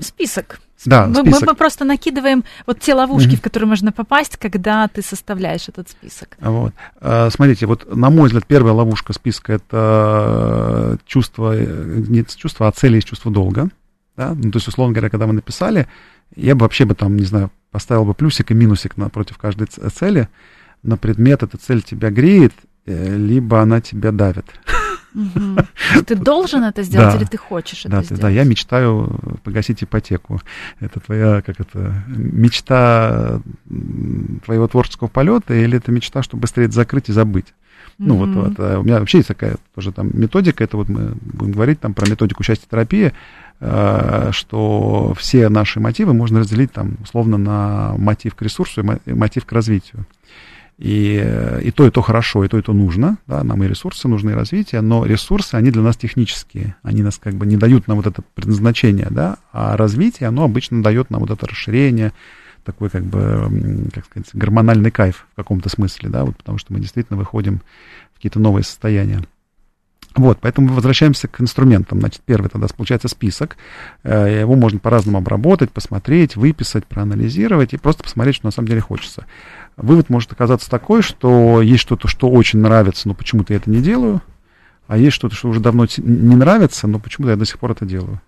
Список. 0.00 0.60
Да, 0.84 1.06
мы, 1.06 1.14
список. 1.16 1.42
Мы, 1.42 1.46
мы 1.48 1.54
просто 1.54 1.84
накидываем 1.84 2.44
вот 2.66 2.80
те 2.80 2.94
ловушки, 2.94 3.30
mm-hmm. 3.30 3.36
в 3.36 3.42
которые 3.42 3.68
можно 3.68 3.92
попасть, 3.92 4.36
когда 4.36 4.88
ты 4.88 5.02
составляешь 5.02 5.68
этот 5.68 5.90
список. 5.90 6.36
Вот. 6.40 6.72
Смотрите, 7.30 7.66
вот 7.66 7.94
на 7.94 8.10
мой 8.10 8.26
взгляд, 8.26 8.46
первая 8.46 8.72
ловушка 8.72 9.12
списка 9.12 9.52
это 9.54 10.98
чувство, 11.04 11.56
не 11.56 12.24
чувство, 12.24 12.68
а 12.68 12.72
цели 12.72 12.98
из 12.98 13.04
чувства 13.04 13.30
долга. 13.30 13.68
Да? 14.16 14.34
Ну, 14.34 14.50
то 14.50 14.56
есть, 14.56 14.66
условно 14.66 14.94
говоря, 14.94 15.10
когда 15.10 15.26
мы 15.26 15.32
написали, 15.32 15.86
я 16.36 16.54
бы 16.54 16.62
вообще 16.62 16.84
бы 16.84 16.94
там, 16.94 17.16
не 17.16 17.24
знаю, 17.24 17.50
поставил 17.70 18.04
бы 18.04 18.14
плюсик 18.14 18.50
и 18.50 18.54
минусик 18.54 18.96
напротив 18.96 19.38
каждой 19.38 19.66
цели 19.66 20.28
на 20.82 20.96
предмет, 20.96 21.42
эта 21.42 21.58
цель 21.58 21.82
тебя 21.82 22.10
греет, 22.10 22.52
Э, 22.88 23.16
либо 23.16 23.60
она 23.60 23.82
тебя 23.82 24.12
давит. 24.12 24.46
Ты 26.06 26.14
должен 26.14 26.64
это 26.64 26.82
сделать 26.82 27.14
или 27.16 27.24
ты 27.24 27.36
хочешь 27.36 27.84
это 27.84 28.02
сделать? 28.02 28.22
Да, 28.22 28.30
я 28.30 28.44
мечтаю 28.44 29.18
погасить 29.44 29.82
ипотеку. 29.82 30.40
Это 30.80 31.00
твоя, 31.00 31.42
как 31.42 31.60
это, 31.60 32.02
мечта 32.06 33.42
твоего 34.44 34.68
творческого 34.68 35.08
полета 35.08 35.54
или 35.54 35.76
это 35.76 35.92
мечта, 35.92 36.22
чтобы 36.22 36.42
быстрее 36.42 36.64
это 36.64 36.74
закрыть 36.74 37.10
и 37.10 37.12
забыть? 37.12 37.52
Ну, 37.98 38.14
вот, 38.14 38.28
вот 38.28 38.58
у 38.60 38.82
меня 38.84 39.00
вообще 39.00 39.18
есть 39.18 39.28
такая 39.28 39.56
тоже 39.74 39.92
там 39.92 40.10
методика, 40.12 40.62
это 40.62 40.76
вот 40.76 40.88
мы 40.88 41.16
будем 41.20 41.52
говорить 41.52 41.80
там 41.80 41.94
про 41.94 42.08
методику 42.08 42.44
счастья 42.44 42.68
терапии, 42.70 43.12
что 43.60 45.14
все 45.18 45.48
наши 45.48 45.80
мотивы 45.80 46.14
можно 46.14 46.40
разделить 46.40 46.72
там 46.72 46.96
условно 47.02 47.38
на 47.38 47.94
мотив 47.98 48.34
к 48.36 48.42
ресурсу 48.42 48.82
и 49.04 49.12
мотив 49.12 49.46
к 49.46 49.52
развитию. 49.52 50.06
И, 50.78 51.20
э, 51.20 51.60
и 51.64 51.72
то, 51.72 51.84
и 51.86 51.90
то 51.90 52.02
хорошо, 52.02 52.44
и 52.44 52.48
то, 52.48 52.56
и 52.56 52.62
то 52.62 52.72
нужно. 52.72 53.18
Да, 53.26 53.42
нам 53.42 53.64
и 53.64 53.68
ресурсы 53.68 54.06
нужны, 54.06 54.30
и 54.30 54.34
развитие, 54.34 54.80
но 54.80 55.04
ресурсы, 55.04 55.56
они 55.56 55.72
для 55.72 55.82
нас 55.82 55.96
технические. 55.96 56.76
Они 56.82 57.02
нас 57.02 57.18
как 57.18 57.34
бы 57.34 57.46
не 57.46 57.56
дают 57.56 57.88
нам 57.88 57.96
вот 57.96 58.06
это 58.06 58.22
предназначение, 58.34 59.08
да, 59.10 59.38
а 59.52 59.76
развитие, 59.76 60.28
оно 60.28 60.44
обычно 60.44 60.82
дает 60.82 61.10
нам 61.10 61.20
вот 61.20 61.30
это 61.30 61.46
расширение, 61.48 62.12
такой 62.64 62.90
как 62.90 63.02
бы, 63.02 63.50
как 63.92 64.04
сказать, 64.04 64.28
гормональный 64.34 64.92
кайф 64.92 65.26
в 65.32 65.36
каком-то 65.36 65.68
смысле, 65.68 66.10
да, 66.10 66.24
вот 66.24 66.36
потому 66.36 66.58
что 66.58 66.72
мы 66.72 66.78
действительно 66.78 67.18
выходим 67.18 67.60
в 68.12 68.16
какие-то 68.16 68.38
новые 68.38 68.62
состояния. 68.62 69.22
Вот, 70.14 70.38
поэтому 70.40 70.72
возвращаемся 70.72 71.28
к 71.28 71.40
инструментам. 71.40 72.00
Значит, 72.00 72.22
первый 72.24 72.48
тогда 72.48 72.66
получается 72.76 73.08
список. 73.08 73.56
Э, 74.02 74.40
его 74.40 74.56
можно 74.56 74.78
по-разному 74.78 75.18
обработать, 75.18 75.70
посмотреть, 75.70 76.36
выписать, 76.36 76.86
проанализировать 76.86 77.72
и 77.72 77.76
просто 77.76 78.02
посмотреть, 78.02 78.36
что 78.36 78.46
на 78.46 78.50
самом 78.50 78.68
деле 78.68 78.80
хочется. 78.80 79.26
Вывод 79.76 80.10
может 80.10 80.32
оказаться 80.32 80.68
такой, 80.68 81.02
что 81.02 81.62
есть 81.62 81.82
что-то, 81.82 82.08
что 82.08 82.28
очень 82.30 82.58
нравится, 82.58 83.06
но 83.06 83.14
почему-то 83.14 83.52
я 83.52 83.58
это 83.58 83.70
не 83.70 83.80
делаю, 83.80 84.22
а 84.88 84.96
есть 84.96 85.14
что-то, 85.14 85.36
что 85.36 85.48
уже 85.48 85.60
давно 85.60 85.86
не 85.98 86.36
нравится, 86.36 86.88
но 86.88 86.98
почему-то 86.98 87.30
я 87.30 87.36
до 87.36 87.44
сих 87.44 87.58
пор 87.58 87.72
это 87.72 87.84
делаю. 87.84 88.20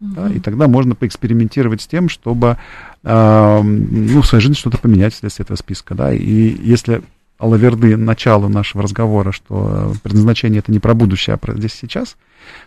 Uh-huh. 0.00 0.14
Да, 0.14 0.30
и 0.30 0.38
тогда 0.38 0.68
можно 0.68 0.94
поэкспериментировать 0.94 1.80
с 1.80 1.86
тем, 1.86 2.08
чтобы 2.08 2.56
э, 3.02 3.60
ну, 3.62 4.20
в 4.20 4.26
своей 4.26 4.42
жизни 4.42 4.54
что-то 4.54 4.78
поменять 4.78 5.14
вследствие 5.14 5.44
этого 5.44 5.56
списка. 5.56 5.94
Да? 5.94 6.12
И 6.12 6.56
если 6.62 7.02
алаверды 7.38 7.96
началу 7.96 8.48
нашего 8.48 8.82
разговора, 8.82 9.32
что 9.32 9.94
предназначение 10.02 10.58
это 10.58 10.72
не 10.72 10.80
про 10.80 10.94
будущее, 10.94 11.34
а 11.34 11.36
про 11.38 11.54
здесь 11.54 11.72
сейчас, 11.72 12.16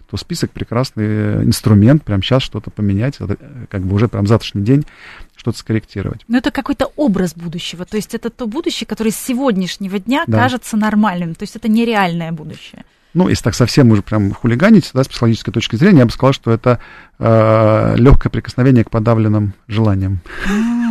то 0.09 0.17
список 0.17 0.51
прекрасный 0.51 1.43
инструмент, 1.43 2.03
прямо 2.03 2.23
сейчас 2.23 2.43
что-то 2.43 2.71
поменять, 2.71 3.15
это 3.19 3.37
как 3.69 3.81
бы 3.81 3.95
уже 3.95 4.07
прям 4.07 4.27
завтрашний 4.27 4.63
день 4.63 4.85
что-то 5.35 5.57
скорректировать. 5.57 6.21
Но 6.27 6.37
это 6.37 6.51
какой-то 6.51 6.91
образ 6.95 7.33
будущего, 7.35 7.85
то 7.85 7.97
есть 7.97 8.15
это 8.15 8.29
то 8.29 8.47
будущее, 8.47 8.87
которое 8.87 9.11
с 9.11 9.17
сегодняшнего 9.17 9.99
дня 9.99 10.23
да. 10.25 10.39
кажется 10.39 10.77
нормальным, 10.77 11.35
то 11.35 11.43
есть 11.43 11.55
это 11.55 11.67
нереальное 11.67 12.31
будущее. 12.31 12.85
Ну, 13.13 13.27
если 13.27 13.43
так 13.43 13.55
совсем 13.55 13.91
уже 13.91 14.01
прям 14.01 14.31
хулиганить, 14.33 14.91
да, 14.93 15.03
с 15.03 15.07
психологической 15.07 15.53
точки 15.53 15.75
зрения, 15.75 15.99
я 15.99 16.05
бы 16.05 16.11
сказал, 16.11 16.31
что 16.31 16.51
это 16.51 16.79
э, 17.19 17.95
легкое 17.97 18.29
прикосновение 18.29 18.85
к 18.85 18.89
подавленным 18.89 19.53
желаниям. 19.67 20.19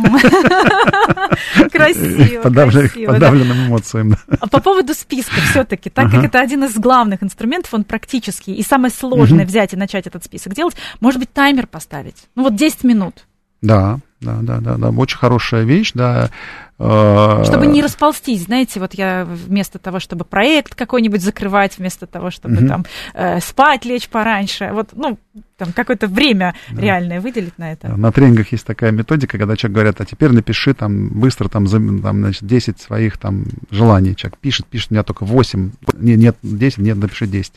Красиво, 1.71 2.41
Подавленным 2.43 3.67
эмоциям. 3.67 4.15
А 4.39 4.47
по 4.47 4.61
поводу 4.61 4.93
списка 4.93 5.41
все-таки, 5.51 5.89
так 5.89 6.11
как 6.11 6.23
это 6.23 6.39
один 6.39 6.63
из 6.63 6.75
главных 6.75 7.23
инструментов, 7.23 7.73
он 7.73 7.83
практически, 7.83 8.51
и 8.51 8.61
самое 8.61 8.93
сложное 8.93 9.45
взять 9.45 9.73
и 9.73 9.77
начать 9.77 10.05
этот 10.05 10.23
список 10.23 10.53
делать, 10.53 10.75
может 10.99 11.19
быть, 11.19 11.33
таймер 11.33 11.65
поставить. 11.65 12.27
Ну, 12.35 12.43
вот 12.43 12.55
10 12.55 12.83
минут. 12.83 13.25
Да, 13.61 13.99
да, 14.21 14.39
да, 14.41 14.59
да, 14.59 14.77
да, 14.77 14.89
очень 14.89 15.17
хорошая 15.17 15.63
вещь, 15.63 15.91
да. 15.93 16.29
Э, 16.77 17.43
чтобы 17.43 17.67
не 17.67 17.81
расползтись, 17.81 18.43
знаете, 18.43 18.79
вот 18.79 18.93
я 18.93 19.25
вместо 19.25 19.77
того, 19.77 19.99
чтобы 19.99 20.25
проект 20.25 20.75
какой-нибудь 20.75 21.21
закрывать, 21.21 21.77
вместо 21.77 22.07
того, 22.07 22.31
чтобы 22.31 22.57
угу. 22.57 22.67
там 22.67 22.85
э, 23.13 23.39
спать, 23.39 23.85
лечь 23.85 24.09
пораньше, 24.09 24.71
вот, 24.73 24.89
ну, 24.93 25.17
там 25.57 25.73
какое-то 25.73 26.07
время 26.07 26.55
да. 26.71 26.81
реальное 26.81 27.21
выделить 27.21 27.57
на 27.57 27.71
это. 27.71 27.89
На 27.89 28.11
тренингах 28.11 28.51
есть 28.51 28.65
такая 28.65 28.91
методика, 28.91 29.37
когда 29.37 29.55
человек 29.55 29.75
говорят, 29.75 30.01
а 30.01 30.05
теперь 30.05 30.31
напиши 30.31 30.73
там 30.73 31.09
быстро 31.09 31.49
там, 31.49 31.67
там 31.67 32.19
значит, 32.19 32.45
10 32.45 32.79
своих 32.79 33.17
там 33.17 33.45
желаний. 33.69 34.15
Человек 34.15 34.37
пишет, 34.39 34.65
пишет, 34.65 34.91
у 34.91 34.93
меня 34.95 35.03
только 35.03 35.25
8, 35.25 35.71
нет, 35.99 36.19
нет 36.19 36.37
10, 36.41 36.77
нет, 36.79 36.97
напиши 36.97 37.27
10. 37.27 37.53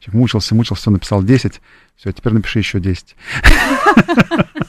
Человек 0.00 0.18
мучился, 0.18 0.54
мучился, 0.54 0.82
все, 0.82 0.90
написал 0.90 1.22
10, 1.22 1.60
все, 1.96 2.12
теперь 2.12 2.32
напиши 2.32 2.58
еще 2.58 2.80
10. 2.80 3.16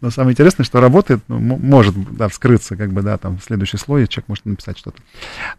Но 0.00 0.10
самое 0.10 0.32
интересное, 0.32 0.64
что 0.64 0.80
работает, 0.80 1.20
ну, 1.28 1.38
может 1.38 1.94
да, 2.16 2.28
вскрыться, 2.28 2.76
как 2.76 2.92
бы, 2.92 3.02
да, 3.02 3.18
там, 3.18 3.38
следующий 3.40 3.76
слой, 3.76 4.06
человек 4.06 4.28
может 4.28 4.44
написать 4.44 4.78
что-то. 4.78 5.02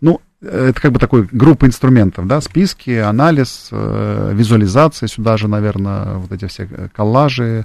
Ну, 0.02 0.22
это 0.42 0.80
как 0.80 0.92
бы 0.92 1.00
такой 1.00 1.28
группа 1.32 1.66
инструментов, 1.66 2.28
да, 2.28 2.42
списки, 2.42 2.92
анализ, 2.92 3.70
э, 3.72 4.32
визуализация 4.34 5.08
сюда 5.08 5.38
же, 5.38 5.48
наверное, 5.48 6.16
вот 6.16 6.32
эти 6.32 6.48
все 6.48 6.68
коллажи, 6.94 7.44
э, 7.44 7.64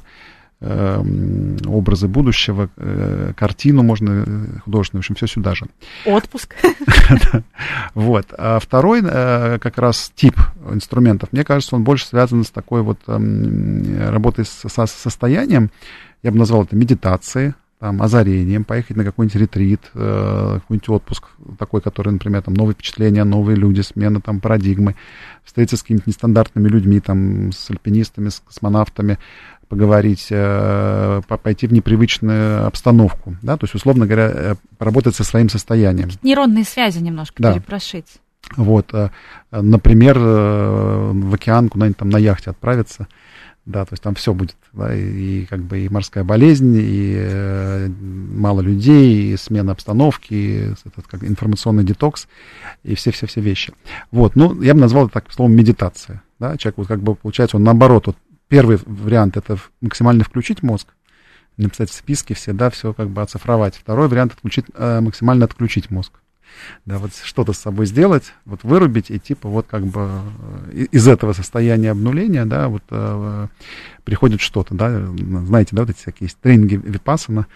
образы 0.61 2.09
будущего, 2.09 2.69
э, 2.77 3.33
картину 3.37 3.85
можно 3.85 4.25
э, 4.27 4.59
художественную, 4.65 5.03
в 5.03 5.05
общем, 5.05 5.15
все 5.15 5.27
сюда 5.29 5.55
же. 5.55 5.67
Отпуск. 6.05 6.55
Вот. 7.95 8.27
А 8.37 8.59
второй 8.59 9.03
э, 9.05 9.59
как 9.61 9.79
раз 9.79 10.13
тип 10.15 10.35
инструментов, 10.71 11.33
мне 11.33 11.45
кажется, 11.45 11.77
он 11.77 11.85
больше 11.85 12.07
связан 12.07 12.45
с 12.45 12.51
такой 12.51 12.83
вот 12.83 12.99
эм, 13.07 14.11
работой 14.11 14.45
со 14.45 14.87
состоянием, 14.87 15.71
я 16.23 16.33
бы 16.33 16.39
назвал 16.39 16.65
это 16.65 16.75
медитацией, 16.77 17.55
там, 17.79 18.03
озарением, 18.03 18.65
поехать 18.65 18.97
на 18.97 19.05
какой-нибудь 19.05 19.41
ретрит, 19.41 19.81
э, 19.95 20.59
какой-нибудь 20.61 20.89
отпуск 20.89 21.25
такой, 21.59 21.81
который, 21.81 22.13
например, 22.13 22.43
там, 22.43 22.55
новые 22.55 22.75
впечатления, 22.75 23.23
новые 23.25 23.57
люди, 23.57 23.83
смена 23.83 24.21
там 24.21 24.41
парадигмы, 24.41 24.97
встретиться 25.45 25.77
с 25.77 25.83
какими-то 25.83 26.05
нестандартными 26.07 26.69
людьми, 26.69 26.99
там, 26.99 27.53
с 27.53 27.71
альпинистами, 27.71 28.31
с 28.31 28.41
космонавтами, 28.41 29.19
поговорить, 29.69 30.29
э, 30.31 31.21
пойти 31.43 31.66
в 31.66 31.73
непривычную 31.73 32.66
обстановку, 32.66 33.37
да, 33.43 33.57
то 33.57 33.64
есть, 33.64 33.75
условно 33.75 34.07
говоря, 34.07 34.31
э, 34.33 34.55
поработать 34.79 35.14
со 35.14 35.25
своим 35.25 35.49
состоянием. 35.49 36.09
Нейронные 36.23 36.64
связи 36.64 36.99
немножко 36.99 37.43
да. 37.43 37.53
перепрошить. 37.53 38.19
Вот, 38.57 38.95
э, 38.95 39.11
например, 39.51 40.19
в 40.19 41.35
океан 41.35 41.69
куда-нибудь 41.69 41.99
там 41.99 42.09
на 42.09 42.19
яхте 42.19 42.51
отправиться, 42.51 43.09
да, 43.69 43.85
то 43.85 43.93
есть 43.93 44.03
там 44.03 44.14
все 44.14 44.33
будет, 44.33 44.57
да, 44.73 44.95
и, 44.95 45.43
и 45.43 45.47
как 45.47 45.61
бы 45.61 45.81
и 45.81 45.89
морская 45.91 46.25
болезнь, 46.25 46.75
и 46.81 47.14
э, 47.19 47.89
мало 47.89 48.62
людей, 48.62 49.35
и 49.35 49.37
смена 49.37 49.73
обстановки, 49.73 50.33
и 50.33 50.73
этот 50.87 51.07
как 51.07 51.23
информационный 51.23 51.85
детокс, 51.85 52.29
и 52.83 52.95
все-все-все 52.95 53.43
вещи. 53.43 53.75
Вот, 54.11 54.37
ну, 54.37 54.62
я 54.62 54.73
бы 54.73 54.81
назвал 54.81 55.05
это 55.05 55.14
так 55.14 55.31
словом 55.31 55.55
медитация, 55.55 56.23
да, 56.39 56.57
человек 56.57 56.79
вот 56.79 56.89
как 56.89 57.03
бы, 57.03 57.14
получается, 57.14 57.59
он 57.59 57.64
наоборот, 57.64 58.07
вот 58.07 58.16
первый 58.49 58.78
вариант 58.84 59.36
это 59.36 59.59
максимально 59.80 60.24
включить 60.24 60.62
мозг, 60.62 60.88
написать 61.57 61.90
в 61.90 61.94
списке 61.94 62.34
все, 62.34 62.53
да, 62.53 62.70
все 62.70 62.92
как 62.92 63.11
бы 63.11 63.22
оцифровать. 63.22 63.76
Второй 63.76 64.09
вариант 64.09 64.32
отключить, 64.32 64.66
э, 64.74 65.01
максимально 65.01 65.44
отключить 65.44 65.90
мозг. 65.90 66.12
Да, 66.86 66.99
вот 66.99 67.11
что-то 67.22 67.53
с 67.53 67.59
собой 67.59 67.86
сделать, 67.86 68.32
вот 68.44 68.64
вырубить 68.64 69.11
и 69.11 69.18
типа 69.18 69.49
вот 69.49 69.66
как 69.68 69.86
бы 69.86 70.22
э, 70.72 70.86
из 70.90 71.07
этого 71.07 71.32
состояния 71.32 71.90
обнуления, 71.90 72.46
да, 72.46 72.68
вот 72.68 72.82
э, 72.90 73.49
приходит 74.05 74.40
что-то, 74.40 74.74
да, 74.74 75.07
знаете, 75.44 75.76
да, 75.76 75.82
вот 75.82 75.90
эти 75.90 75.99
всякие 75.99 76.30
тренинги 76.40 76.80
випассана, 76.82 77.46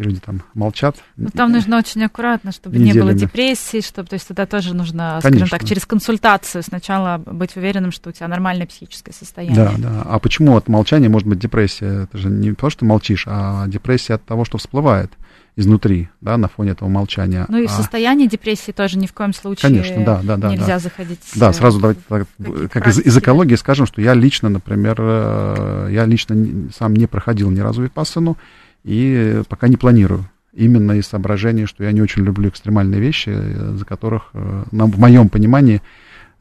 люди 0.00 0.20
там 0.20 0.42
молчат. 0.54 0.96
Ну, 1.16 1.28
там 1.32 1.52
нужно 1.52 1.78
очень 1.78 2.02
аккуратно, 2.04 2.52
чтобы 2.52 2.76
неделями. 2.76 2.94
не 2.94 3.00
было 3.02 3.14
депрессии, 3.14 3.80
чтобы, 3.80 4.08
то 4.08 4.14
есть 4.14 4.26
туда 4.26 4.46
тоже 4.46 4.74
нужно, 4.74 5.20
Конечно. 5.22 5.46
скажем 5.46 5.58
так, 5.58 5.68
через 5.68 5.86
консультацию 5.86 6.62
сначала 6.62 7.18
быть 7.18 7.56
уверенным, 7.56 7.92
что 7.92 8.10
у 8.10 8.12
тебя 8.12 8.28
нормальное 8.28 8.66
психическое 8.66 9.12
состояние. 9.12 9.56
Да, 9.56 9.74
да. 9.78 10.02
А 10.06 10.18
почему 10.18 10.56
от 10.56 10.68
молчания 10.68 11.08
может 11.08 11.28
быть 11.28 11.38
депрессия? 11.38 12.04
Это 12.04 12.18
же 12.18 12.28
не 12.28 12.52
потому, 12.52 12.70
что 12.70 12.84
молчишь, 12.84 13.24
а 13.26 13.66
депрессия 13.68 14.14
от 14.14 14.24
того, 14.24 14.44
что 14.44 14.58
всплывает 14.58 15.12
изнутри, 15.56 16.08
да, 16.20 16.36
на 16.36 16.48
фоне 16.48 16.72
этого 16.72 16.88
молчания. 16.88 17.44
Ну 17.48 17.58
и 17.58 17.66
в 17.66 17.70
а 17.70 17.74
состоянии 17.74 18.26
депрессии 18.26 18.72
тоже 18.72 18.98
ни 18.98 19.06
в 19.06 19.12
коем 19.12 19.34
случае 19.34 19.70
Конечно, 19.70 20.04
да, 20.04 20.20
да, 20.22 20.36
да, 20.36 20.50
нельзя 20.50 20.66
да. 20.66 20.78
заходить. 20.78 21.20
Да, 21.34 21.52
сразу 21.52 21.80
давайте 21.80 22.00
так, 22.08 22.26
как 22.70 22.86
из, 22.88 22.98
из 22.98 23.18
экологии 23.18 23.56
скажем, 23.56 23.86
что 23.86 24.00
я 24.00 24.14
лично, 24.14 24.48
например, 24.48 24.96
э, 24.98 25.88
я 25.92 26.04
лично 26.06 26.70
сам 26.76 26.94
не 26.94 27.06
проходил 27.06 27.50
ни 27.50 27.60
разу 27.60 27.82
випассану 27.82 28.36
и 28.84 29.42
пока 29.48 29.68
не 29.68 29.76
планирую. 29.76 30.24
Именно 30.52 30.92
из 30.92 31.06
соображения, 31.06 31.66
что 31.66 31.84
я 31.84 31.92
не 31.92 32.02
очень 32.02 32.24
люблю 32.24 32.48
экстремальные 32.48 33.00
вещи, 33.00 33.30
э, 33.32 33.74
за 33.76 33.84
которых, 33.84 34.30
э, 34.32 34.64
в 34.70 34.98
моем 34.98 35.28
понимании, 35.28 35.82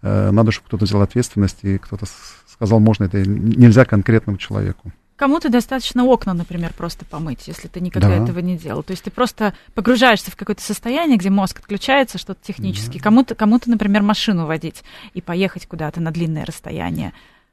надо, 0.01 0.53
чтобы 0.53 0.67
кто-то 0.67 0.85
взял 0.85 1.01
ответственность 1.01 1.57
и 1.63 1.77
кто-то 1.77 2.05
сказал, 2.47 2.79
можно 2.79 3.03
это 3.03 3.19
нельзя 3.19 3.83
конкретному 3.83 4.37
человеку. 4.37 4.93
Кому-то 5.19 5.49
достаточно 5.49 6.05
окна, 6.05 6.33
например, 6.33 6.71
просто 6.71 7.03
помыть, 7.03 7.49
если 7.49 7.67
ты 7.67 7.81
никогда 7.81 8.07
да. 8.07 8.23
этого 8.23 8.39
не 8.39 8.57
делал. 8.57 8.83
То 8.83 8.91
есть 8.91 9.03
ты 9.03 9.11
просто 9.11 9.53
погружаешься 9.73 10.31
в 10.31 10.37
какое-то 10.37 10.61
состояние, 10.61 11.17
где 11.17 11.29
мозг 11.29 11.59
отключается, 11.59 12.17
что-то 12.17 12.39
технически. 12.41 12.99
Да. 12.99 13.03
Кому-то, 13.03 13.35
кому-то, 13.35 13.69
например, 13.69 14.01
машину 14.01 14.45
водить 14.45 14.81
и 15.13 15.19
поехать 15.19 15.67
куда-то 15.67 15.99
на 15.99 16.11
длинное 16.11 16.45
расстояние. 16.45 17.11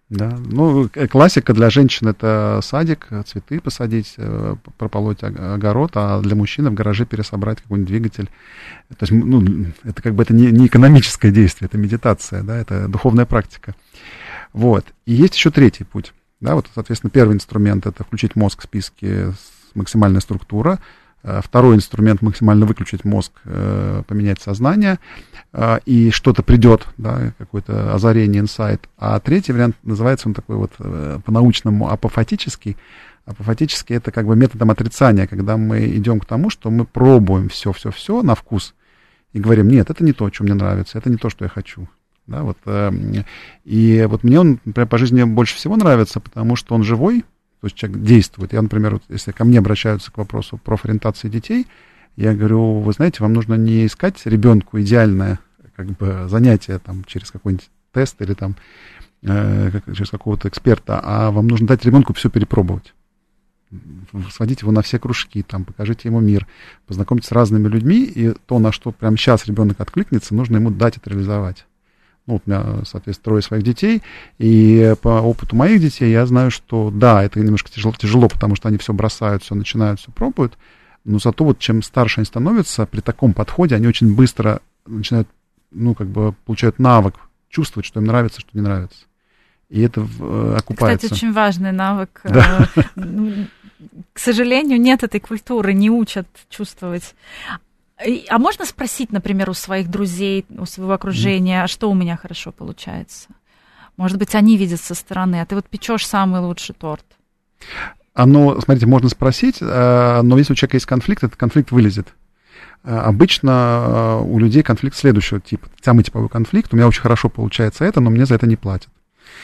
Да, 0.08 0.38
ну, 0.38 0.88
классика 1.10 1.52
для 1.52 1.68
женщин 1.68 2.06
это 2.06 2.60
садик, 2.62 3.08
цветы 3.26 3.60
посадить, 3.60 4.14
э, 4.18 4.54
прополоть 4.78 5.24
огород, 5.24 5.92
а 5.94 6.20
для 6.20 6.36
мужчины 6.36 6.70
в 6.70 6.74
гараже 6.74 7.04
пересобрать 7.06 7.60
какой-нибудь 7.60 7.88
двигатель. 7.88 8.30
То 8.88 8.98
есть, 9.00 9.12
ну, 9.12 9.44
это 9.82 10.02
как 10.02 10.14
бы 10.14 10.22
это 10.22 10.32
не, 10.32 10.52
не 10.52 10.68
экономическое 10.68 11.32
действие, 11.32 11.66
это 11.66 11.76
медитация, 11.76 12.44
да, 12.44 12.56
это 12.56 12.86
духовная 12.86 13.26
практика. 13.26 13.74
Вот. 14.52 14.86
И 15.06 15.12
есть 15.12 15.34
еще 15.34 15.50
третий 15.50 15.82
путь. 15.82 16.12
Да, 16.40 16.54
вот, 16.54 16.66
соответственно, 16.72 17.10
первый 17.10 17.34
инструмент 17.34 17.84
это 17.86 18.04
включить 18.04 18.36
мозг 18.36 18.60
в 18.60 18.64
списке 18.64 19.32
максимальная 19.74 20.20
структура. 20.20 20.78
Э, 21.28 21.40
второй 21.42 21.74
инструмент 21.74 22.22
максимально 22.22 22.66
выключить 22.66 23.04
мозг, 23.04 23.32
э, 23.44 24.02
поменять 24.06 24.40
сознание, 24.40 25.00
э, 25.52 25.80
и 25.84 26.12
что-то 26.12 26.44
придет, 26.44 26.86
да, 26.98 27.32
какое-то 27.36 27.92
озарение, 27.92 28.40
инсайт. 28.40 28.88
А 28.96 29.18
третий 29.18 29.52
вариант 29.52 29.74
называется 29.82 30.28
он 30.28 30.34
такой 30.34 30.54
вот 30.54 30.70
по-научному 31.24 31.90
апофатический. 31.90 32.76
Апофатический 33.24 33.96
это 33.96 34.12
как 34.12 34.26
бы 34.26 34.36
методом 34.36 34.70
отрицания, 34.70 35.26
когда 35.26 35.56
мы 35.56 35.86
идем 35.86 36.20
к 36.20 36.26
тому, 36.26 36.48
что 36.48 36.70
мы 36.70 36.84
пробуем 36.84 37.48
все-все-все 37.48 38.22
на 38.22 38.36
вкус 38.36 38.76
и 39.32 39.40
говорим, 39.40 39.66
нет, 39.66 39.90
это 39.90 40.04
не 40.04 40.12
то, 40.12 40.32
что 40.32 40.44
мне 40.44 40.54
нравится, 40.54 40.96
это 40.96 41.10
не 41.10 41.16
то, 41.16 41.28
что 41.28 41.44
я 41.44 41.48
хочу. 41.48 41.88
Да, 42.28 42.44
вот, 42.44 42.58
э, 42.66 42.92
и 43.64 44.06
вот 44.08 44.22
мне 44.22 44.38
он, 44.38 44.60
например, 44.64 44.86
по 44.86 44.98
жизни 44.98 45.24
больше 45.24 45.56
всего 45.56 45.76
нравится, 45.76 46.20
потому 46.20 46.54
что 46.54 46.76
он 46.76 46.84
живой, 46.84 47.24
то 47.66 47.68
есть 47.68 47.76
человек 47.76 48.00
действует. 48.02 48.52
Я, 48.52 48.62
например, 48.62 48.92
вот, 48.92 49.02
если 49.08 49.32
ко 49.32 49.44
мне 49.44 49.58
обращаются 49.58 50.12
к 50.12 50.18
вопросу 50.18 50.56
профориентации 50.56 51.28
детей, 51.28 51.66
я 52.14 52.32
говорю, 52.32 52.78
вы 52.78 52.92
знаете, 52.92 53.18
вам 53.20 53.32
нужно 53.32 53.54
не 53.54 53.86
искать 53.86 54.24
ребенку 54.24 54.80
идеальное 54.80 55.40
как 55.74 55.88
бы, 55.88 56.26
занятие 56.28 56.78
там, 56.78 57.02
через 57.04 57.32
какой-нибудь 57.32 57.68
тест 57.92 58.22
или 58.22 58.34
там, 58.34 58.54
э, 59.22 59.72
через 59.92 60.10
какого-то 60.10 60.48
эксперта, 60.48 61.00
а 61.02 61.32
вам 61.32 61.48
нужно 61.48 61.66
дать 61.66 61.84
ребенку 61.84 62.14
все 62.14 62.30
перепробовать 62.30 62.94
сводите 64.30 64.60
его 64.62 64.70
на 64.70 64.82
все 64.82 65.00
кружки, 65.00 65.42
там, 65.42 65.64
покажите 65.64 66.08
ему 66.08 66.20
мир, 66.20 66.46
познакомьтесь 66.86 67.28
с 67.28 67.32
разными 67.32 67.66
людьми, 67.66 68.04
и 68.04 68.32
то, 68.46 68.60
на 68.60 68.70
что 68.70 68.92
прямо 68.92 69.16
сейчас 69.16 69.46
ребенок 69.46 69.80
откликнется, 69.80 70.36
нужно 70.36 70.56
ему 70.56 70.70
дать 70.70 70.98
это 70.98 71.10
реализовать. 71.10 71.65
Ну, 72.26 72.36
у 72.36 72.42
меня, 72.44 72.84
соответственно, 72.84 73.24
трое 73.24 73.42
своих 73.42 73.62
детей, 73.62 74.02
и 74.38 74.94
по 75.00 75.20
опыту 75.20 75.54
моих 75.54 75.80
детей 75.80 76.10
я 76.10 76.26
знаю, 76.26 76.50
что 76.50 76.90
да, 76.92 77.22
это 77.22 77.38
немножко 77.38 77.70
тяжело, 77.70 77.94
тяжело, 77.96 78.28
потому 78.28 78.56
что 78.56 78.68
они 78.68 78.78
все 78.78 78.92
бросают, 78.92 79.44
все 79.44 79.54
начинают, 79.54 80.00
все 80.00 80.10
пробуют, 80.10 80.58
но 81.04 81.20
зато 81.20 81.44
вот 81.44 81.60
чем 81.60 81.82
старше 81.82 82.20
они 82.20 82.26
становятся, 82.26 82.84
при 82.86 83.00
таком 83.00 83.32
подходе 83.32 83.76
они 83.76 83.86
очень 83.86 84.12
быстро 84.12 84.60
начинают, 84.86 85.28
ну, 85.70 85.94
как 85.94 86.08
бы 86.08 86.32
получают 86.44 86.80
навык 86.80 87.14
чувствовать, 87.48 87.86
что 87.86 88.00
им 88.00 88.06
нравится, 88.06 88.40
что 88.40 88.50
не 88.54 88.60
нравится. 88.60 89.04
И 89.68 89.80
это 89.82 90.00
э, 90.00 90.56
окупается. 90.58 91.06
Кстати, 91.06 91.20
очень 91.20 91.32
важный 91.32 91.72
навык. 91.72 92.20
Да. 92.24 92.68
Э, 92.76 92.82
ну, 92.96 93.46
к 94.12 94.18
сожалению, 94.18 94.80
нет 94.80 95.02
этой 95.02 95.20
культуры, 95.20 95.74
не 95.74 95.90
учат 95.90 96.26
чувствовать. 96.48 97.14
А 98.28 98.38
можно 98.38 98.66
спросить, 98.66 99.10
например, 99.10 99.48
у 99.48 99.54
своих 99.54 99.88
друзей, 99.88 100.44
у 100.50 100.66
своего 100.66 100.92
окружения, 100.92 101.64
mm. 101.64 101.68
что 101.68 101.90
у 101.90 101.94
меня 101.94 102.16
хорошо 102.16 102.52
получается? 102.52 103.28
Может 103.96 104.18
быть, 104.18 104.34
они 104.34 104.58
видят 104.58 104.80
со 104.80 104.94
стороны, 104.94 105.40
а 105.40 105.46
ты 105.46 105.54
вот 105.54 105.66
печешь 105.66 106.06
самый 106.06 106.40
лучший 106.40 106.74
торт. 106.74 107.04
Оно, 108.12 108.60
смотрите, 108.60 108.86
можно 108.86 109.08
спросить, 109.08 109.58
э, 109.60 110.20
но 110.22 110.36
если 110.36 110.52
у 110.52 110.56
человека 110.56 110.76
есть 110.76 110.86
конфликт, 110.86 111.24
этот 111.24 111.36
конфликт 111.36 111.70
вылезет. 111.70 112.14
Обычно 112.82 114.20
у 114.22 114.38
людей 114.38 114.62
конфликт 114.62 114.96
следующего 114.96 115.40
типа. 115.40 115.68
Самый 115.82 116.04
типовой 116.04 116.28
конфликт, 116.28 116.72
у 116.72 116.76
меня 116.76 116.86
очень 116.86 117.02
хорошо 117.02 117.28
получается 117.28 117.84
это, 117.84 118.00
но 118.00 118.10
мне 118.10 118.26
за 118.26 118.36
это 118.36 118.46
не 118.46 118.54
платят. 118.54 118.90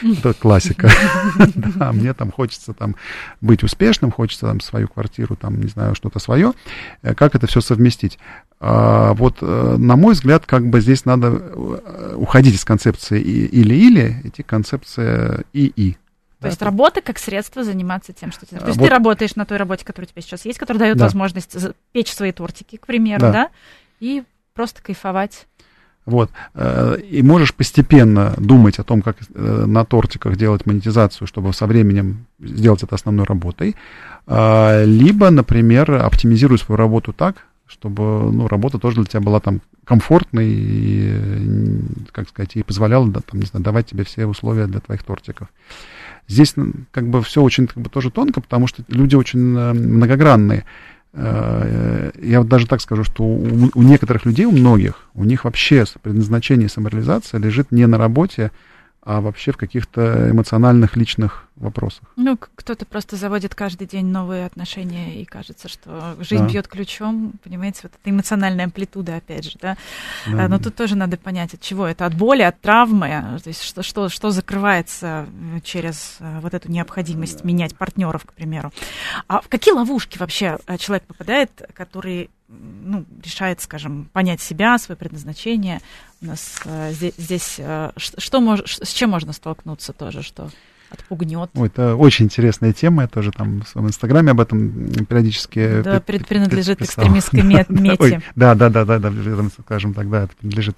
Это 0.02 0.34
классика. 0.34 0.90
да, 1.54 1.92
мне 1.92 2.12
там 2.14 2.30
хочется 2.30 2.72
там 2.72 2.96
быть 3.40 3.62
успешным, 3.62 4.10
хочется 4.10 4.46
там 4.46 4.60
свою 4.60 4.88
квартиру, 4.88 5.36
там, 5.36 5.60
не 5.60 5.68
знаю, 5.68 5.94
что-то 5.94 6.18
свое. 6.18 6.52
Э, 7.02 7.14
как 7.14 7.34
это 7.34 7.46
все 7.46 7.60
совместить? 7.60 8.18
А, 8.60 9.14
вот, 9.14 9.38
э, 9.40 9.76
на 9.78 9.96
мой 9.96 10.14
взгляд, 10.14 10.46
как 10.46 10.66
бы 10.66 10.80
здесь 10.80 11.04
надо 11.04 11.28
э, 11.28 12.14
уходить 12.16 12.54
из 12.54 12.64
концепции 12.64 13.20
или-или, 13.20 14.20
идти 14.24 14.42
к 14.42 14.46
концепции 14.46 15.44
и-и. 15.52 15.96
То 16.40 16.48
есть 16.48 16.62
работа 16.62 17.00
как 17.02 17.18
средство 17.18 17.62
заниматься 17.62 18.12
тем, 18.12 18.32
что 18.32 18.46
ты... 18.46 18.56
То 18.56 18.66
есть 18.66 18.78
вот. 18.78 18.86
ты 18.86 18.90
работаешь 18.90 19.36
на 19.36 19.46
той 19.46 19.58
работе, 19.58 19.84
которая 19.84 20.08
у 20.08 20.10
тебя 20.10 20.22
сейчас 20.22 20.44
есть, 20.44 20.58
которая 20.58 20.80
дает 20.80 20.96
да. 20.96 21.04
возможность 21.04 21.56
печь 21.92 22.12
свои 22.12 22.32
тортики, 22.32 22.76
к 22.76 22.86
примеру, 22.86 23.20
да, 23.20 23.32
да? 23.32 23.50
и 24.00 24.24
просто 24.54 24.82
кайфовать. 24.82 25.46
Вот. 26.04 26.30
Э, 26.54 26.96
и 26.98 27.22
можешь 27.22 27.54
постепенно 27.54 28.34
думать 28.36 28.78
о 28.78 28.84
том, 28.84 29.02
как 29.02 29.16
э, 29.20 29.64
на 29.66 29.84
тортиках 29.84 30.36
делать 30.36 30.66
монетизацию, 30.66 31.28
чтобы 31.28 31.52
со 31.52 31.66
временем 31.66 32.26
сделать 32.40 32.82
это 32.82 32.94
основной 32.94 33.24
работой. 33.24 33.76
А, 34.26 34.84
либо, 34.84 35.30
например, 35.30 35.92
оптимизируй 35.92 36.58
свою 36.58 36.76
работу 36.76 37.12
так, 37.12 37.46
чтобы 37.66 38.02
ну, 38.32 38.48
работа 38.48 38.78
тоже 38.78 38.96
для 38.96 39.04
тебя 39.06 39.20
была 39.20 39.40
там 39.40 39.60
комфортной 39.84 40.46
и, 40.46 41.80
как 42.12 42.28
сказать, 42.28 42.56
и 42.56 42.62
позволяла 42.62 43.10
там, 43.12 43.40
не 43.40 43.46
знаю, 43.46 43.64
давать 43.64 43.86
тебе 43.86 44.04
все 44.04 44.26
условия 44.26 44.66
для 44.66 44.80
твоих 44.80 45.02
тортиков. 45.02 45.48
Здесь 46.28 46.54
как 46.90 47.08
бы 47.08 47.22
все 47.22 47.42
очень 47.42 47.66
как 47.66 47.82
бы, 47.82 47.90
тоже 47.90 48.10
тонко, 48.10 48.40
потому 48.40 48.66
что 48.66 48.84
люди 48.88 49.16
очень 49.16 49.56
э, 49.56 49.72
многогранные. 49.72 50.64
Э, 51.14 52.10
я 52.22 52.40
вот 52.40 52.48
даже 52.48 52.66
так 52.66 52.80
скажу, 52.80 53.04
что 53.04 53.22
у, 53.22 53.70
у 53.74 53.82
некоторых 53.82 54.24
людей, 54.24 54.46
у 54.46 54.52
многих, 54.52 55.08
у 55.14 55.24
них 55.24 55.44
вообще 55.44 55.84
предназначение 56.02 56.68
самореализации 56.68 57.38
лежит 57.38 57.70
не 57.70 57.86
на 57.86 57.98
работе, 57.98 58.50
а 59.04 59.20
вообще 59.20 59.50
в 59.50 59.56
каких-то 59.56 60.30
эмоциональных, 60.30 60.96
личных 60.96 61.48
вопросах. 61.56 62.04
Ну, 62.16 62.36
кто-то 62.36 62.86
просто 62.86 63.16
заводит 63.16 63.54
каждый 63.54 63.86
день 63.86 64.06
новые 64.06 64.46
отношения, 64.46 65.20
и 65.20 65.24
кажется, 65.24 65.68
что 65.68 66.16
жизнь 66.20 66.44
да. 66.44 66.50
бьет 66.50 66.68
ключом, 66.68 67.34
понимаете, 67.42 67.80
вот 67.82 67.92
эта 68.00 68.10
эмоциональная 68.10 68.66
амплитуда, 68.66 69.16
опять 69.16 69.44
же, 69.44 69.58
да? 69.60 69.76
да. 70.26 70.46
Но 70.48 70.58
тут 70.58 70.76
тоже 70.76 70.96
надо 70.96 71.16
понять, 71.16 71.54
от 71.54 71.60
чего 71.60 71.86
это, 71.86 72.06
от 72.06 72.14
боли, 72.14 72.42
от 72.42 72.60
травмы, 72.60 73.40
то 73.42 73.48
есть 73.48 73.62
что, 73.62 73.82
что, 73.82 74.08
что 74.08 74.30
закрывается 74.30 75.26
э, 75.54 75.60
через 75.62 76.16
э, 76.20 76.38
вот 76.40 76.54
эту 76.54 76.70
необходимость 76.70 77.42
да. 77.42 77.48
менять 77.48 77.76
партнеров, 77.76 78.24
к 78.24 78.32
примеру. 78.32 78.72
А 79.26 79.40
в 79.40 79.48
какие 79.48 79.74
ловушки 79.74 80.18
вообще 80.18 80.58
э, 80.66 80.78
человек 80.78 81.04
попадает, 81.04 81.50
который 81.74 82.30
ну, 82.82 83.04
решает, 83.22 83.60
скажем, 83.60 84.08
понять 84.12 84.40
себя, 84.40 84.78
свое 84.78 84.96
предназначение. 84.96 85.80
У 86.20 86.26
нас 86.26 86.60
э, 86.64 86.92
здесь, 86.92 87.14
здесь 87.16 87.54
э, 87.58 87.90
что 87.96 88.40
мож, 88.40 88.60
с 88.64 88.92
чем 88.92 89.10
можно 89.10 89.32
столкнуться 89.32 89.92
тоже, 89.92 90.22
что 90.22 90.50
отпугнет. 90.92 91.50
Ой, 91.54 91.68
это 91.68 91.96
очень 91.96 92.26
интересная 92.26 92.72
тема, 92.72 93.02
я 93.02 93.08
тоже 93.08 93.30
там 93.32 93.62
в 93.62 93.68
своем 93.68 93.88
инстаграме 93.88 94.32
об 94.32 94.40
этом 94.40 94.88
периодически 95.06 95.82
Да, 95.82 96.00
пред, 96.00 96.26
принадлежит 96.26 96.78
писал. 96.78 97.04
экстремистской 97.04 97.42
мете. 97.70 98.22
да, 98.36 98.54
да, 98.54 98.68
да, 98.68 98.84
да, 98.84 98.98
да, 98.98 99.10
скажем 99.64 99.94
так, 99.94 100.10
да, 100.10 100.24
это 100.24 100.36
принадлежит. 100.36 100.76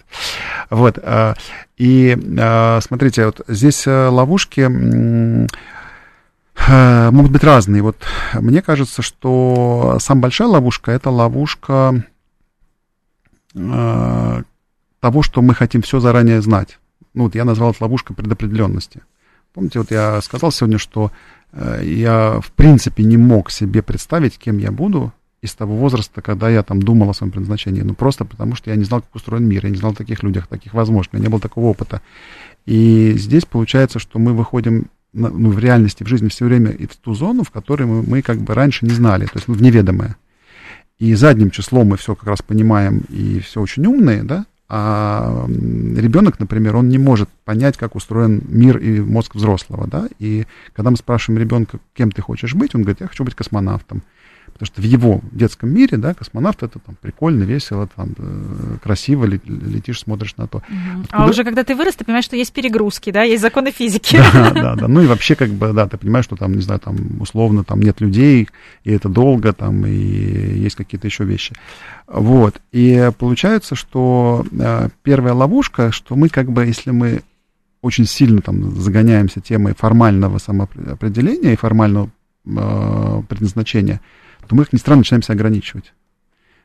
Вот, 0.71 0.99
а, 1.03 1.35
и 1.77 2.17
а, 2.39 2.81
смотрите, 2.81 3.27
вот 3.27 3.41
здесь 3.49 3.87
э, 3.87 4.09
ловушки 4.09 5.49
могут 6.57 7.33
быть 7.33 7.45
разные. 7.45 7.83
Вот 7.83 7.97
мне 8.35 8.63
кажется, 8.63 9.03
что 9.03 9.99
самая 10.01 10.23
большая 10.23 10.49
ловушка 10.49 10.93
это 10.93 11.11
ловушка 11.11 12.05
э, 13.55 14.43
того, 15.01 15.23
что 15.23 15.43
мы 15.43 15.55
хотим 15.55 15.83
все 15.83 16.01
заранее 16.01 16.41
знать. 16.41 16.79
Ну, 17.13 17.25
вот 17.25 17.35
я 17.35 17.45
назвал 17.45 17.73
это 17.73 17.83
ловушкой 17.83 18.17
предопределенности. 18.17 19.03
Помните, 19.53 19.79
вот 19.79 19.91
я 19.91 20.21
сказал 20.21 20.51
сегодня, 20.51 20.79
что 20.79 21.13
э, 21.53 21.83
я 21.85 22.41
в 22.41 22.51
принципе 22.53 23.05
не 23.05 23.17
мог 23.17 23.51
себе 23.51 23.83
представить, 23.83 24.39
кем 24.39 24.59
я 24.59 24.73
буду 24.73 25.13
из 25.43 25.55
того 25.55 25.77
возраста, 25.77 26.23
когда 26.23 26.49
я 26.49 26.63
там 26.63 26.81
думал 26.81 27.11
о 27.11 27.15
своем 27.15 27.31
предназначении. 27.31 27.83
Ну, 27.83 27.95
просто 27.95 28.25
потому 28.25 28.57
что 28.57 28.71
я 28.71 28.77
не 28.77 28.85
знал, 28.85 29.03
как 29.03 29.15
устроен 29.15 29.47
мир, 29.47 29.65
я 29.65 29.71
не 29.71 29.77
знал 29.77 29.93
о 29.93 29.95
таких 29.95 30.23
людях, 30.23 30.47
таких 30.47 30.73
возможностей, 30.75 31.17
у 31.17 31.19
меня 31.19 31.29
не 31.29 31.31
было 31.31 31.41
такого 31.41 31.67
опыта. 31.67 32.01
И 32.65 33.13
здесь 33.17 33.45
получается, 33.45 33.99
что 33.99 34.19
мы 34.19 34.33
выходим 34.33 34.87
ну, 35.15 35.51
в 35.51 35.59
реальности, 35.59 36.03
в 36.03 36.09
жизни 36.09 36.29
все 36.29 36.45
время 36.45 36.73
в 36.73 36.97
ту 36.97 37.15
зону, 37.15 37.45
в 37.45 37.51
которой 37.51 37.85
мы, 37.85 38.03
мы 38.03 38.23
как 38.23 38.39
бы 38.39 38.55
раньше 38.55 38.85
не 38.85 38.93
знали, 38.93 39.27
то 39.27 39.37
есть 39.37 39.49
ну, 39.49 39.55
в 39.55 39.63
неведомое. 39.63 40.17
И 40.99 41.15
задним 41.15 41.51
числом 41.51 41.89
мы 41.89 41.97
все 41.97 42.15
как 42.15 42.29
раз 42.29 42.43
понимаем 42.43 43.03
и 43.09 43.41
все 43.41 43.61
очень 43.61 43.87
умные, 43.87 44.23
да, 44.23 44.47
а 44.69 45.47
ребенок, 45.49 46.41
например, 46.41 46.77
он 46.77 46.89
не 46.89 46.99
может 46.99 47.29
понять, 47.45 47.77
как 47.77 47.95
устроен 47.95 48.43
мир 48.49 48.79
и 48.79 49.01
мозг 49.01 49.35
взрослого, 49.35 49.87
да, 49.87 50.09
и 50.19 50.47
когда 50.73 50.91
мы 50.91 50.97
спрашиваем 50.97 51.41
ребенка, 51.41 51.79
кем 51.95 52.11
ты 52.11 52.23
хочешь 52.23 52.55
быть, 52.55 52.75
он 52.75 52.83
говорит, 52.83 53.01
я 53.01 53.07
хочу 53.07 53.25
быть 53.25 53.35
космонавтом. 53.35 54.03
Потому 54.55 54.67
что 54.67 54.81
в 54.81 54.85
его 54.85 55.21
детском 55.33 55.69
мире, 55.69 55.99
да, 55.99 56.15
космонавт 56.15 56.63
это 56.63 56.79
там 56.79 56.97
прикольно, 57.01 57.43
весело, 57.43 57.89
там 57.89 58.15
э, 58.17 58.77
красиво 58.83 59.25
летишь, 59.25 60.01
смотришь 60.01 60.37
на 60.37 60.47
то. 60.47 60.59
Угу. 60.59 61.03
Откуда... 61.03 61.25
А 61.25 61.29
уже 61.29 61.43
когда 61.43 61.65
ты 61.65 61.75
вырос, 61.75 61.97
ты 61.97 62.05
понимаешь, 62.05 62.25
что 62.25 62.37
есть 62.37 62.53
перегрузки, 62.53 63.11
да, 63.11 63.23
есть 63.25 63.43
законы 63.43 63.73
физики. 63.73 64.17
Да, 64.17 64.51
да, 64.55 64.75
да. 64.77 64.89
Ну 64.89 65.03
и 65.03 65.07
вообще, 65.07 65.35
как 65.35 65.51
бы, 65.51 65.73
да, 65.73 65.89
ты 65.89 65.99
понимаешь, 65.99 66.25
что 66.25 66.37
там, 66.37 66.55
не 66.55 66.63
знаю, 66.63 66.79
там 66.79 66.97
условно 67.21 67.65
там 67.65 67.83
нет 67.83 68.01
людей, 68.01 68.49
и 68.85 68.93
это 68.93 69.09
долго, 69.09 69.53
там, 69.53 69.85
и 69.87 69.91
есть 69.91 70.77
какие-то 70.77 71.09
еще 71.09 71.25
вещи. 71.25 71.53
Вот. 72.07 72.61
И 72.71 73.11
получается, 73.19 73.75
что 73.75 74.47
э, 74.53 74.89
первая 75.03 75.35
ловушка, 75.35 75.91
что 75.91 76.15
мы 76.15 76.29
как 76.29 76.53
бы, 76.53 76.65
если 76.65 76.93
мы 76.93 77.23
очень 77.83 78.07
сильно 78.07 78.41
там 78.41 78.71
загоняемся 78.81 79.41
темой 79.41 79.75
формального 79.75 80.39
самоопределения 80.39 81.53
и 81.53 81.57
формального 81.57 82.09
э, 82.47 83.23
предназначения, 83.29 84.01
то 84.47 84.55
мы, 84.55 84.65
как 84.65 84.73
ни 84.73 84.79
странно, 84.79 84.99
начинаем 85.01 85.23
себя 85.23 85.35
ограничивать. 85.35 85.93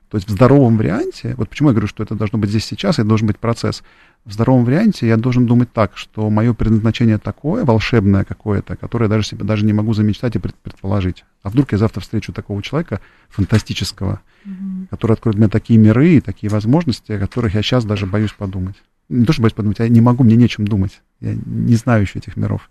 То 0.09 0.17
есть 0.17 0.27
в 0.27 0.31
здоровом 0.31 0.77
варианте, 0.77 1.35
вот 1.37 1.49
почему 1.49 1.69
я 1.69 1.73
говорю, 1.73 1.87
что 1.87 2.01
это 2.01 2.15
должно 2.15 2.39
быть 2.39 2.49
здесь 2.49 2.65
сейчас, 2.65 2.97
это 2.97 3.07
должен 3.07 3.27
быть 3.27 3.37
процесс. 3.37 3.83
В 4.25 4.33
здоровом 4.33 4.65
варианте 4.65 5.07
я 5.07 5.17
должен 5.17 5.45
думать 5.45 5.71
так, 5.71 5.97
что 5.97 6.29
мое 6.31 6.53
предназначение 6.53 7.19
такое, 7.19 7.63
волшебное 7.63 8.23
какое-то, 8.23 8.75
которое 8.75 9.07
даже 9.07 9.27
себе 9.27 9.45
даже 9.45 9.65
не 9.65 9.73
могу 9.73 9.93
замечтать 9.93 10.35
и 10.35 10.39
предположить. 10.39 11.25
А 11.43 11.49
вдруг 11.49 11.71
я 11.73 11.77
завтра 11.77 12.01
встречу 12.01 12.33
такого 12.33 12.61
человека 12.63 13.01
фантастического, 13.29 14.21
mm-hmm. 14.45 14.87
который 14.89 15.13
откроет 15.13 15.37
мне 15.37 15.47
такие 15.47 15.77
миры 15.77 16.09
и 16.09 16.21
такие 16.21 16.49
возможности, 16.49 17.11
о 17.11 17.19
которых 17.19 17.53
я 17.53 17.61
сейчас 17.61 17.85
даже 17.85 18.07
боюсь 18.07 18.33
подумать. 18.33 18.75
Не 19.09 19.25
то, 19.25 19.33
что 19.33 19.43
боюсь 19.43 19.53
подумать, 19.53 19.77
я 19.79 19.87
не 19.89 20.01
могу, 20.01 20.23
мне 20.23 20.35
нечем 20.35 20.67
думать. 20.67 21.01
Я 21.19 21.35
не 21.45 21.75
знаю 21.75 22.01
еще 22.01 22.17
этих 22.17 22.35
миров. 22.35 22.69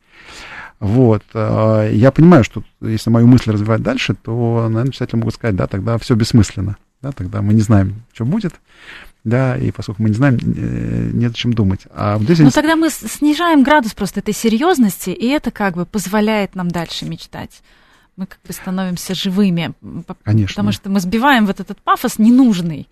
Вот. 0.81 1.23
А, 1.35 1.89
я 1.89 2.11
понимаю, 2.11 2.45
что 2.45 2.63
если 2.81 3.11
мою 3.11 3.27
мысль 3.27 3.51
развивать 3.51 3.83
дальше, 3.83 4.15
то, 4.15 4.69
наверное, 4.69 4.93
читатели 4.93 5.17
могут 5.17 5.35
сказать, 5.35 5.57
да, 5.57 5.67
тогда 5.67 5.99
все 5.99 6.15
бессмысленно. 6.15 6.77
Да, 7.03 7.13
тогда 7.13 7.43
мы 7.43 7.55
не 7.55 7.61
знаем, 7.61 8.03
что 8.13 8.25
будет. 8.25 8.55
Да, 9.25 9.57
и 9.57 9.71
поскольку 9.71 10.03
мы 10.03 10.09
не 10.09 10.15
знаем, 10.15 10.37
э, 10.37 11.11
нет 11.13 11.33
о 11.33 11.35
чем 11.35 11.53
думать. 11.53 11.81
А 11.93 12.17
вот 12.17 12.25
здесь... 12.25 12.39
Ну, 12.39 12.51
тогда 12.51 12.77
мы 12.77 12.89
снижаем 12.91 13.63
градус 13.63 13.93
просто 13.93 14.21
этой 14.21 14.35
серьезности, 14.35 15.11
и 15.11 15.27
это 15.27 15.51
как 15.51 15.75
бы 15.75 15.85
позволяет 15.85 16.55
нам 16.55 16.69
дальше 16.69 17.05
мечтать. 17.05 17.63
Мы 18.17 18.27
как 18.27 18.39
бы 18.47 18.53
становимся 18.53 19.15
живыми. 19.15 19.75
Конечно. 20.25 20.55
Потому 20.55 20.73
что 20.73 20.91
мы 20.91 21.01
сбиваем 21.01 21.47
вот 21.47 21.61
этот 21.61 21.81
пафос 21.83 22.19
ненужный. 22.19 22.89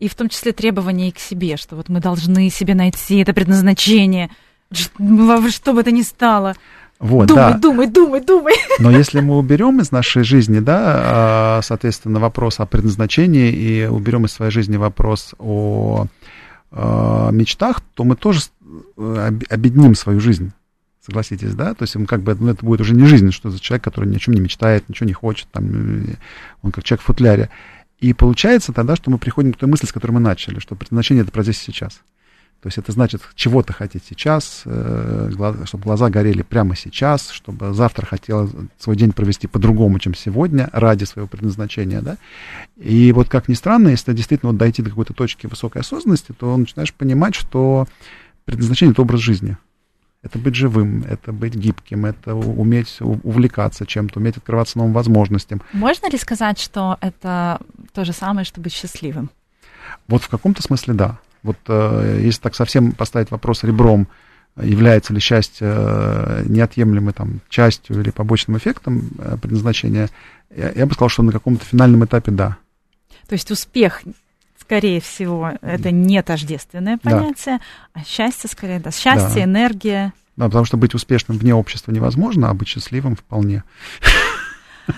И 0.00 0.08
в 0.08 0.14
том 0.14 0.28
числе 0.28 0.52
требования 0.52 1.10
к 1.10 1.18
себе, 1.18 1.56
что 1.56 1.76
вот 1.76 1.88
мы 1.88 2.00
должны 2.00 2.50
себе 2.50 2.74
найти 2.74 3.16
это 3.18 3.32
предназначение, 3.32 4.30
что 4.72 5.72
бы 5.72 5.80
это 5.80 5.90
ни 5.90 6.02
стало. 6.02 6.54
Вот, 6.98 7.28
думай, 7.28 7.52
да. 7.52 7.58
думай, 7.58 7.86
думай, 7.86 8.20
думай. 8.20 8.54
Но 8.80 8.90
если 8.90 9.20
мы 9.20 9.38
уберем 9.38 9.80
из 9.80 9.92
нашей 9.92 10.24
жизни, 10.24 10.58
да, 10.58 10.82
а, 10.84 11.60
соответственно, 11.62 12.18
вопрос 12.18 12.58
о 12.58 12.66
предназначении 12.66 13.52
и 13.52 13.86
уберем 13.86 14.24
из 14.24 14.32
своей 14.32 14.50
жизни 14.50 14.76
вопрос 14.76 15.34
о 15.38 16.06
а, 16.72 17.30
мечтах, 17.30 17.82
то 17.94 18.02
мы 18.02 18.16
тоже 18.16 18.40
э, 18.96 19.30
обедним 19.48 19.94
свою 19.94 20.18
жизнь. 20.18 20.52
Согласитесь, 21.00 21.54
да? 21.54 21.72
То 21.72 21.84
есть 21.84 21.94
он 21.94 22.04
как 22.04 22.22
бы, 22.22 22.34
ну, 22.34 22.50
это 22.50 22.66
будет 22.66 22.80
уже 22.80 22.94
не 22.94 23.06
жизнь, 23.06 23.30
что 23.30 23.50
за 23.50 23.60
человек, 23.60 23.84
который 23.84 24.08
ни 24.08 24.16
о 24.16 24.18
чем 24.18 24.34
не 24.34 24.40
мечтает, 24.40 24.88
ничего 24.88 25.06
не 25.06 25.14
хочет, 25.14 25.48
там, 25.52 26.04
он 26.62 26.72
как 26.72 26.84
человек 26.84 27.02
в 27.02 27.06
футляре. 27.06 27.48
И 28.00 28.12
получается 28.12 28.72
тогда, 28.72 28.96
что 28.96 29.10
мы 29.10 29.18
приходим 29.18 29.52
к 29.52 29.56
той 29.56 29.68
мысли, 29.68 29.86
с 29.86 29.92
которой 29.92 30.12
мы 30.12 30.20
начали, 30.20 30.58
что 30.58 30.74
предназначение 30.74 31.22
это 31.22 31.32
про 31.32 31.44
здесь 31.44 31.58
сейчас. 31.58 32.00
То 32.60 32.66
есть 32.66 32.78
это 32.78 32.90
значит 32.90 33.22
чего-то 33.36 33.72
хотеть 33.72 34.02
сейчас, 34.08 34.62
э, 34.64 35.30
чтобы 35.64 35.84
глаза 35.84 36.10
горели 36.10 36.42
прямо 36.42 36.74
сейчас, 36.74 37.30
чтобы 37.30 37.72
завтра 37.72 38.04
хотела 38.04 38.50
свой 38.78 38.96
день 38.96 39.12
провести 39.12 39.46
по-другому, 39.46 40.00
чем 40.00 40.14
сегодня, 40.14 40.68
ради 40.72 41.04
своего 41.04 41.28
предназначения, 41.28 42.00
да. 42.00 42.16
И 42.76 43.12
вот 43.12 43.28
как 43.28 43.48
ни 43.48 43.54
странно, 43.54 43.88
если 43.88 44.12
действительно 44.12 44.50
вот 44.50 44.58
дойти 44.58 44.82
до 44.82 44.90
какой-то 44.90 45.14
точки 45.14 45.46
высокой 45.46 45.82
осознанности, 45.82 46.32
то 46.32 46.56
начинаешь 46.56 46.92
понимать, 46.92 47.36
что 47.36 47.86
предназначение— 48.44 48.92
это 48.94 49.02
образ 49.02 49.20
жизни. 49.20 49.56
Это 50.22 50.36
быть 50.40 50.56
живым, 50.56 51.04
это 51.08 51.32
быть 51.32 51.54
гибким, 51.54 52.06
это 52.06 52.34
уметь 52.34 52.96
увлекаться 53.00 53.86
чем-то, 53.86 54.18
уметь 54.18 54.36
открываться 54.36 54.78
новым 54.78 54.92
возможностям. 54.92 55.62
Можно 55.72 56.10
ли 56.10 56.18
сказать, 56.18 56.58
что 56.58 56.98
это 57.00 57.60
то 57.92 58.04
же 58.04 58.12
самое, 58.12 58.44
что 58.44 58.60
быть 58.60 58.72
счастливым? 58.72 59.30
Вот 60.08 60.24
в 60.24 60.28
каком-то 60.28 60.60
смысле 60.60 60.94
да. 60.94 61.18
Вот 61.42 61.56
э, 61.68 62.20
если 62.22 62.40
так 62.40 62.54
совсем 62.54 62.92
поставить 62.92 63.30
вопрос 63.30 63.64
ребром, 63.64 64.08
является 64.56 65.12
ли 65.12 65.20
счастье 65.20 65.68
э, 65.70 66.42
неотъемлемой 66.46 67.12
там, 67.12 67.40
частью 67.48 68.00
или 68.00 68.10
побочным 68.10 68.56
эффектом 68.58 69.10
э, 69.18 69.36
предназначения, 69.40 70.08
я, 70.54 70.72
я 70.72 70.86
бы 70.86 70.94
сказал, 70.94 71.08
что 71.08 71.22
на 71.22 71.32
каком-то 71.32 71.64
финальном 71.64 72.04
этапе 72.04 72.32
да. 72.32 72.56
То 73.28 73.34
есть 73.34 73.50
успех, 73.50 74.02
скорее 74.58 75.00
всего, 75.00 75.52
это 75.60 75.90
не 75.90 76.22
тождественное 76.22 76.98
понятие, 76.98 77.58
да. 77.58 78.00
а 78.00 78.04
счастье 78.04 78.48
скорее, 78.50 78.80
да, 78.80 78.90
счастье, 78.90 79.34
да. 79.36 79.44
энергия. 79.44 80.12
Да, 80.36 80.46
потому 80.46 80.64
что 80.64 80.76
быть 80.76 80.94
успешным 80.94 81.36
вне 81.36 81.54
общества 81.54 81.92
невозможно, 81.92 82.50
а 82.50 82.54
быть 82.54 82.68
счастливым 82.68 83.16
вполне. 83.16 83.64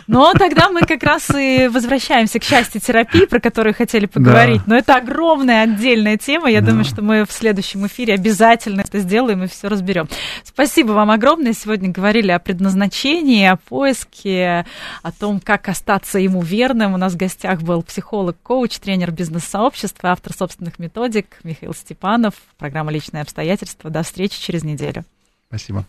Но 0.06 0.32
тогда 0.34 0.68
мы 0.70 0.80
как 0.82 1.02
раз 1.02 1.30
и 1.30 1.68
возвращаемся 1.68 2.38
к 2.38 2.44
счастью 2.44 2.80
терапии, 2.80 3.26
про 3.26 3.40
которую 3.40 3.74
хотели 3.74 4.06
поговорить. 4.06 4.58
Да. 4.58 4.64
Но 4.66 4.76
это 4.76 4.96
огромная 4.96 5.62
отдельная 5.62 6.16
тема. 6.16 6.50
Я 6.50 6.60
да. 6.60 6.68
думаю, 6.68 6.84
что 6.84 7.02
мы 7.02 7.24
в 7.24 7.32
следующем 7.32 7.86
эфире 7.86 8.14
обязательно 8.14 8.80
это 8.80 8.98
сделаем 9.00 9.44
и 9.44 9.46
все 9.46 9.68
разберем. 9.68 10.08
Спасибо 10.44 10.92
вам 10.92 11.10
огромное. 11.10 11.52
Сегодня 11.52 11.90
говорили 11.90 12.30
о 12.30 12.38
предназначении, 12.38 13.46
о 13.46 13.56
поиске, 13.56 14.66
о 15.02 15.12
том, 15.12 15.40
как 15.40 15.68
остаться 15.68 16.18
ему 16.18 16.42
верным. 16.42 16.94
У 16.94 16.96
нас 16.96 17.14
в 17.14 17.16
гостях 17.16 17.62
был 17.62 17.82
психолог, 17.82 18.36
коуч, 18.42 18.78
тренер 18.78 19.10
бизнес-сообщества, 19.12 20.10
автор 20.10 20.32
собственных 20.32 20.78
методик 20.78 21.38
Михаил 21.44 21.74
Степанов. 21.74 22.34
Программа 22.58 22.90
«Личные 22.92 23.22
обстоятельства». 23.22 23.90
До 23.90 24.02
встречи 24.02 24.40
через 24.40 24.64
неделю. 24.64 25.04
Спасибо. 25.48 25.84